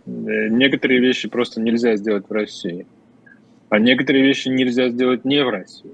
некоторые 0.06 1.02
вещи 1.02 1.28
просто 1.28 1.62
нельзя 1.62 1.96
сделать 1.98 2.30
в 2.30 2.32
России, 2.32 2.86
а 3.70 3.80
некоторые 3.80 4.24
вещи 4.24 4.48
нельзя 4.48 4.90
сделать 4.90 5.26
не 5.26 5.44
в 5.44 5.50
России. 5.50 5.92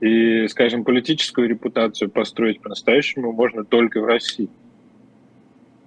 И, 0.00 0.46
скажем, 0.48 0.84
политическую 0.84 1.48
репутацию 1.48 2.10
построить 2.10 2.60
по-настоящему 2.60 3.32
можно 3.32 3.64
только 3.64 4.00
в 4.00 4.04
России. 4.04 4.50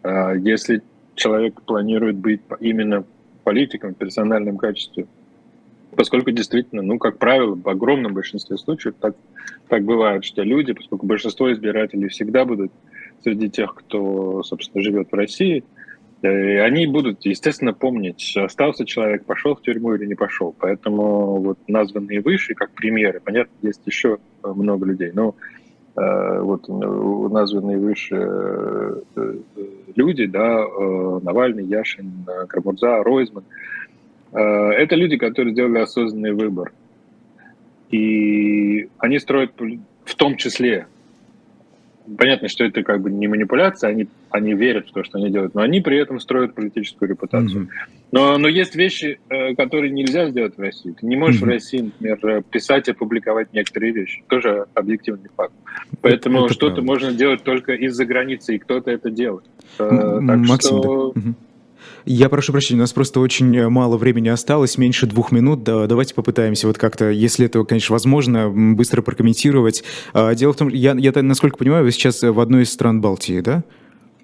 А 0.02 0.34
если 0.34 0.82
человек 1.16 1.62
планирует 1.62 2.16
быть 2.16 2.42
именно 2.60 3.06
политиком 3.44 3.94
в 3.94 3.98
персональном 3.98 4.58
качестве, 4.58 5.06
поскольку 5.96 6.32
действительно, 6.32 6.82
ну, 6.82 6.98
как 6.98 7.18
правило, 7.18 7.56
в 7.56 7.68
огромном 7.68 8.14
большинстве 8.14 8.58
случаев 8.58 8.96
так, 9.00 9.16
так 9.68 9.84
бывает, 9.84 10.24
что 10.24 10.44
люди, 10.44 10.74
поскольку 10.74 11.06
большинство 11.06 11.52
избирателей 11.52 12.08
всегда 12.08 12.46
будут 12.46 12.72
среди 13.24 13.50
тех, 13.50 13.74
кто, 13.76 14.44
собственно, 14.44 14.84
живет 14.84 15.12
в 15.12 15.16
России, 15.16 15.64
э, 16.22 16.62
они 16.62 16.88
будут, 16.88 17.26
естественно, 17.26 17.74
помнить, 17.74 18.36
остался 18.38 18.86
человек, 18.86 19.26
пошел 19.26 19.56
в 19.56 19.62
тюрьму 19.62 19.96
или 19.96 20.06
не 20.06 20.16
пошел. 20.16 20.56
Поэтому 20.58 21.42
вот 21.42 21.60
названные 21.68 22.22
выше, 22.22 22.54
как 22.54 22.72
примеры, 22.72 23.20
понятно, 23.24 23.54
есть 23.62 23.82
еще 23.86 24.20
много 24.44 24.86
людей, 24.86 25.12
но 25.14 25.36
э, 25.96 26.40
вот 26.42 26.68
названные 26.68 27.78
выше 27.78 28.16
э, 28.16 29.36
люди, 29.96 30.26
да, 30.28 30.66
Навальный, 31.22 31.66
Яшин, 31.66 32.26
Крамурза, 32.48 33.04
Ройзман– 33.04 33.44
Э, 33.54 33.99
это 34.32 34.96
люди, 34.96 35.18
которые 35.18 35.54
сделали 35.54 35.80
осознанный 35.80 36.34
выбор. 36.34 36.72
И 37.90 38.88
они 39.00 39.20
строят 39.20 39.54
в 40.06 40.16
том 40.16 40.38
числе 40.38 40.88
понятно, 42.18 42.48
что 42.48 42.64
это 42.64 42.84
как 42.84 43.02
бы 43.02 43.12
не 43.12 43.28
манипуляция, 43.28 43.90
они, 43.90 44.08
они 44.30 44.54
верят 44.54 44.88
в 44.88 44.92
то, 44.92 45.04
что 45.04 45.18
они 45.18 45.30
делают, 45.30 45.54
но 45.54 45.62
они 45.62 45.82
при 45.82 45.98
этом 45.98 46.20
строят 46.20 46.56
политическую 46.56 47.10
репутацию. 47.10 47.64
Mm-hmm. 47.64 47.90
Но, 48.12 48.38
но 48.38 48.48
есть 48.48 48.76
вещи, 48.76 49.20
э, 49.30 49.56
которые 49.56 49.92
нельзя 49.92 50.30
сделать 50.30 50.58
в 50.58 50.62
России. 50.62 50.94
Ты 51.00 51.06
не 51.06 51.16
можешь 51.16 51.42
mm-hmm. 51.42 51.46
в 51.46 51.50
России, 51.50 51.92
например, 52.00 52.44
писать 52.44 52.88
и 52.88 52.94
публиковать 52.94 53.54
некоторые 53.54 53.92
вещи. 53.94 54.24
Тоже 54.28 54.66
объективный 54.74 55.30
факт. 55.36 55.54
Поэтому 56.02 56.46
это 56.46 56.54
что-то 56.54 56.82
можно 56.82 57.12
делать 57.12 57.44
только 57.44 57.74
из-за 57.74 58.06
границы, 58.06 58.56
и 58.56 58.60
кто-то 58.60 58.90
это 58.92 59.10
делает. 59.10 59.46
Так 59.78 59.92
Максим, 59.92 60.78
что... 60.82 61.14
да. 61.16 61.22
Я 62.06 62.30
прошу 62.30 62.52
прощения, 62.52 62.80
у 62.80 62.84
нас 62.84 62.94
просто 62.94 63.20
очень 63.20 63.56
э, 63.56 63.70
мало 63.70 63.98
времени 63.98 64.30
осталось, 64.30 64.78
меньше 64.78 65.06
двух 65.06 65.32
минут. 65.32 65.64
Да, 65.64 65.88
давайте 65.88 66.14
попытаемся 66.14 66.68
вот 66.68 66.78
как-то, 66.78 67.10
если 67.10 67.46
это, 67.46 67.64
конечно, 67.64 67.94
возможно, 67.94 68.50
быстро 68.50 69.02
прокомментировать. 69.02 69.84
А, 70.14 70.34
дело 70.34 70.54
в 70.54 70.58
том, 70.58 70.70
я, 70.70 70.94
я 70.94 71.12
насколько 71.22 71.58
понимаю, 71.58 71.84
вы 71.84 71.92
сейчас 71.92 72.22
в 72.22 72.40
одной 72.40 72.64
из 72.64 72.72
стран 72.72 73.02
Балтии, 73.02 73.42
да? 73.42 73.64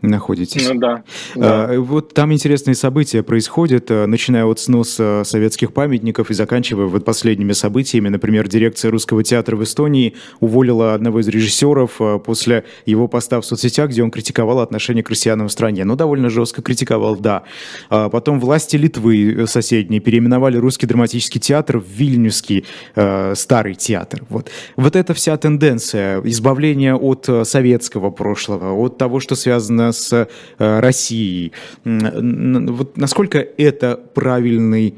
Находитесь. 0.01 0.67
Ну 0.67 0.79
да. 0.79 1.03
да. 1.35 1.65
А, 1.65 1.79
вот 1.79 2.13
там 2.13 2.33
интересные 2.33 2.75
события 2.75 3.23
происходят, 3.23 3.89
а, 3.89 4.05
начиная 4.05 4.45
от 4.45 4.59
сноса 4.59 5.23
советских 5.25 5.73
памятников 5.73 6.31
и 6.31 6.33
заканчивая 6.33 6.85
вот 6.85 7.05
последними 7.05 7.53
событиями. 7.53 8.09
Например, 8.09 8.47
дирекция 8.47 8.91
русского 8.91 9.23
театра 9.23 9.55
в 9.55 9.63
Эстонии 9.63 10.15
уволила 10.39 10.93
одного 10.93 11.19
из 11.21 11.27
режиссеров 11.27 11.99
а, 11.99 12.19
после 12.19 12.65
его 12.85 13.07
поста 13.07 13.41
в 13.41 13.45
соцсетях, 13.45 13.89
где 13.89 14.03
он 14.03 14.11
критиковал 14.11 14.59
отношение 14.59 15.03
к 15.03 15.09
россиянам 15.09 15.47
в 15.47 15.51
стране. 15.51 15.85
Ну, 15.85 15.95
довольно 15.95 16.29
жестко 16.29 16.61
критиковал, 16.61 17.15
да. 17.15 17.43
А 17.89 18.09
потом 18.09 18.39
власти 18.39 18.75
Литвы 18.75 19.33
э, 19.33 19.47
соседние 19.47 19.99
переименовали 19.99 20.57
русский 20.57 20.87
драматический 20.87 21.39
театр 21.39 21.79
в 21.79 21.87
Вильнюсский 21.87 22.65
э, 22.95 23.33
старый 23.35 23.75
театр. 23.75 24.23
Вот. 24.29 24.49
вот 24.75 24.95
эта 24.95 25.13
вся 25.13 25.37
тенденция 25.37 26.21
избавления 26.21 26.95
от 26.95 27.27
э, 27.29 27.45
советского 27.45 28.11
прошлого, 28.11 28.73
от 28.73 28.97
того, 28.97 29.19
что 29.19 29.35
связано 29.35 29.84
с 29.91 30.13
э, 30.13 30.79
Россией. 30.79 31.51
Вот 31.83 32.97
насколько 32.97 33.39
это 33.39 33.97
правильный, 33.97 34.95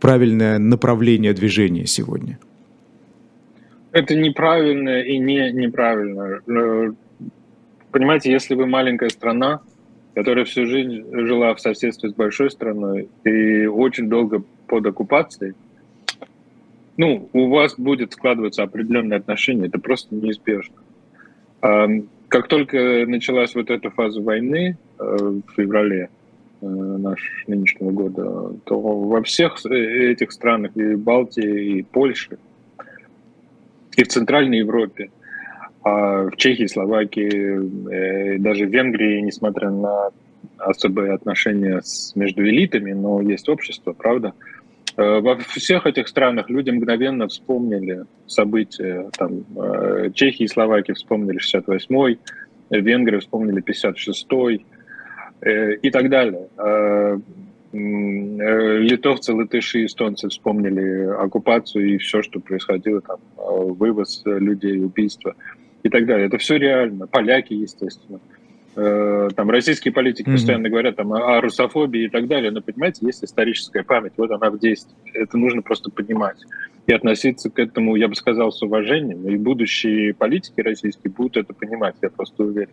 правильное 0.00 0.58
направление 0.58 1.32
движения 1.32 1.86
сегодня? 1.86 2.38
Это 3.92 4.14
неправильно 4.14 5.00
и 5.00 5.18
не 5.18 5.50
неправильно. 5.52 6.40
Э, 6.46 6.92
понимаете, 7.90 8.30
если 8.30 8.54
вы 8.54 8.66
маленькая 8.66 9.08
страна, 9.08 9.60
которая 10.14 10.44
всю 10.44 10.66
жизнь 10.66 11.04
жила 11.12 11.54
в 11.54 11.60
соседстве 11.60 12.10
с 12.10 12.14
большой 12.14 12.50
страной 12.50 13.08
и 13.24 13.66
очень 13.66 14.08
долго 14.08 14.42
под 14.66 14.86
оккупацией, 14.86 15.54
ну, 16.96 17.28
у 17.32 17.48
вас 17.48 17.74
будет 17.78 18.12
складываться 18.12 18.62
определенные 18.62 19.18
отношения, 19.18 19.66
это 19.66 19.78
просто 19.78 20.14
неизбежно. 20.14 20.76
Как 22.30 22.46
только 22.46 23.04
началась 23.08 23.56
вот 23.56 23.70
эта 23.70 23.90
фаза 23.90 24.22
войны 24.22 24.76
э, 25.00 25.02
в 25.02 25.42
феврале 25.56 26.10
э, 26.60 26.66
нашего 26.66 27.34
нынешнего 27.48 27.90
года, 27.90 28.54
то 28.64 28.80
во 28.80 29.20
всех 29.24 29.56
э, 29.66 30.12
этих 30.12 30.30
странах, 30.30 30.76
и 30.76 30.94
Балтии, 30.94 31.78
и 31.78 31.82
Польше, 31.82 32.38
и 33.96 34.04
в 34.04 34.08
Центральной 34.08 34.58
Европе, 34.58 35.10
а 35.82 36.28
в 36.28 36.36
Чехии, 36.36 36.66
Словакии, 36.66 38.38
даже 38.38 38.64
в 38.66 38.70
Венгрии, 38.70 39.22
несмотря 39.22 39.70
на 39.70 40.10
особые 40.58 41.14
отношения 41.14 41.80
с, 41.82 42.14
между 42.14 42.46
элитами, 42.46 42.92
но 42.92 43.20
есть 43.22 43.48
общество, 43.48 43.92
правда, 43.92 44.34
во 45.20 45.36
всех 45.38 45.86
этих 45.86 46.08
странах 46.08 46.50
люди 46.50 46.70
мгновенно 46.70 47.28
вспомнили 47.28 48.04
события. 48.26 49.08
Там, 49.16 49.44
э, 49.56 50.10
Чехии 50.14 50.44
и 50.44 50.48
Словакии 50.48 50.92
вспомнили 50.92 51.38
68-й, 51.38 52.18
Венгрия 52.70 53.20
вспомнили 53.20 53.62
56-й 53.62 54.64
э, 55.42 55.74
и 55.76 55.90
так 55.90 56.08
далее. 56.08 56.48
Литовцы, 57.72 59.32
латыши, 59.32 59.84
эстонцы 59.84 60.28
вспомнили 60.28 61.06
оккупацию 61.06 61.94
и 61.94 61.98
все, 61.98 62.20
что 62.20 62.40
происходило, 62.40 63.00
там, 63.00 63.18
вывоз 63.36 64.22
людей, 64.24 64.82
убийства 64.84 65.36
и 65.84 65.88
так 65.88 66.04
далее. 66.04 66.26
Это 66.26 66.38
все 66.38 66.56
реально. 66.56 67.06
Поляки, 67.06 67.54
естественно. 67.54 68.18
Э, 68.18 68.39
там 68.74 69.50
российские 69.50 69.92
политики 69.92 70.28
mm-hmm. 70.28 70.32
постоянно 70.32 70.68
говорят 70.68 70.96
там, 70.96 71.12
о 71.12 71.40
русофобии 71.40 72.04
и 72.04 72.08
так 72.08 72.28
далее, 72.28 72.50
но 72.50 72.62
понимаете, 72.62 73.04
есть 73.06 73.24
историческая 73.24 73.82
память, 73.82 74.12
вот 74.16 74.30
она 74.30 74.50
в 74.50 74.58
действии. 74.58 74.94
Это 75.14 75.36
нужно 75.36 75.62
просто 75.62 75.90
понимать 75.90 76.38
и 76.86 76.92
относиться 76.92 77.50
к 77.50 77.58
этому, 77.58 77.96
я 77.96 78.08
бы 78.08 78.14
сказал, 78.14 78.52
с 78.52 78.62
уважением. 78.62 79.28
И 79.28 79.36
будущие 79.36 80.14
политики 80.14 80.60
российские 80.60 81.12
будут 81.12 81.36
это 81.36 81.54
понимать, 81.54 81.94
я 82.02 82.10
просто 82.10 82.42
уверен. 82.42 82.72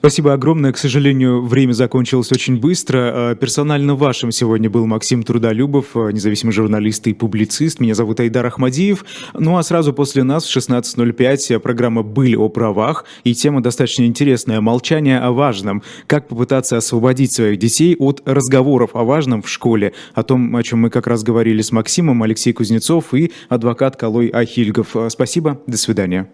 Спасибо 0.00 0.32
огромное. 0.32 0.72
К 0.72 0.78
сожалению, 0.78 1.42
время 1.44 1.72
закончилось 1.72 2.32
очень 2.32 2.58
быстро. 2.58 3.32
А, 3.32 3.34
персонально 3.34 3.94
вашим 3.94 4.32
сегодня 4.32 4.70
был 4.70 4.86
Максим 4.86 5.22
Трудолюбов, 5.22 5.94
а, 5.94 6.08
независимый 6.08 6.54
журналист 6.54 7.06
и 7.06 7.12
публицист. 7.12 7.80
Меня 7.80 7.94
зовут 7.94 8.18
Айдар 8.18 8.46
Ахмадиев. 8.46 9.04
Ну 9.34 9.58
а 9.58 9.62
сразу 9.62 9.92
после 9.92 10.22
нас 10.22 10.46
в 10.46 10.56
16.05 10.56 11.58
программа 11.58 12.02
«Быль 12.02 12.34
о 12.34 12.48
правах» 12.48 13.04
и 13.24 13.34
тема 13.34 13.62
достаточно 13.62 14.06
интересная 14.06 14.62
«Молчание 14.62 15.20
о 15.20 15.32
важном». 15.32 15.82
Как 16.06 16.28
попытаться 16.28 16.78
освободить 16.78 17.34
своих 17.34 17.58
детей 17.58 17.94
от 17.98 18.22
разговоров 18.24 18.92
о 18.94 19.04
важном 19.04 19.42
в 19.42 19.50
школе. 19.50 19.92
О 20.14 20.22
том, 20.22 20.56
о 20.56 20.62
чем 20.62 20.80
мы 20.80 20.88
как 20.88 21.08
раз 21.08 21.22
говорили 21.22 21.60
с 21.60 21.72
Максимом, 21.72 22.22
Алексей 22.22 22.54
Кузнецов 22.54 23.12
и 23.12 23.32
адвокат 23.50 23.96
Калой 23.96 24.28
Ахильгов. 24.28 24.96
Спасибо, 25.10 25.60
до 25.66 25.76
свидания. 25.76 26.30